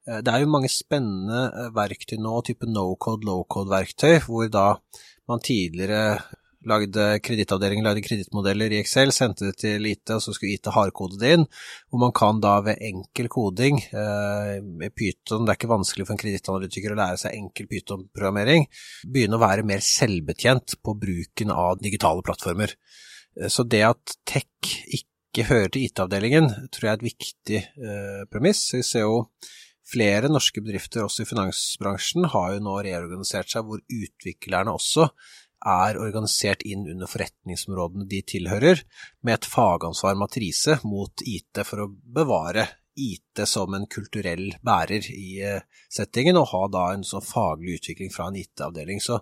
Eh, 0.07 0.21
det 0.25 0.33
er 0.33 0.43
jo 0.43 0.53
mange 0.53 0.71
spennende 0.71 1.45
eh, 1.49 1.69
verktøy 1.75 2.17
nå, 2.21 2.33
type 2.47 2.69
no-code, 2.69 3.27
low-code-verktøy, 3.27 4.19
hvor 4.25 4.49
da 4.51 4.67
man 5.27 5.43
tidligere 5.43 6.19
lagde 6.69 7.05
kredittavdelingen 7.23 7.87
lagde 7.87 8.03
kredittmodeller 8.05 8.73
i 8.73 8.79
Excel, 8.81 9.11
sendte 9.15 9.49
det 9.49 9.57
til 9.61 9.87
IT, 9.89 10.11
og 10.15 10.21
så 10.23 10.33
skulle 10.35 10.55
IT 10.55 10.69
hardkode 10.75 11.19
det 11.21 11.33
inn. 11.37 11.45
Hvor 11.89 12.03
man 12.03 12.13
kan 12.15 12.41
da 12.43 12.57
ved 12.65 12.81
enkel 12.83 13.29
koding 13.31 13.81
eh, 13.87 14.57
med 14.61 14.95
Python, 14.97 15.45
det 15.47 15.53
er 15.53 15.59
ikke 15.59 15.73
vanskelig 15.73 16.07
for 16.07 16.15
en 16.15 16.21
kredittanalytiker 16.23 16.95
å 16.95 16.99
lære 17.01 17.19
seg 17.23 17.37
enkel 17.39 17.69
Python-programmering, 17.71 18.67
begynne 19.07 19.39
å 19.39 19.43
være 19.43 19.67
mer 19.67 19.83
selvbetjent 19.85 20.77
på 20.83 20.95
bruken 20.99 21.53
av 21.55 21.81
digitale 21.83 22.25
plattformer. 22.25 22.75
Eh, 23.39 23.51
så 23.53 23.67
det 23.67 23.83
at 23.89 24.17
tech 24.27 24.73
ikke 24.99 25.47
hører 25.51 25.71
til 25.73 25.87
IT-avdelingen, 25.87 26.51
tror 26.73 26.87
jeg 26.89 26.93
er 26.93 26.99
et 26.99 27.09
viktig 27.11 27.61
eh, 27.61 28.21
premiss. 28.31 28.67
Vi 28.75 28.83
ser 28.85 29.07
jo 29.07 29.23
flere 29.87 30.29
norske 30.31 30.61
bedrifter, 30.63 31.05
også 31.05 31.23
i 31.23 31.29
finansbransjen, 31.29 32.27
har 32.33 32.55
jo 32.55 32.63
nå 32.63 32.79
reorganisert 32.83 33.51
seg, 33.53 33.67
hvor 33.67 33.79
utviklerne 33.79 34.73
også 34.75 35.07
er 35.67 35.99
organisert 36.01 36.63
inn 36.67 36.87
under 36.87 37.09
forretningsområdene 37.11 38.07
de 38.09 38.23
tilhører, 38.33 38.83
med 39.21 39.37
et 39.37 39.47
fagansvar 39.51 40.17
matrise 40.19 40.79
mot 40.87 41.23
IT 41.25 41.63
for 41.67 41.85
å 41.85 41.91
bevare 41.91 42.67
IT 42.97 43.43
som 43.45 43.75
en 43.77 43.85
kulturell 43.85 44.55
bærer 44.65 45.05
i 45.13 45.37
eh, 45.45 45.61
settingen, 45.93 46.39
og 46.39 46.49
ha 46.53 46.63
da 46.73 46.85
en 46.95 47.05
sånn 47.05 47.25
faglig 47.25 47.77
utvikling 47.77 48.09
fra 48.13 48.31
en 48.31 48.39
IT-avdeling. 48.41 49.01
Så 49.03 49.19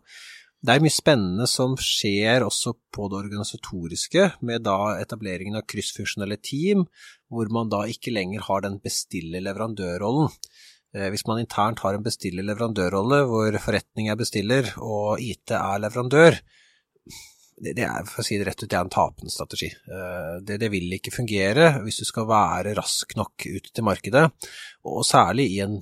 det 0.65 0.73
er 0.73 0.81
mye 0.81 0.93
spennende 0.93 1.45
som 1.49 1.75
skjer 1.77 2.45
også 2.45 2.73
på 2.95 3.09
det 3.11 3.19
organisatoriske, 3.19 4.29
med 4.47 4.63
da 4.65 4.95
etableringen 5.01 5.59
av 5.59 5.67
kryssfunksjonelle 5.69 6.39
team, 6.41 6.87
hvor 7.29 7.51
man 7.53 7.69
da 7.69 7.83
ikke 7.91 8.13
lenger 8.15 8.47
har 8.47 8.63
den 8.65 8.79
bestiller-leverandørrollen. 8.81 10.31
Eh, 10.95 11.09
hvis 11.11 11.25
man 11.27 11.41
internt 11.41 11.81
har 11.83 11.97
en 11.97 12.05
bestiller-leverandørrolle 12.05 13.23
hvor 13.29 13.57
forretning 13.63 14.11
er 14.11 14.19
bestiller 14.19 14.69
og 14.79 15.21
IT 15.23 15.55
er 15.57 15.81
leverandør, 15.83 16.39
det, 17.55 17.85
er 17.87 18.03
for 18.07 18.19
å 18.19 18.25
si 18.27 18.35
det 18.39 18.47
rett 18.49 18.63
ut, 18.63 18.67
det 18.67 18.75
er 18.75 18.83
en 18.83 18.93
tapende 18.93 19.31
strategi. 19.31 19.69
Eh, 19.71 20.31
det, 20.47 20.59
det, 20.63 20.69
vil 20.71 20.95
ikke 20.97 21.13
fungere 21.15 21.73
hvis 21.85 22.01
du 22.01 22.07
skal 22.07 22.29
være 22.29 22.75
rask 22.77 23.15
nok 23.19 23.47
ut 23.47 23.69
til 23.71 23.87
markedet, 23.87 24.25
og 24.87 25.03
særlig 25.07 25.49
i 25.55 25.61
en 25.65 25.81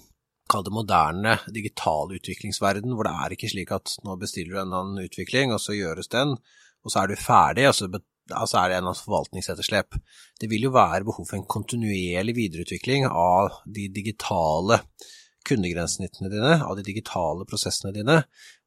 kall 0.50 0.66
det 0.66 0.74
moderne 0.76 1.38
digital 1.56 2.12
utviklingsverden, 2.18 2.94
hvor 2.94 3.08
det 3.08 3.14
er 3.16 3.36
ikke 3.36 3.50
slik 3.50 3.72
at 3.74 3.96
nå 4.06 4.18
bestiller 4.22 4.58
du 4.58 4.62
en 4.62 4.76
annen 4.82 5.06
utvikling, 5.06 5.54
og 5.56 5.62
så 5.64 5.78
gjøres 5.78 6.12
den, 6.14 6.36
og 6.84 6.92
så 6.92 7.04
er 7.04 7.14
du 7.14 7.22
ferdig, 7.22 7.70
og 7.70 7.78
så 7.78 7.88
altså 7.88 8.04
er 8.32 8.70
det 8.72 8.78
en 8.78 8.94
forvaltningsetterslep. 8.96 9.98
Det 10.40 10.50
vil 10.52 10.70
jo 10.70 10.76
være 10.76 11.04
behov 11.04 11.28
for 11.28 11.40
en 11.40 11.50
kontinuerlig 11.50 12.36
videreutvikling 12.38 13.08
av 13.10 13.64
de 13.66 13.90
digitale 13.92 14.80
kundegrensesnittene 15.44 16.32
dine, 16.32 16.54
av 16.64 16.78
de 16.80 16.86
digitale 16.88 17.44
prosessene 17.50 17.92
dine, 17.96 18.22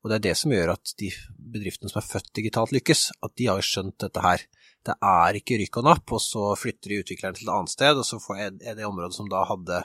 og 0.04 0.11
det 0.11 0.18
er 0.18 0.24
det 0.28 0.34
som 0.36 0.52
gjør 0.52 0.74
at 0.74 0.92
de 1.00 1.09
bedriftene 1.54 1.88
som 1.88 2.02
er 2.02 2.09
født 2.09 2.34
digitalt 2.36 2.74
lykkes, 2.76 3.09
at 3.24 3.32
de 3.40 3.48
har 3.48 3.64
skjønt 3.64 3.96
dette 4.04 4.24
her. 4.24 4.44
Det 4.86 4.94
er 5.02 5.38
ikke 5.40 5.59
rykk 5.62 5.80
og 5.80 5.86
napp, 5.88 6.12
og 6.12 6.22
så 6.22 6.50
flytter 6.59 6.92
de 6.92 7.00
utvikleren 7.02 7.38
til 7.38 7.48
et 7.48 7.54
annet 7.54 7.72
sted, 7.72 7.96
og 7.96 8.07
så 8.07 8.20
er 8.36 8.76
det 8.76 8.86
området 8.86 9.16
som 9.16 9.30
da 9.32 9.46
hadde 9.48 9.80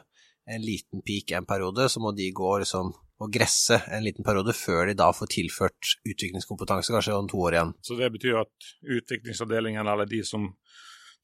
en 0.49 0.61
liten 0.63 1.03
peak 1.05 1.35
en 1.37 1.47
periode, 1.47 1.87
så 1.89 2.01
må 2.03 2.13
de 2.17 2.31
gå 2.35 2.57
liksom 2.63 2.93
og 3.21 3.29
gresse 3.29 3.77
en 3.93 4.01
liten 4.01 4.25
periode 4.25 4.53
før 4.57 4.87
de 4.89 4.95
da 4.97 5.11
får 5.13 5.29
tilført 5.35 5.95
utviklingskompetanse, 6.09 6.93
kanskje 6.93 7.17
om 7.17 7.27
to 7.29 7.41
år 7.45 7.57
igjen. 7.57 7.75
Så 7.85 7.97
det 7.99 8.09
betyr 8.15 8.39
at 8.41 8.71
utviklingsavdelingen, 8.97 9.85
eller 9.85 10.09
de 10.09 10.23
som 10.25 10.47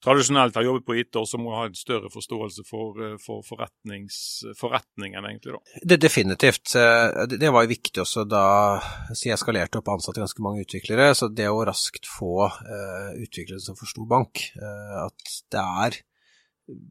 tradisjonelt 0.04 0.54
har 0.54 0.62
jobbet 0.62 0.86
på 0.86 0.94
IT, 1.00 1.16
også 1.18 1.40
må 1.42 1.56
ha 1.56 1.64
en 1.66 1.74
større 1.74 2.10
forståelse 2.12 2.62
for, 2.68 3.00
eh, 3.02 3.16
for 3.18 3.42
forretningen, 3.42 5.26
egentlig? 5.26 5.56
da? 5.56 5.80
Det, 5.82 5.98
definitivt. 6.00 6.74
Eh, 6.78 7.26
det 7.34 7.50
var 7.50 7.66
jo 7.66 7.74
viktig 7.74 8.04
også 8.04 8.22
da 8.28 8.44
så 9.10 9.32
jeg 9.32 9.40
skalerte 9.42 9.80
opp 9.80 9.90
og 9.90 9.98
ansatte 9.98 10.22
ganske 10.22 10.44
mange 10.44 10.62
utviklere. 10.62 11.10
Så 11.18 11.32
det 11.34 11.50
å 11.50 11.64
raskt 11.66 12.06
få 12.06 12.46
uh, 12.46 13.10
utviklere 13.18 13.58
som 13.62 13.78
forsto 13.78 14.06
bank, 14.06 14.44
uh, 14.60 15.08
at 15.08 15.34
det 15.50 15.66
er 15.66 15.98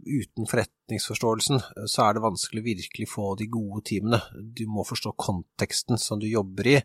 uten 0.05 0.47
forretningsforståelsen 0.49 1.61
så 1.89 2.05
er 2.05 2.15
det 2.17 2.23
vanskelig 2.23 2.63
å 2.63 2.67
virkelig 2.67 3.09
få 3.11 3.27
de 3.39 3.49
gode 3.51 3.83
teamene. 3.89 4.19
Du 4.33 4.65
må 4.69 4.85
forstå 4.87 5.13
konteksten 5.19 6.01
som 6.01 6.21
du 6.21 6.27
jobber 6.29 6.71
i. 6.71 6.77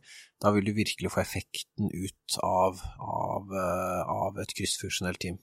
Da 0.43 0.53
vil 0.55 0.69
du 0.69 0.75
virkelig 0.77 1.13
få 1.15 1.23
effekten 1.23 1.89
ut 1.93 2.37
av, 2.45 2.83
av, 2.99 3.57
eh, 3.57 4.13
av 4.27 4.43
et 4.43 4.55
kryssfunksjonelt 4.59 5.23
team. 5.25 5.41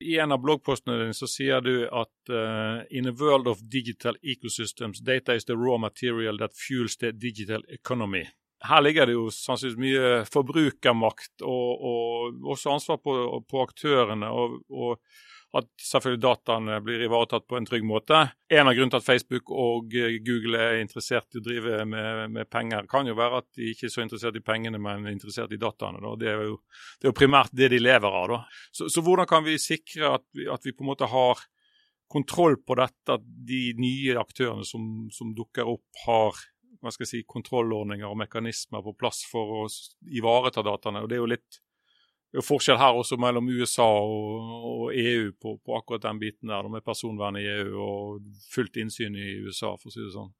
I 0.00 0.16
en 0.18 0.32
av 0.32 0.40
bloggpostene 0.40 0.96
dine 0.96 1.14
så 1.16 1.28
sier 1.28 1.60
du 1.60 1.84
at 1.84 2.32
uh, 2.32 2.80
in 2.88 3.10
a 3.10 3.12
world 3.12 3.50
of 3.50 3.60
digital 3.68 4.16
ecosystems, 4.24 5.02
data 5.04 5.34
is 5.36 5.44
the 5.44 5.56
raw 5.58 5.76
material 5.76 6.40
that 6.40 6.56
fuels 6.56 6.96
the 6.96 7.12
digital 7.12 7.60
economy. 7.68 8.24
Her 8.64 8.80
ligger 8.80 9.08
det 9.08 9.12
jo 9.12 9.26
sannsynligvis 9.32 9.80
mye 9.80 10.24
forbrukermakt 10.28 11.44
og, 11.44 11.84
og 11.90 12.48
også 12.56 12.72
ansvar 12.72 13.02
på, 13.04 13.12
på 13.48 13.60
aktørene. 13.60 14.32
og, 14.32 14.62
og 14.72 15.04
at 15.56 15.66
selvfølgelig 15.82 16.22
dataene 16.22 16.76
blir 16.84 17.02
ivaretatt 17.02 17.46
på 17.50 17.58
en 17.58 17.66
trygg 17.66 17.82
måte. 17.86 18.20
En 18.52 18.68
av 18.70 18.74
grunnene 18.76 18.92
til 18.94 19.00
at 19.00 19.06
Facebook 19.06 19.50
og 19.50 19.94
eh, 19.98 20.20
Google 20.22 20.60
er 20.62 20.78
interessert 20.78 21.34
i 21.34 21.40
å 21.40 21.44
drive 21.44 21.80
med, 21.90 22.30
med, 22.36 22.50
penger, 22.50 22.86
kan 22.90 23.08
jo 23.08 23.16
være 23.18 23.40
at 23.42 23.48
de 23.58 23.72
ikke 23.72 23.88
er 23.88 23.94
så 23.94 24.04
interessert 24.04 24.38
i 24.38 24.44
pengene, 24.46 24.78
men 24.82 25.08
er 25.08 25.16
interessert 25.16 25.54
i 25.54 25.58
dataene. 25.60 26.02
Da. 26.04 26.12
Det, 26.20 26.28
er 26.30 26.44
jo, 26.46 26.60
det 27.00 27.08
er 27.08 27.10
jo 27.10 27.18
primært 27.18 27.56
det 27.56 27.70
de 27.74 27.80
lever 27.82 28.18
av. 28.20 28.36
Så, 28.70 28.86
så 28.94 29.02
hvordan 29.02 29.26
kan 29.30 29.42
vi 29.46 29.56
sikre 29.58 30.14
at 30.20 30.26
vi, 30.36 30.46
at 30.46 30.66
vi, 30.66 30.74
på 30.76 30.86
en 30.86 30.92
måte 30.92 31.10
har 31.10 31.42
kontroll 32.10 32.56
på 32.66 32.76
dette, 32.78 33.16
at 33.18 33.26
de 33.50 33.64
nye 33.78 34.18
aktørene 34.18 34.66
som, 34.66 34.86
som 35.14 35.34
dukker 35.34 35.66
opp, 35.66 35.86
har 36.06 36.38
hva 36.80 36.92
skal 36.94 37.04
jeg 37.04 37.10
si, 37.10 37.26
kontrollordninger 37.28 38.08
og 38.08 38.18
mekanismer 38.22 38.82
på 38.86 38.94
plass 38.96 39.24
for 39.28 39.58
å 39.58 39.66
ivareta 40.08 40.62
dataene. 40.64 41.02
og 41.04 41.10
det 41.10 41.18
er 41.18 41.20
jo 41.20 41.32
litt 41.34 41.60
det 42.30 42.38
er 42.38 42.46
forskjell 42.46 42.78
her 42.78 42.98
også 42.98 43.18
mellom 43.18 43.48
USA 43.50 43.86
og, 43.86 44.52
og 44.70 44.92
EU 44.94 45.32
på, 45.34 45.56
på, 45.58 45.78
akkurat 45.78 46.04
den 46.06 46.20
biten 46.22 46.52
der, 46.52 46.68
med 46.70 46.86
personvern 46.86 47.38
i 47.40 47.48
EU 47.56 47.80
og 47.82 48.20
fullt 48.54 48.78
innsyn 48.78 49.18
i 49.18 49.40
USA, 49.42 49.74
for 49.74 49.90
å 49.90 49.94
si 49.94 50.04
det 50.04 50.14
sånn. 50.14 50.30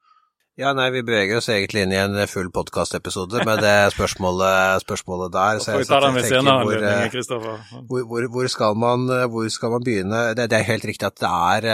Ja, 0.58 0.74
nei, 0.76 0.90
vi 0.92 1.00
beveger 1.06 1.38
oss 1.38 1.48
egentlig 1.48 1.86
inn 1.86 1.92
i 1.94 1.98
en 1.98 2.18
full 2.28 2.50
podkastepisode 2.52 3.44
med 3.48 3.62
det 3.64 3.94
spørsmålet, 3.94 4.82
spørsmålet 4.82 5.32
der. 5.32 5.60
Så 5.62 5.72
jeg, 5.72 5.86
så 5.88 6.00
jeg 6.02 6.24
tenker 6.26 6.66
hvor, 6.66 6.84
eh, 6.84 7.86
hvor, 7.88 8.04
hvor, 8.10 8.26
hvor, 8.34 8.48
skal 8.52 8.76
man, 8.76 9.06
hvor 9.32 9.48
skal 9.48 9.72
man 9.72 9.86
begynne? 9.86 10.20
Det, 10.36 10.50
det, 10.52 10.58
er 10.58 10.68
helt 10.68 10.84
riktig 10.90 11.08
at 11.08 11.16
det 11.22 11.30
er, 11.30 11.68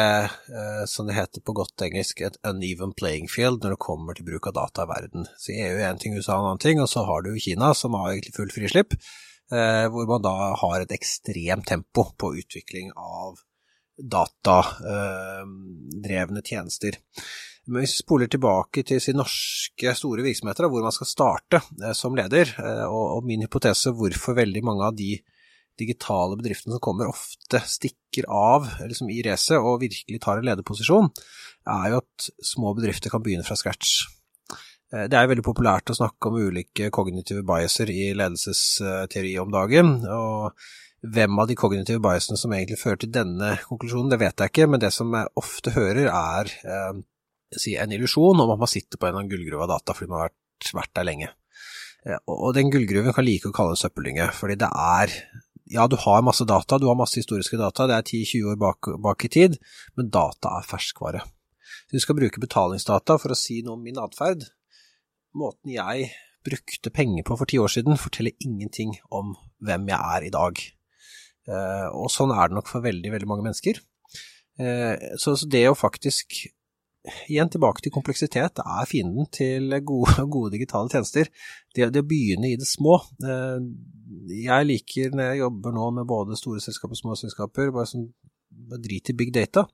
eh, 0.61 0.85
som 0.93 1.11
det 1.11 1.19
heter 1.19 1.43
på 1.43 1.57
godt 1.57 1.83
engelsk, 1.89 2.23
et 2.29 2.39
uneven 2.47 2.95
playing 2.95 3.27
field 3.33 3.65
når 3.65 3.75
det 3.75 3.83
kommer 3.89 4.17
til 4.17 4.29
bruk 4.29 4.53
av 4.53 4.59
data 4.61 4.87
i 4.87 4.93
verden. 4.93 5.29
Så 5.41 5.57
EU 5.57 5.77
er 5.81 5.89
én 5.91 6.01
ting, 6.01 6.15
USA 6.15 6.39
en 6.39 6.53
annen 6.53 6.63
ting, 6.63 6.81
og 6.81 6.93
så 6.93 7.03
har 7.09 7.27
du 7.27 7.35
Kina 7.43 7.75
som 7.75 7.97
har 7.99 8.15
egentlig 8.15 8.37
full 8.39 8.55
frislipp. 8.55 8.95
Eh, 9.47 9.87
hvor 9.95 10.09
man 10.11 10.25
da 10.25 10.31
har 10.59 10.81
et 10.83 10.91
ekstremt 10.97 11.69
tempo 11.71 12.03
på 12.19 12.33
utvikling 12.41 12.89
av 12.99 13.37
datadrevne 13.97 16.43
tjenester. 16.43 16.99
Men 17.67 17.81
hvis 17.83 17.97
vi 17.97 18.03
spoler 18.03 18.29
tilbake 18.31 18.83
til 18.87 19.01
sine 19.03 19.19
norske 19.23 19.95
store 19.99 20.23
virksomheter, 20.27 20.69
hvor 20.71 20.83
man 20.83 20.95
skal 20.95 21.07
starte 21.11 21.59
eh, 21.79 21.95
som 21.95 22.17
leder, 22.19 22.47
eh, 22.59 22.87
og 22.91 23.25
min 23.27 23.43
hypotese 23.47 23.91
hvorfor 23.95 24.35
veldig 24.39 24.63
mange 24.67 24.85
av 24.91 24.95
de 24.99 25.13
digitale 25.79 26.37
bedriftene 26.41 26.73
som 26.75 26.83
kommer, 26.83 27.13
ofte 27.13 27.59
stikker 27.69 28.25
av 28.33 28.67
liksom 28.83 29.11
i 29.13 29.23
racet 29.27 29.59
og 29.61 29.83
virkelig 29.85 30.21
tar 30.25 30.37
en 30.41 30.49
lederposisjon, 30.49 31.09
er 31.71 31.87
jo 31.93 31.97
at 32.03 32.17
små 32.55 32.69
bedrifter 32.79 33.09
kan 33.13 33.23
begynne 33.23 33.47
fra 33.47 33.57
scratch. 33.59 33.91
Eh, 34.93 35.07
det 35.11 35.19
er 35.19 35.31
veldig 35.31 35.45
populært 35.47 35.91
å 35.91 35.99
snakke 35.99 36.31
om 36.31 36.39
ulike 36.39 36.91
kognitive 36.95 37.45
biaser 37.47 37.91
i 37.93 38.11
ledelsesteori 38.17 39.37
om 39.43 39.55
dagen. 39.55 39.97
og 40.07 40.53
hvem 41.07 41.39
av 41.39 41.47
de 41.47 41.55
kognitive 41.55 42.01
biasene 42.03 42.39
som 42.41 42.53
egentlig 42.53 42.81
fører 42.81 42.99
til 43.03 43.13
denne 43.15 43.53
konklusjonen, 43.69 44.11
det 44.11 44.19
vet 44.19 44.41
jeg 44.41 44.53
ikke, 44.53 44.67
men 44.71 44.81
det 44.83 44.93
som 44.95 45.13
jeg 45.15 45.33
ofte 45.39 45.75
hører 45.77 46.09
er 46.11 46.53
eh, 46.65 47.03
si 47.57 47.77
en 47.79 47.93
illusjon 47.93 48.41
om 48.43 48.53
at 48.55 48.63
man 48.63 48.71
sitter 48.71 48.99
på 48.99 49.11
en 49.11 49.29
gullgruve 49.31 49.67
av 49.67 49.77
data 49.77 49.95
fordi 49.95 50.11
man 50.11 50.25
har 50.25 50.33
vært, 50.33 50.73
vært 50.81 50.95
der 50.99 51.07
lenge. 51.07 51.29
Eh, 52.07 52.19
og 52.33 52.55
den 52.57 52.73
gullgruven 52.75 53.15
kan 53.15 53.27
like 53.27 53.51
å 53.51 53.55
kalle 53.55 53.77
en 53.77 53.83
søppeldynge, 53.83 54.31
fordi 54.35 54.59
det 54.63 54.71
er 54.71 55.15
ja, 55.67 55.87
du 55.91 55.97
har 55.99 56.23
masse 56.23 56.47
data, 56.47 56.79
du 56.79 56.87
har 56.87 56.99
masse 56.99 57.19
historiske 57.19 57.59
data, 57.59 57.89
det 57.91 57.97
er 57.97 58.05
10-20 58.07 58.53
år 58.53 58.61
bak, 58.61 58.91
bak, 59.03 59.25
i 59.27 59.31
tid, 59.35 59.57
men 59.99 60.13
data 60.15 60.53
er 60.61 60.69
ferskvare. 60.69 61.25
Så 61.87 61.99
du 61.99 62.03
skal 62.03 62.19
bruke 62.19 62.43
betalingsdata 62.43 63.19
for 63.19 63.35
å 63.35 63.39
si 63.39 63.61
noe 63.67 63.75
om 63.75 63.83
min 63.83 63.99
atferd. 63.99 64.47
Måten 65.37 65.75
jeg 65.75 66.11
brukte 66.47 66.93
penger 66.95 67.27
på 67.27 67.37
for 67.37 67.51
ti 67.51 67.59
år 67.61 67.73
siden, 67.73 67.99
forteller 68.01 68.37
ingenting 68.41 68.95
om 69.13 69.35
hvem 69.65 69.89
jeg 69.91 70.17
er 70.17 70.27
i 70.27 70.33
dag. 70.35 70.63
Eh, 71.47 71.89
og 71.95 72.11
sånn 72.13 72.33
er 72.35 72.49
det 72.49 72.59
nok 72.59 72.71
for 72.71 72.85
veldig, 72.85 73.13
veldig 73.15 73.29
mange 73.31 73.47
mennesker. 73.47 73.81
Eh, 74.63 75.17
så 75.21 75.37
det 75.51 75.67
å 75.71 75.79
faktisk 75.79 76.47
Igjen 77.31 77.47
tilbake 77.47 77.85
til 77.85 77.93
kompleksitet, 77.95 78.57
det 78.59 78.65
er 78.67 78.89
fienden 78.91 79.29
til 79.31 79.71
gode, 79.87 80.25
gode 80.35 80.57
digitale 80.57 80.91
tjenester. 80.91 81.29
Det, 81.71 81.87
det, 81.95 82.03
å 82.03 82.09
begynne 82.11 82.49
i 82.51 82.57
det 82.59 82.67
små. 82.67 82.97
Eh, 83.23 83.61
jeg 84.35 84.67
liker 84.67 85.15
når 85.15 85.31
jeg 85.31 85.43
jobber 85.45 85.77
nå 85.77 85.85
med 86.01 86.09
både 86.11 86.39
store 86.41 86.65
selskaper 86.65 86.99
og 86.99 86.99
små 86.99 87.15
selskaper, 87.21 87.71
bare 87.71 87.93
sånn 87.93 88.09
drit 88.83 89.13
i 89.13 89.17
big 89.23 89.31
data. 89.37 89.69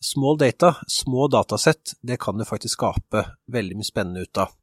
Small 0.00 0.40
data, 0.40 0.72
små 0.88 1.28
datasett, 1.28 1.98
det 2.00 2.16
kan 2.22 2.40
du 2.40 2.46
faktisk 2.48 2.78
skape 2.78 3.26
veldig 3.52 3.76
mye 3.76 3.90
spennende 3.90 4.24
ut 4.24 4.40
av. 4.40 4.56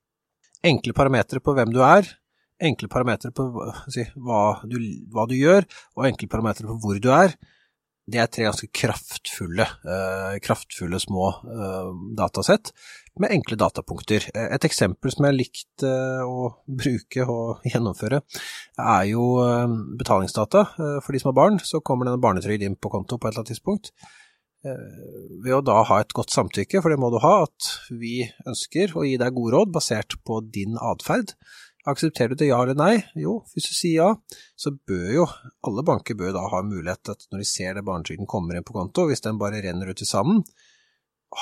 Enkle 0.66 0.96
parametere 0.98 1.44
på 1.44 1.54
hvem 1.58 1.74
du 1.74 1.84
er, 1.86 2.08
enkle 2.64 2.90
parametere 2.90 3.36
på 3.36 3.46
si, 3.94 4.08
hva, 4.16 4.64
du, 4.66 4.80
hva, 5.14 5.28
du, 5.30 5.36
gjør, 5.38 5.68
og 5.98 6.08
enkle 6.10 6.30
parametere 6.32 6.72
på 6.72 6.80
hvor 6.82 6.98
du 7.02 7.12
er 7.14 7.36
det 8.08 8.22
er 8.24 8.30
tre 8.32 8.46
ganske 8.46 8.70
kraftfulle, 8.72 9.66
eh, 9.68 10.38
kraftfulle 10.40 11.00
små 11.04 11.26
eh, 11.44 11.90
datasett 12.16 12.72
med 13.20 13.34
enkle 13.36 13.58
datapunkter. 13.60 14.30
Eh, 14.34 14.48
et 14.56 14.68
eksempel 14.68 15.12
som 15.12 15.26
jeg 15.26 15.34
har 15.34 15.38
likt 15.38 15.86
eh, 15.86 16.22
å 16.24 16.52
bruke 16.68 17.26
og 17.28 17.66
gjennomføre, 17.72 18.22
er 18.80 19.10
jo 19.12 19.26
eh, 19.44 19.76
betalingsdata. 20.00 20.64
For 20.78 21.12
de 21.12 21.22
som 21.24 21.34
har 21.34 21.40
barn, 21.42 21.60
så 21.60 21.84
kommer 21.84 22.08
denne 22.08 22.24
barnetrygd 22.24 22.64
inn 22.64 22.80
på 22.80 22.94
konto 22.94 23.20
på 23.20 23.28
et 23.28 23.34
eller 23.34 23.44
annet 23.44 23.56
tidspunkt. 23.56 23.92
Ved 24.66 25.54
å 25.54 25.62
da 25.64 25.82
ha 25.88 26.00
et 26.02 26.16
godt 26.18 26.34
samtykke, 26.34 26.82
for 26.82 26.92
det 26.92 27.00
må 27.00 27.12
du 27.14 27.20
ha, 27.24 27.46
at 27.46 27.70
vi 27.94 28.26
ønsker 28.50 28.96
å 28.98 29.06
gi 29.06 29.16
deg 29.22 29.36
gode 29.36 29.54
råd 29.54 29.74
basert 29.76 30.18
på 30.28 30.42
din 30.54 30.80
atferd, 30.82 31.36
Aksepterer 31.88 32.36
du 32.36 32.42
det 32.42 32.50
ja 32.50 32.58
eller 32.60 32.76
nei? 32.76 32.96
Jo, 33.16 33.38
hvis 33.56 33.70
du 33.70 33.76
sier 33.76 34.02
ja, 34.02 34.08
så 34.60 34.74
bør 34.90 35.12
jo 35.14 35.28
alle 35.68 35.86
banker 35.88 36.18
bør 36.20 36.34
da 36.36 36.44
ha 36.52 36.60
mulighet 36.66 37.06
til 37.06 37.16
at 37.16 37.28
når 37.32 37.44
de 37.44 37.48
ser 37.48 37.78
det 37.78 37.86
barnetrygden 37.88 38.28
kommer 38.28 38.58
inn 38.58 38.66
på 38.68 38.76
konto, 38.76 39.06
hvis 39.08 39.24
den 39.24 39.40
bare 39.40 39.62
renner 39.64 39.88
ut 39.88 40.04
i 40.04 40.08
sanden, 40.08 40.42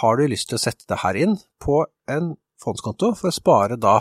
har 0.02 0.20
du 0.20 0.28
lyst 0.30 0.52
til 0.52 0.60
å 0.60 0.62
sette 0.62 0.86
det 0.90 1.02
her 1.02 1.18
inn 1.18 1.34
på 1.62 1.80
en 2.14 2.36
fondskonto 2.62 3.16
for 3.18 3.32
å 3.32 3.34
spare 3.34 3.80
da 3.82 3.98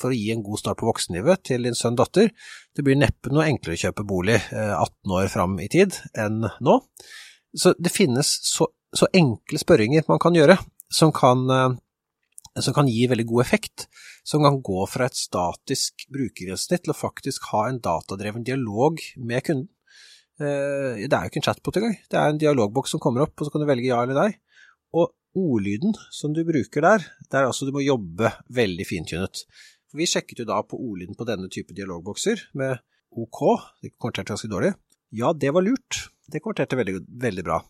for 0.00 0.10
å 0.10 0.16
gi 0.16 0.32
en 0.32 0.42
god 0.44 0.62
start 0.62 0.80
på 0.80 0.88
voksenlivet 0.88 1.44
til 1.46 1.68
din 1.68 1.76
sønn-datter. 1.78 2.32
Det 2.74 2.82
blir 2.84 2.98
neppe 2.98 3.30
noe 3.30 3.44
enklere 3.46 3.76
å 3.76 3.82
kjøpe 3.84 4.06
bolig 4.08 4.40
18 4.40 4.80
eh, 4.80 5.12
år 5.20 5.28
fram 5.30 5.60
i 5.62 5.68
tid 5.70 6.00
enn 6.18 6.40
nå. 6.64 6.80
Så 7.54 7.74
det 7.78 7.92
finnes 7.94 8.28
så, 8.42 8.66
så 8.94 9.08
enkle 9.14 9.60
spørringer 9.60 10.06
man 10.10 10.22
kan 10.22 10.34
gjøre 10.34 10.58
som 10.92 11.12
kan 11.14 11.44
eh, 11.50 11.74
som 12.62 12.74
kan 12.74 12.86
gi 12.86 13.06
veldig 13.10 13.26
god 13.26 13.42
effekt, 13.42 13.86
som 14.22 14.44
kan 14.44 14.60
gå 14.62 14.84
fra 14.86 15.08
et 15.08 15.18
statisk 15.18 16.06
brukergrensesnitt 16.14 16.84
til 16.84 16.94
å 16.94 16.98
faktisk 16.98 17.48
ha 17.50 17.66
en 17.68 17.80
datadreven 17.82 18.46
dialog 18.46 19.00
med 19.18 19.42
kunden. 19.46 19.68
Eh, 20.38 21.02
det 21.02 21.10
er 21.10 21.26
jo 21.26 21.32
ikke 21.32 21.42
en 21.42 21.48
chatbot 21.48 21.80
engang, 21.80 21.98
det 22.10 22.20
er 22.20 22.30
en 22.30 22.40
dialogboks 22.40 22.94
som 22.94 23.02
kommer 23.02 23.26
opp, 23.26 23.34
og 23.38 23.46
så 23.46 23.54
kan 23.54 23.64
du 23.64 23.68
velge 23.70 23.90
ja 23.90 24.00
eller 24.02 24.18
nei. 24.18 24.30
Og 24.94 25.10
ordlyden 25.34 25.96
som 26.14 26.34
du 26.34 26.44
bruker 26.46 26.86
der, 26.86 27.06
det 27.26 27.40
er 27.40 27.50
altså 27.50 27.66
du 27.66 27.74
må 27.74 27.82
jobbe 27.82 28.30
veldig 28.54 28.86
fintunet. 28.86 29.44
For 29.90 29.98
vi 29.98 30.10
sjekket 30.10 30.42
jo 30.42 30.48
da 30.48 30.60
på 30.66 30.78
ordlyden 30.78 31.18
på 31.18 31.26
denne 31.26 31.50
type 31.50 31.74
dialogbokser 31.74 32.48
med 32.58 32.78
OK, 33.14 33.42
det 33.82 33.94
konverterte 33.98 34.34
ganske 34.34 34.50
dårlig. 34.50 34.74
Ja, 35.14 35.30
det 35.34 35.52
var 35.54 35.62
lurt. 35.62 36.08
Det 36.30 36.40
kvarterte 36.42 36.78
veldig, 36.78 36.98
veldig 37.20 37.44
bra 37.46 37.60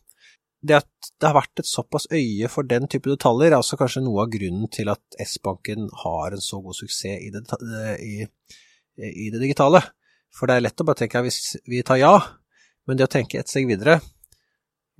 det 0.64 0.78
at 0.78 1.10
det 1.20 1.28
har 1.28 1.36
vært 1.36 1.60
et 1.60 1.68
såpass 1.68 2.06
øye 2.12 2.48
for 2.52 2.66
den 2.68 2.88
type 2.90 3.10
detaljer, 3.10 3.52
er 3.52 3.60
også 3.60 3.78
kanskje 3.80 4.04
noe 4.04 4.24
av 4.24 4.32
grunnen 4.32 4.70
til 4.72 4.90
at 4.92 5.18
S-banken 5.26 5.90
har 6.04 6.34
en 6.34 6.44
så 6.44 6.60
god 6.64 6.78
suksess 6.78 7.20
i 7.20 7.30
det, 7.34 7.44
i, 8.00 8.14
i 8.96 9.28
det, 9.28 9.42
digitale. 9.42 9.82
For 10.34 10.48
det 10.48 10.56
er 10.56 10.66
lett 10.66 10.80
å 10.80 10.86
bare 10.88 11.02
tenke 11.02 11.20
at 11.20 11.26
hvis 11.26 11.58
vi 11.70 11.82
tar 11.86 12.00
ja, 12.00 12.14
men 12.88 12.98
det 12.98 13.08
å 13.08 13.12
tenke 13.12 13.40
et 13.40 13.50
steg 13.50 13.68
videre 13.70 14.00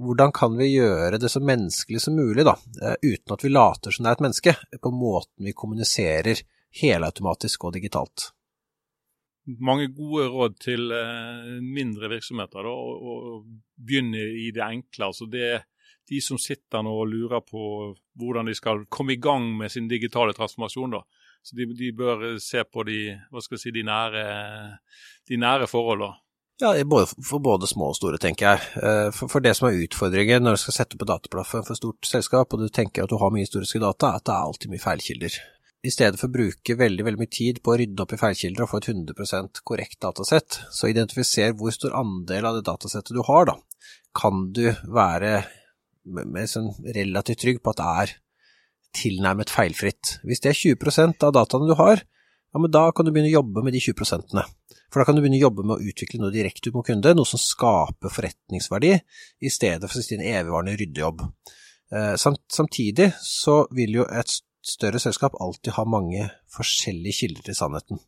hvordan 0.03 0.33
kan 0.35 0.57
vi 0.59 0.73
gjøre 0.73 1.21
det 1.23 1.29
så 1.31 1.39
menneskelig 1.39 2.01
som 2.03 2.17
mulig, 2.19 2.43
da, 2.43 2.57
eh, 2.83 2.97
uten 2.99 3.31
at 3.37 3.45
vi 3.45 3.53
later 3.53 3.95
som 3.95 4.03
det 4.03 4.11
er 4.11 4.17
et 4.17 4.25
menneske, 4.25 4.55
på 4.83 4.91
måten 4.91 5.47
vi 5.47 5.55
kommuniserer 5.55 6.41
helautomatisk 6.81 7.69
og 7.69 7.77
digitalt? 7.77 8.33
Mange 9.45 9.91
gode 9.93 10.29
råd 10.33 10.57
til 10.63 10.93
eh, 10.95 11.61
mindre 11.61 12.11
virksomheter. 12.15 12.65
Da, 12.65 12.73
og, 12.73 13.45
begynne 13.75 14.23
i 14.41 14.51
det 14.55 14.65
enkle. 14.65 15.11
altså 15.11 15.27
det 15.31 15.63
de 16.09 16.21
som 16.21 16.39
sitter 16.41 16.83
nå 16.85 16.93
og 17.01 17.09
lurer 17.09 17.41
på 17.41 17.95
hvordan 18.21 18.49
de 18.51 18.55
skal 18.57 18.83
komme 18.93 19.15
i 19.15 19.21
gang 19.21 19.47
med 19.57 19.73
sin 19.73 19.89
digitale 19.89 20.35
transformasjon. 20.37 20.99
da. 20.99 21.01
Så 21.43 21.57
de, 21.57 21.67
de 21.77 21.93
bør 21.97 22.37
se 22.41 22.65
på 22.65 22.85
de, 22.89 22.99
hva 23.33 23.41
skal 23.45 23.61
si, 23.61 23.73
de 23.73 23.85
nære, 23.85 24.25
de 25.29 25.41
nære 25.41 25.69
forholdene. 25.69 26.21
Ja, 26.63 26.71
for 27.27 27.43
både 27.43 27.67
små 27.67 27.89
og 27.91 27.97
store, 27.99 28.19
tenker 28.23 28.53
jeg. 28.53 28.67
Eh, 28.79 29.09
for, 29.17 29.43
det 29.43 29.57
som 29.59 29.69
er 29.69 29.81
utfordringen 29.83 30.45
når 30.45 30.55
du 30.55 30.63
skal 30.63 30.77
sette 30.77 30.99
på 31.01 31.09
dataplattform 31.09 31.65
for 31.67 31.81
stort 31.81 32.07
selskap, 32.07 32.53
og 32.55 32.63
du 32.63 32.69
tenker 32.69 33.05
at 33.05 33.11
du 33.11 33.19
har 33.19 33.33
mye 33.35 33.43
historiske 33.43 33.83
data, 33.83 34.13
er 34.13 34.21
at 34.21 34.29
det 34.29 34.37
er 34.37 34.51
alltid 34.51 34.71
mye 34.71 34.85
feilkilder 34.85 35.41
i 35.85 35.93
stedet 35.93 36.17
for 36.17 36.31
å 36.31 36.35
bruke 36.35 36.77
veldig 36.81 37.05
veldig 37.05 37.21
mye 37.21 37.33
tid 37.33 37.61
på 37.65 37.75
å 37.75 37.77
rydde 37.81 38.05
opp 38.05 38.15
i 38.17 38.21
feilkilder 38.21 38.65
og 38.65 38.71
få 38.71 38.81
et 38.81 38.89
100% 38.95 39.61
korrekt 39.69 39.99
datasett, 40.05 40.61
så 40.73 40.89
identifiser 40.89 41.53
hvor 41.59 41.75
stor 41.77 41.97
andel 41.99 42.49
av 42.49 42.59
det 42.59 42.65
datasettet 42.69 43.13
du 43.17 43.21
har, 43.29 43.51
da. 43.51 43.59
Kan 44.17 44.49
du 44.57 44.67
være 44.89 45.43
sånn 46.49 46.71
relativt 46.95 47.43
trygg 47.45 47.61
på 47.61 47.75
at 47.75 47.81
det 47.81 47.91
er 48.05 48.15
tilnærmet 48.97 49.53
feilfritt? 49.53 50.19
Hvis 50.25 50.41
det 50.45 50.55
er 50.55 50.61
20% 50.63 51.27
av 51.29 51.35
dataene 51.37 51.69
du 51.69 51.77
har, 51.81 52.01
ja, 52.01 52.63
men 52.63 52.73
da 52.73 52.87
kan 52.95 53.05
du 53.05 53.11
begynne 53.11 53.33
å 53.33 53.41
jobbe 53.41 53.65
med 53.67 53.75
de 53.75 53.83
20% 53.83 54.37
For 54.39 55.03
da 55.03 55.05
kan 55.09 55.17
du 55.17 55.21
begynne 55.25 55.41
å 55.41 55.49
jobbe 55.49 55.67
med 55.67 55.75
å 55.75 55.91
utvikle 55.91 56.23
noe 56.23 56.33
direkte 56.33 56.71
ut 56.71 56.79
mot 56.79 56.87
kunde, 56.87 57.13
noe 57.19 57.29
som 57.29 57.43
skaper 57.43 58.13
forretningsverdi, 58.15 58.95
i 59.43 59.53
stedet 59.53 59.91
for 59.91 59.99
å 59.99 60.05
sitte 60.05 60.17
i 60.17 60.23
en 60.23 60.29
evigvarende 60.39 60.77
ryddejobb. 60.79 61.25
Eh, 61.93 62.15
samtidig 62.17 63.11
så 63.21 63.65
vil 63.75 63.99
jo 63.99 64.07
et 64.07 64.31
større 64.65 65.01
selskap 65.03 65.37
alltid 65.43 65.77
har 65.77 65.91
mange 65.91 66.27
forskjellige 66.53 67.21
kilder 67.21 67.49
til 67.49 67.59
sannheten. 67.59 68.01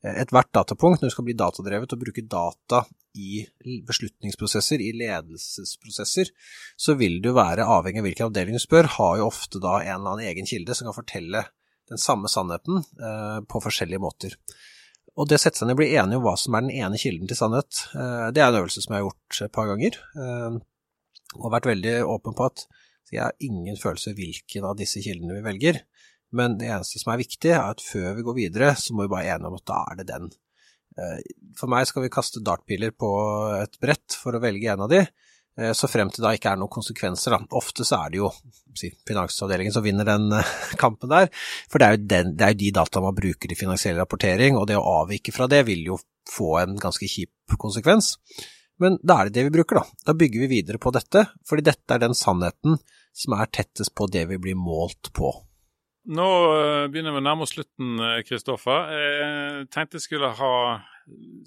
Ethvert 0.00 0.48
datapunkt, 0.56 1.02
når 1.02 1.10
du 1.10 1.12
skal 1.12 1.26
bli 1.26 1.36
datadrevet 1.36 1.92
og 1.92 2.00
bruke 2.00 2.24
data 2.24 2.84
i 3.20 3.42
beslutningsprosesser, 3.84 4.80
i 4.80 4.94
ledelsesprosesser, 4.96 6.30
så 6.78 6.94
vil 6.96 7.18
du 7.20 7.34
være 7.36 7.66
avhengig 7.68 8.00
av 8.00 8.06
hvilken 8.08 8.30
avdeling 8.30 8.56
du 8.56 8.62
spør, 8.62 8.88
har 8.96 9.18
jo 9.20 9.28
ofte 9.28 9.60
da 9.60 9.80
en 9.82 9.98
eller 9.98 10.14
annen 10.14 10.30
egen 10.30 10.48
kilde 10.48 10.76
som 10.76 10.88
kan 10.88 10.96
fortelle 10.96 11.44
den 11.90 12.00
samme 12.00 12.30
sannheten 12.32 12.80
eh, 12.80 13.38
på 13.50 13.60
forskjellige 13.60 14.00
måter. 14.00 14.36
Og 15.18 15.28
det 15.28 15.40
å 15.40 15.42
sette 15.42 15.60
seg 15.60 15.68
ned 15.68 15.76
og 15.76 15.82
bli 15.82 15.90
enige 15.98 16.20
om 16.20 16.24
hva 16.24 16.36
som 16.38 16.54
er 16.56 16.64
den 16.64 16.76
ene 16.80 17.00
kilden 17.02 17.28
til 17.28 17.36
sannhet, 17.36 17.84
eh, 17.92 18.28
det 18.32 18.40
er 18.40 18.52
en 18.52 18.60
øvelse 18.62 18.84
som 18.84 18.94
jeg 18.94 19.02
har 19.02 19.08
gjort 19.08 19.40
et 19.44 19.56
par 19.56 19.68
ganger, 19.68 19.98
eh, 20.16 20.60
og 21.36 21.52
vært 21.52 21.68
veldig 21.68 21.96
åpen 22.08 22.36
på 22.38 22.46
at 22.46 22.64
så 23.10 23.16
jeg 23.16 23.24
har 23.24 23.42
ingen 23.42 23.74
følelse 23.74 24.14
hvilken 24.14 24.66
av 24.68 24.76
disse 24.78 25.02
kildene 25.02 25.34
vi 25.34 25.42
velger, 25.42 25.80
men 26.38 26.54
det 26.60 26.68
eneste 26.70 27.00
som 27.00 27.10
er 27.10 27.24
viktig, 27.24 27.50
er 27.50 27.72
at 27.72 27.82
før 27.82 28.14
vi 28.14 28.22
går 28.26 28.36
videre, 28.36 28.68
så 28.78 28.94
må 28.94 29.06
vi 29.06 29.10
bare 29.16 29.32
enige 29.34 29.50
om 29.50 29.56
at 29.58 29.66
da 29.66 29.78
er 29.90 29.98
det 29.98 30.06
den. 30.12 30.28
Eh, 30.94 31.16
for 31.58 31.70
meg 31.72 31.88
skal 31.90 32.04
vi 32.04 32.12
kaste 32.12 32.42
dartpiler 32.46 32.94
på 32.94 33.10
et 33.58 33.74
brett 33.82 34.14
for 34.14 34.38
å 34.38 34.42
velge 34.42 34.70
en 34.70 34.84
av 34.86 34.92
de, 34.92 35.00
eh, 35.02 35.72
så 35.74 35.90
frem 35.90 36.12
til 36.14 36.22
da 36.22 36.36
ikke 36.36 36.52
er 36.52 36.60
noen 36.60 36.70
konsekvenser. 36.70 37.34
Da. 37.34 37.40
Ofte 37.58 37.86
så 37.88 37.98
er 38.04 38.14
det 38.14 38.20
jo 38.20 38.30
finansavdelingen 39.10 39.74
som 39.74 39.86
vinner 39.86 40.06
den 40.06 40.30
eh, 40.38 40.54
kampen 40.82 41.10
der, 41.10 41.32
for 41.66 41.82
det 41.82 41.88
er, 41.88 41.98
jo 41.98 42.06
den, 42.14 42.32
det 42.38 42.46
er 42.46 42.62
de 42.62 42.70
data 42.78 43.02
man 43.02 43.18
bruker 43.18 43.50
i 43.50 43.58
finansiell 43.58 43.98
rapportering, 43.98 44.54
og 44.54 44.70
det 44.70 44.78
å 44.78 44.86
avvike 45.02 45.34
fra 45.34 45.50
det 45.50 45.64
vil 45.66 45.82
jo 45.90 45.98
få 46.30 46.60
en 46.62 46.78
ganske 46.78 47.10
kjip 47.10 47.58
konsekvens. 47.58 48.14
Men 48.80 48.96
da 49.02 49.18
er 49.18 49.28
det 49.28 49.40
det 49.40 49.48
vi 49.48 49.56
bruker, 49.58 49.82
da. 49.82 49.98
Da 50.06 50.14
bygger 50.16 50.46
vi 50.46 50.54
videre 50.54 50.78
på 50.80 50.94
dette, 50.94 51.26
fordi 51.48 51.66
dette 51.66 51.96
er 51.96 52.06
den 52.06 52.14
sannheten 52.16 52.78
som 53.16 53.36
er 53.36 53.50
tettest 53.52 53.94
på 53.98 54.08
det 54.10 54.26
vi 54.30 54.38
blir 54.40 54.58
målt 54.58 55.12
på. 55.16 55.32
Nå 56.10 56.30
eh, 56.56 56.86
begynner 56.90 57.14
vi 57.14 57.20
å 57.20 57.26
nærme 57.26 57.44
oss 57.44 57.54
slutten, 57.54 58.00
Kristoffer. 58.26 58.90
Jeg 58.96 59.68
tenkte 59.74 60.00
jeg 60.00 60.06
skulle 60.08 60.32
ha 60.38 60.54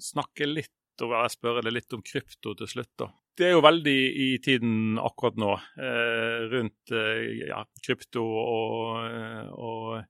snakke 0.02 0.48
litt 0.48 0.72
og 1.02 1.14
spørre 1.32 1.64
deg 1.64 1.74
litt 1.74 1.94
om 1.96 2.02
krypto 2.06 2.54
til 2.58 2.70
slutt. 2.70 2.92
da. 3.00 3.08
Det 3.34 3.48
er 3.48 3.56
jo 3.56 3.64
veldig 3.64 3.98
i 4.24 4.28
tiden 4.42 4.98
akkurat 5.02 5.38
nå, 5.40 5.54
eh, 5.82 6.44
rundt 6.52 6.92
eh, 6.94 7.48
ja, 7.48 7.64
krypto 7.82 8.22
og, 8.22 9.08
og 9.58 10.04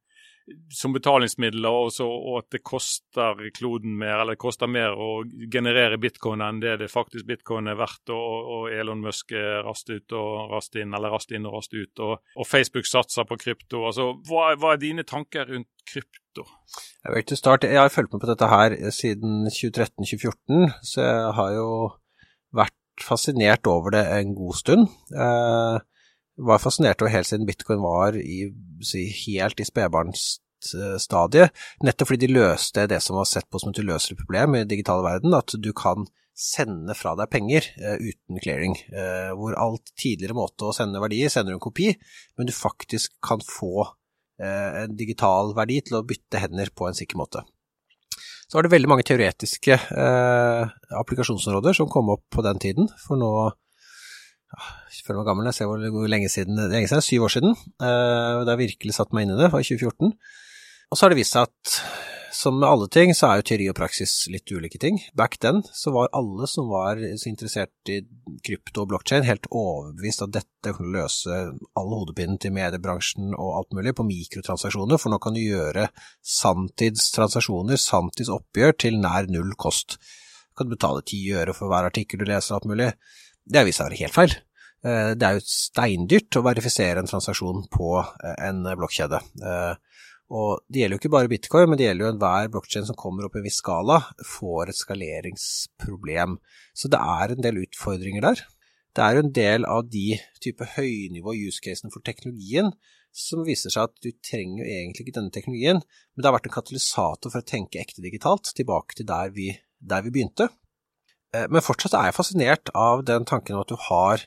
som 0.72 0.92
betalingsmidler, 0.92 1.72
og, 1.72 1.92
så, 1.92 2.04
og, 2.04 2.42
at 2.42 2.52
det 2.52 2.60
koster 2.66 3.38
kloden 3.56 3.94
mer, 4.00 4.18
eller 4.20 4.36
det 4.36 4.42
koster 4.42 4.68
mer 4.70 4.92
å 4.92 5.22
generere 5.52 5.98
bitcoin 6.00 6.44
enn 6.44 6.60
det 6.60 6.76
det 6.82 6.90
faktisk 6.92 7.26
bitcoin 7.28 7.70
er 7.72 7.78
verdt, 7.80 8.12
og, 8.12 8.50
og 8.56 8.74
Elon 8.74 9.00
Musk 9.04 9.32
rast 9.64 9.88
ut 9.92 10.16
og 10.16 10.52
rast 10.52 10.76
inn, 10.80 10.92
eller 10.96 11.14
rast 11.14 11.32
inn 11.32 11.48
og 11.48 11.56
rast 11.56 11.76
ut, 11.76 12.04
og, 12.04 12.20
og 12.36 12.48
Facebook 12.48 12.88
satser 12.90 13.28
på 13.28 13.40
krypto. 13.40 13.86
Altså, 13.88 14.10
hva, 14.28 14.52
hva, 14.60 14.74
er 14.74 14.84
dine 14.84 15.06
tanker 15.08 15.48
rundt 15.48 15.70
krypto? 15.88 16.46
Jeg 17.04 17.14
vet 17.14 17.26
ikke 17.26 17.40
start, 17.40 17.68
jeg 17.68 17.80
har 17.80 17.92
fulgt 17.92 18.12
med 18.12 18.24
på 18.24 18.30
dette 18.32 18.52
her 18.52 18.76
siden 18.94 19.48
2013-2014, 19.48 20.78
så 20.92 21.04
jeg 21.08 21.34
har 21.40 21.56
jo 21.56 21.68
vært 22.54 23.04
fascinert 23.04 23.66
over 23.70 23.96
det 23.96 24.04
en 24.12 24.36
god 24.36 24.60
stund. 24.60 24.88
Eh, 25.10 25.80
var 26.36 26.62
fascinert 26.62 27.02
over 27.02 27.12
helt 27.14 27.28
siden 27.28 27.46
bitcoin 27.46 27.82
var 27.84 28.16
i, 28.18 28.48
si, 28.82 29.06
helt 29.26 29.60
i 29.60 29.66
spedbarnsstadiet, 29.68 31.54
nettopp 31.86 32.10
fordi 32.10 32.26
de 32.26 32.34
løste 32.34 32.88
det 32.90 33.00
som 33.04 33.18
var 33.20 33.28
sett 33.30 33.48
på 33.50 33.60
som 33.62 33.70
et 33.70 33.80
uløselig 33.82 34.18
problem 34.22 34.56
i 34.56 34.64
den 34.64 34.72
digitale 34.72 35.06
verden, 35.06 35.36
at 35.36 35.54
du 35.54 35.70
kan 35.76 36.08
sende 36.34 36.96
fra 36.98 37.14
deg 37.14 37.30
penger 37.30 37.66
uh, 37.78 37.94
uten 38.02 38.40
clearing, 38.42 38.74
uh, 38.90 39.30
hvor 39.38 39.54
alt 39.54 39.92
tidligere 39.94 40.34
måte 40.36 40.66
å 40.66 40.74
sende 40.74 41.02
verdier, 41.02 41.30
sender 41.30 41.54
du 41.54 41.60
en 41.60 41.66
kopi, 41.68 41.92
men 42.34 42.50
du 42.50 42.54
faktisk 42.54 43.14
kan 43.24 43.42
få 43.46 43.86
uh, 43.86 44.70
en 44.82 44.96
digital 44.98 45.54
verdi 45.54 45.78
til 45.86 46.00
å 46.00 46.06
bytte 46.06 46.42
hender 46.42 46.74
på 46.74 46.88
en 46.88 46.98
sikker 46.98 47.20
måte. 47.20 47.44
Så 48.44 48.58
var 48.58 48.66
det 48.66 48.74
veldig 48.74 48.90
mange 48.90 49.06
teoretiske 49.06 49.78
applikasjonsområder 51.00 51.74
som 51.78 51.88
kom 51.90 52.10
opp 52.12 52.26
på 52.34 52.42
den 52.44 52.58
tiden, 52.60 52.90
for 53.00 53.16
nå 53.18 53.30
jeg 54.92 55.04
føler 55.06 55.20
meg 55.20 55.28
gammel, 55.30 55.50
jeg 55.50 55.58
ser 55.58 55.70
hvor 55.70 56.10
lenge 56.10 56.30
siden, 56.32 56.58
lenge 56.72 56.90
siden, 56.90 57.04
syv 57.04 57.28
år 57.28 57.34
siden. 57.36 57.54
Uh, 57.82 58.42
da 58.44 58.54
jeg 58.54 58.64
virkelig 58.64 58.96
satte 58.96 59.16
meg 59.16 59.26
inn 59.26 59.36
i 59.36 59.38
det, 59.42 59.52
var 59.52 59.64
i 59.64 59.68
2014. 59.68 60.14
Og 60.90 60.98
så 60.98 61.06
har 61.06 61.14
det 61.14 61.20
vist 61.22 61.36
seg 61.36 61.48
at 61.48 61.78
som 62.34 62.58
med 62.58 62.68
alle 62.68 62.88
ting, 62.88 63.14
så 63.14 63.28
er 63.28 63.38
jo 63.38 63.44
teori 63.48 63.66
og 63.70 63.76
praksis 63.78 64.12
litt 64.32 64.50
ulike 64.50 64.78
ting. 64.82 64.98
Back 65.16 65.36
then 65.42 65.62
så 65.72 65.92
var 65.94 66.10
alle 66.18 66.48
som 66.50 66.66
var 66.68 66.98
så 66.98 67.28
interessert 67.30 67.92
i 67.92 68.00
krypto 68.44 68.82
og 68.82 68.90
blokkjede, 68.90 69.28
helt 69.28 69.46
overbevist 69.50 70.24
at 70.26 70.34
dette 70.34 70.74
kunne 70.74 70.94
løse 70.96 71.38
alle 71.78 72.00
hodepinen 72.00 72.40
til 72.42 72.54
mediebransjen 72.56 73.32
og 73.32 73.52
alt 73.60 73.78
mulig 73.78 73.94
på 73.96 74.06
mikrotransaksjoner, 74.08 75.00
for 75.00 75.14
nå 75.14 75.20
kan 75.22 75.36
du 75.36 75.42
gjøre 75.44 75.88
sanntidstransaksjoner, 76.34 77.80
sanntidsoppgjør, 77.80 78.76
til 78.82 78.98
nær 79.02 79.30
null 79.30 79.54
kost. 79.60 79.98
Du 80.50 80.62
kan 80.62 80.72
betale 80.74 81.06
ti 81.06 81.22
øre 81.34 81.54
for 81.56 81.70
hver 81.70 81.88
artikkel 81.90 82.22
du 82.22 82.28
leser 82.28 82.54
og 82.54 82.60
alt 82.60 82.70
mulig. 82.74 82.90
Det 83.44 83.60
har 83.60 83.68
vist 83.68 83.80
seg 83.80 83.86
å 83.86 83.90
være 83.90 84.02
helt 84.02 84.16
feil. 84.16 84.34
Eh, 84.84 85.10
det 85.16 85.26
er 85.26 85.38
jo 85.38 85.44
steindyrt 85.48 86.38
å 86.38 86.44
verifisere 86.44 87.00
en 87.00 87.08
transaksjon 87.08 87.66
på 87.72 87.90
eh, 88.00 88.38
en 88.48 88.64
blokkjede. 88.76 89.20
Eh, 89.44 90.00
og 90.34 90.64
det 90.72 90.80
gjelder 90.80 90.96
jo 90.96 91.02
ikke 91.02 91.12
bare 91.12 91.30
bitcoin, 91.30 91.68
men 91.70 91.78
det 91.80 91.86
gjelder 91.88 92.06
jo 92.06 92.12
enhver 92.14 92.50
blokkjede 92.52 92.88
som 92.88 92.98
kommer 92.98 93.26
opp 93.26 93.36
i 93.36 93.42
en 93.42 93.46
viss 93.46 93.60
skala, 93.60 94.00
får 94.24 94.72
et 94.72 94.80
skaleringsproblem. 94.80 96.38
Så 96.72 96.90
det 96.92 97.00
er 97.00 97.34
en 97.34 97.44
del 97.44 97.60
utfordringer 97.66 98.24
der. 98.24 98.44
Det 98.94 99.04
er 99.04 99.16
jo 99.16 99.24
en 99.24 99.32
del 99.36 99.66
av 99.68 99.88
de 99.90 100.18
type 100.42 100.68
høynivå 100.76 101.34
use-casene 101.48 101.92
for 101.92 102.04
teknologien 102.06 102.70
som 103.14 103.44
viser 103.46 103.70
seg 103.70 103.88
at 103.88 103.94
du 104.02 104.10
trenger 104.26 104.62
jo 104.62 104.70
egentlig 104.70 105.04
ikke 105.04 105.16
denne 105.20 105.34
teknologien, 105.34 105.80
men 105.80 106.22
det 106.22 106.28
har 106.28 106.34
vært 106.34 106.48
en 106.50 106.56
katalysator 106.56 107.30
for 107.30 107.42
å 107.42 107.46
tenke 107.46 107.78
ekte 107.82 108.02
digitalt, 108.02 108.50
tilbake 108.58 108.98
til 108.98 109.06
der 109.06 109.30
vi, 109.34 109.52
der 109.78 110.02
vi 110.02 110.12
begynte. 110.14 110.48
Eh, 111.34 111.48
men 111.50 111.64
fortsatt 111.64 111.96
er 111.98 112.10
jeg 112.10 112.18
fascinert 112.18 112.72
av 112.78 113.04
den 113.08 113.26
tanken 113.28 113.58
at 113.58 113.72
du 113.72 113.76
har 113.88 114.24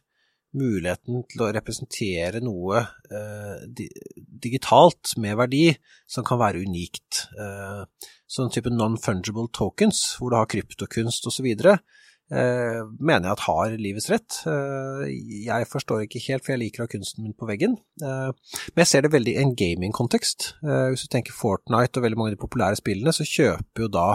muligheten 0.58 1.24
til 1.30 1.44
å 1.44 1.52
representere 1.54 2.42
noe 2.44 2.82
eh, 3.12 3.84
digitalt 4.16 5.14
med 5.22 5.38
verdi 5.40 5.66
som 6.10 6.26
kan 6.28 6.40
være 6.42 6.64
unikt. 6.66 7.28
Eh, 7.38 8.12
sånn 8.28 8.52
type 8.54 8.72
non-fungible 8.74 9.50
tokens, 9.56 10.18
hvor 10.18 10.34
du 10.34 10.40
har 10.40 10.50
kryptokunst 10.50 11.28
osv., 11.30 11.48
eh, 11.68 12.80
mener 13.00 13.28
jeg 13.28 13.36
at 13.36 13.46
har 13.48 13.76
livets 13.80 14.10
rett. 14.12 14.40
Eh, 14.50 15.04
jeg 15.48 15.70
forstår 15.72 16.06
ikke 16.06 16.24
helt, 16.30 16.46
for 16.46 16.56
jeg 16.56 16.64
liker 16.64 16.84
å 16.84 16.88
ha 16.88 16.94
kunsten 16.96 17.28
min 17.28 17.36
på 17.38 17.50
veggen. 17.50 17.78
Eh, 18.02 18.32
men 18.72 18.84
jeg 18.84 18.92
ser 18.94 19.06
det 19.06 19.14
veldig 19.16 19.36
i 19.36 19.44
en 19.44 19.56
gaming-kontekst. 19.60 20.54
Eh, 20.64 20.88
hvis 20.94 21.06
du 21.06 21.12
tenker 21.14 21.36
Fortnite 21.36 22.00
og 22.00 22.08
veldig 22.08 22.20
mange 22.20 22.34
av 22.34 22.40
de 22.40 22.46
populære 22.46 22.80
spillene, 22.80 23.16
så 23.16 23.28
kjøper 23.28 23.86
jo 23.86 23.92
da 24.00 24.10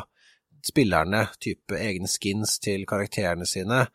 spillerne 0.66 1.26
type 1.42 1.78
egne 1.78 2.10
skins 2.10 2.58
til 2.62 2.86
karakterene 2.88 3.46
sine. 3.48 3.86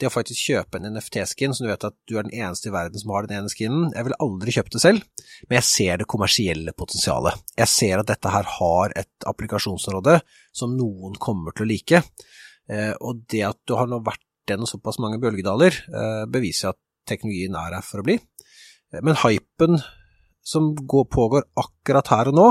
Det 0.00 0.08
å 0.08 0.12
faktisk 0.14 0.48
kjøpe 0.48 0.78
en 0.78 0.88
NFT-skin, 0.94 1.52
så 1.52 1.64
du 1.64 1.68
vet 1.68 1.84
at 1.84 1.96
du 2.08 2.14
er 2.16 2.24
den 2.24 2.36
eneste 2.38 2.70
i 2.70 2.72
verden 2.72 3.00
som 3.02 3.12
har 3.12 3.26
den 3.28 3.36
ene 3.36 3.52
skinen 3.52 3.90
Jeg 3.92 4.06
ville 4.06 4.20
aldri 4.24 4.54
kjøpt 4.56 4.76
det 4.78 4.80
selv, 4.80 5.04
men 5.48 5.58
jeg 5.58 5.68
ser 5.68 6.00
det 6.00 6.08
kommersielle 6.08 6.72
potensialet. 6.76 7.42
Jeg 7.60 7.68
ser 7.68 8.00
at 8.00 8.08
dette 8.08 8.32
her 8.32 8.48
har 8.56 8.94
et 8.96 9.28
applikasjonsområde 9.28 10.16
som 10.56 10.72
noen 10.78 11.18
kommer 11.20 11.52
til 11.52 11.66
å 11.66 11.70
like. 11.72 12.02
Eh, 12.70 12.94
og 12.96 13.26
det 13.28 13.44
at 13.50 13.60
du 13.68 13.76
har 13.76 13.90
nå 13.90 14.00
vært 14.06 14.24
gjennom 14.48 14.68
såpass 14.68 14.98
mange 15.02 15.20
bølgedaler, 15.22 15.76
eh, 15.92 16.24
beviser 16.32 16.72
at 16.72 16.80
teknologien 17.08 17.56
er 17.58 17.76
her 17.76 17.84
for 17.84 18.00
å 18.00 18.06
bli. 18.06 18.16
Eh, 18.92 19.02
men 19.04 19.20
hypen 19.20 19.82
som 20.40 20.72
pågår 20.74 21.44
akkurat 21.60 22.08
her 22.08 22.32
og 22.32 22.38
nå, 22.38 22.48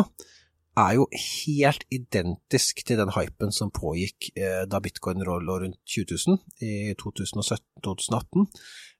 er 0.79 0.95
jo 0.97 1.07
helt 1.13 1.85
identisk 1.93 2.83
til 2.87 2.99
den 2.99 3.11
hypen 3.15 3.53
som 3.55 3.71
pågikk 3.73 4.29
eh, 4.37 4.63
da 4.69 4.81
bitcoin 4.83 5.23
lå 5.25 5.39
rundt 5.47 5.79
20 5.89 6.17
000 6.27 6.39
i 6.65 6.93
2017-2018. 6.99 8.47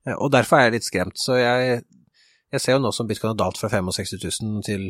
Eh, 0.08 0.16
og 0.16 0.32
derfor 0.34 0.60
er 0.60 0.68
jeg 0.68 0.78
litt 0.78 0.88
skremt. 0.88 1.20
Så 1.22 1.40
jeg, 1.40 1.82
jeg, 2.52 2.62
ser 2.62 2.78
jo 2.78 2.84
nå 2.84 2.94
som 2.96 3.10
bitcoin 3.10 3.34
har 3.34 3.42
dalt 3.42 3.62
fra 3.62 3.72
65 3.72 4.18
000 4.42 4.66
til 4.68 4.90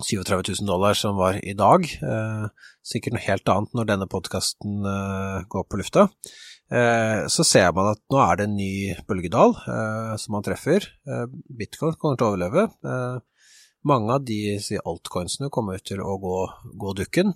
37 0.00 0.62
000 0.62 0.68
dollar 0.68 0.96
som 0.96 1.18
var 1.18 1.40
i 1.40 1.56
dag. 1.56 1.84
Eh, 1.84 2.68
sikkert 2.92 3.16
noe 3.16 3.26
helt 3.26 3.52
annet 3.52 3.76
når 3.76 3.90
denne 3.94 4.10
podkasten 4.10 4.80
går 5.52 5.66
på 5.68 5.82
lufta. 5.82 6.08
Så 6.70 7.42
ser 7.42 7.72
man 7.74 7.88
at 7.90 7.98
nå 8.14 8.18
er 8.22 8.36
det 8.38 8.44
en 8.46 8.52
ny 8.54 8.74
bølgedal 9.08 9.56
som 10.22 10.36
man 10.36 10.44
treffer. 10.46 10.84
bitcoin 11.58 11.96
kommer 11.98 12.14
til 12.14 12.28
å 12.28 12.28
overleve 12.30 12.62
mange 13.86 14.16
av 14.16 14.24
de 14.28 14.58
altcoinsene 14.84 15.50
kommer 15.52 15.80
til 15.84 16.02
å 16.04 16.16
gå, 16.20 16.38
gå 16.80 16.94
dukken. 16.98 17.34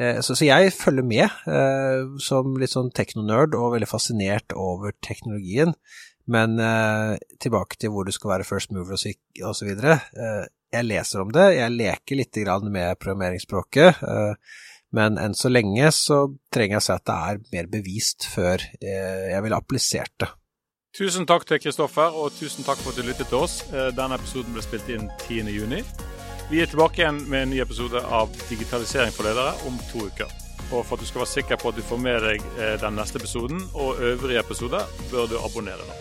Eh, 0.00 0.20
så, 0.24 0.34
så, 0.34 0.46
jeg 0.46 0.72
følger 0.74 1.06
med 1.06 1.26
eh, 1.50 2.06
som 2.22 2.56
litt 2.60 2.74
sånn 2.74 2.92
teknonerd 2.96 3.56
og 3.58 3.74
veldig 3.76 3.90
fascinert 3.90 4.56
over 4.56 4.96
teknologien. 5.04 5.74
Men 6.30 6.58
eh, 6.62 7.18
tilbake 7.42 7.78
til 7.80 7.92
hvor 7.94 8.06
du 8.06 8.14
skal 8.14 8.36
være 8.36 8.48
first 8.48 8.72
mover 8.74 8.96
og 8.96 9.54
så 9.56 9.68
videre. 9.68 10.00
Eh, 10.14 10.48
jeg 10.70 10.86
leser 10.86 11.24
om 11.24 11.30
det, 11.34 11.46
jeg 11.56 11.74
leker 11.74 12.20
litt 12.20 12.42
med 12.70 12.98
programmeringsspråket. 13.02 14.02
Eh, 14.02 14.58
men 14.96 15.18
enn 15.22 15.36
så 15.38 15.50
lenge 15.50 15.90
så 15.94 16.24
trenger 16.50 16.78
jeg 16.78 16.82
å 16.82 16.86
si 16.86 16.94
at 16.96 17.06
det 17.06 17.16
er 17.30 17.42
mer 17.54 17.70
bevist 17.70 18.26
før 18.30 18.62
eh, 18.80 19.30
jeg 19.30 19.42
ville 19.44 19.58
applisert 19.58 20.14
det. 20.18 20.30
Tusen 20.90 21.22
takk 21.22 21.44
til 21.46 21.60
Kristoffer, 21.62 22.16
og 22.18 22.32
tusen 22.34 22.66
takk 22.66 22.80
for 22.82 22.90
at 22.90 22.98
du 22.98 23.06
lyttet 23.06 23.28
til 23.30 23.38
oss. 23.44 23.60
Eh, 23.70 23.92
denne 23.94 24.16
episoden 24.18 24.56
ble 24.56 24.62
spilt 24.64 24.88
inn 24.90 25.06
10.6. 25.22 25.86
Vi 26.50 26.58
er 26.58 26.66
tilbake 26.66 26.98
igjen 26.98 27.20
med 27.30 27.44
en 27.44 27.52
ny 27.54 27.60
episode 27.62 28.02
av 28.02 28.32
Digitalisering 28.48 29.14
for 29.14 29.28
ledere 29.28 29.52
om 29.70 29.78
to 29.92 30.08
uker. 30.08 30.26
Og 30.72 30.82
For 30.86 30.96
at 30.96 31.02
du 31.02 31.06
skal 31.06 31.22
være 31.22 31.30
sikker 31.30 31.60
på 31.62 31.70
at 31.70 31.78
du 31.78 31.86
får 31.86 32.02
med 32.02 32.18
deg 32.26 32.42
eh, 32.58 32.74
den 32.82 32.98
neste 32.98 33.22
episoden 33.22 33.62
og 33.70 34.02
øvrige 34.02 34.42
episoder, 34.42 34.90
bør 35.12 35.30
du 35.30 35.38
abonnere 35.38 35.86
nå. 35.86 35.98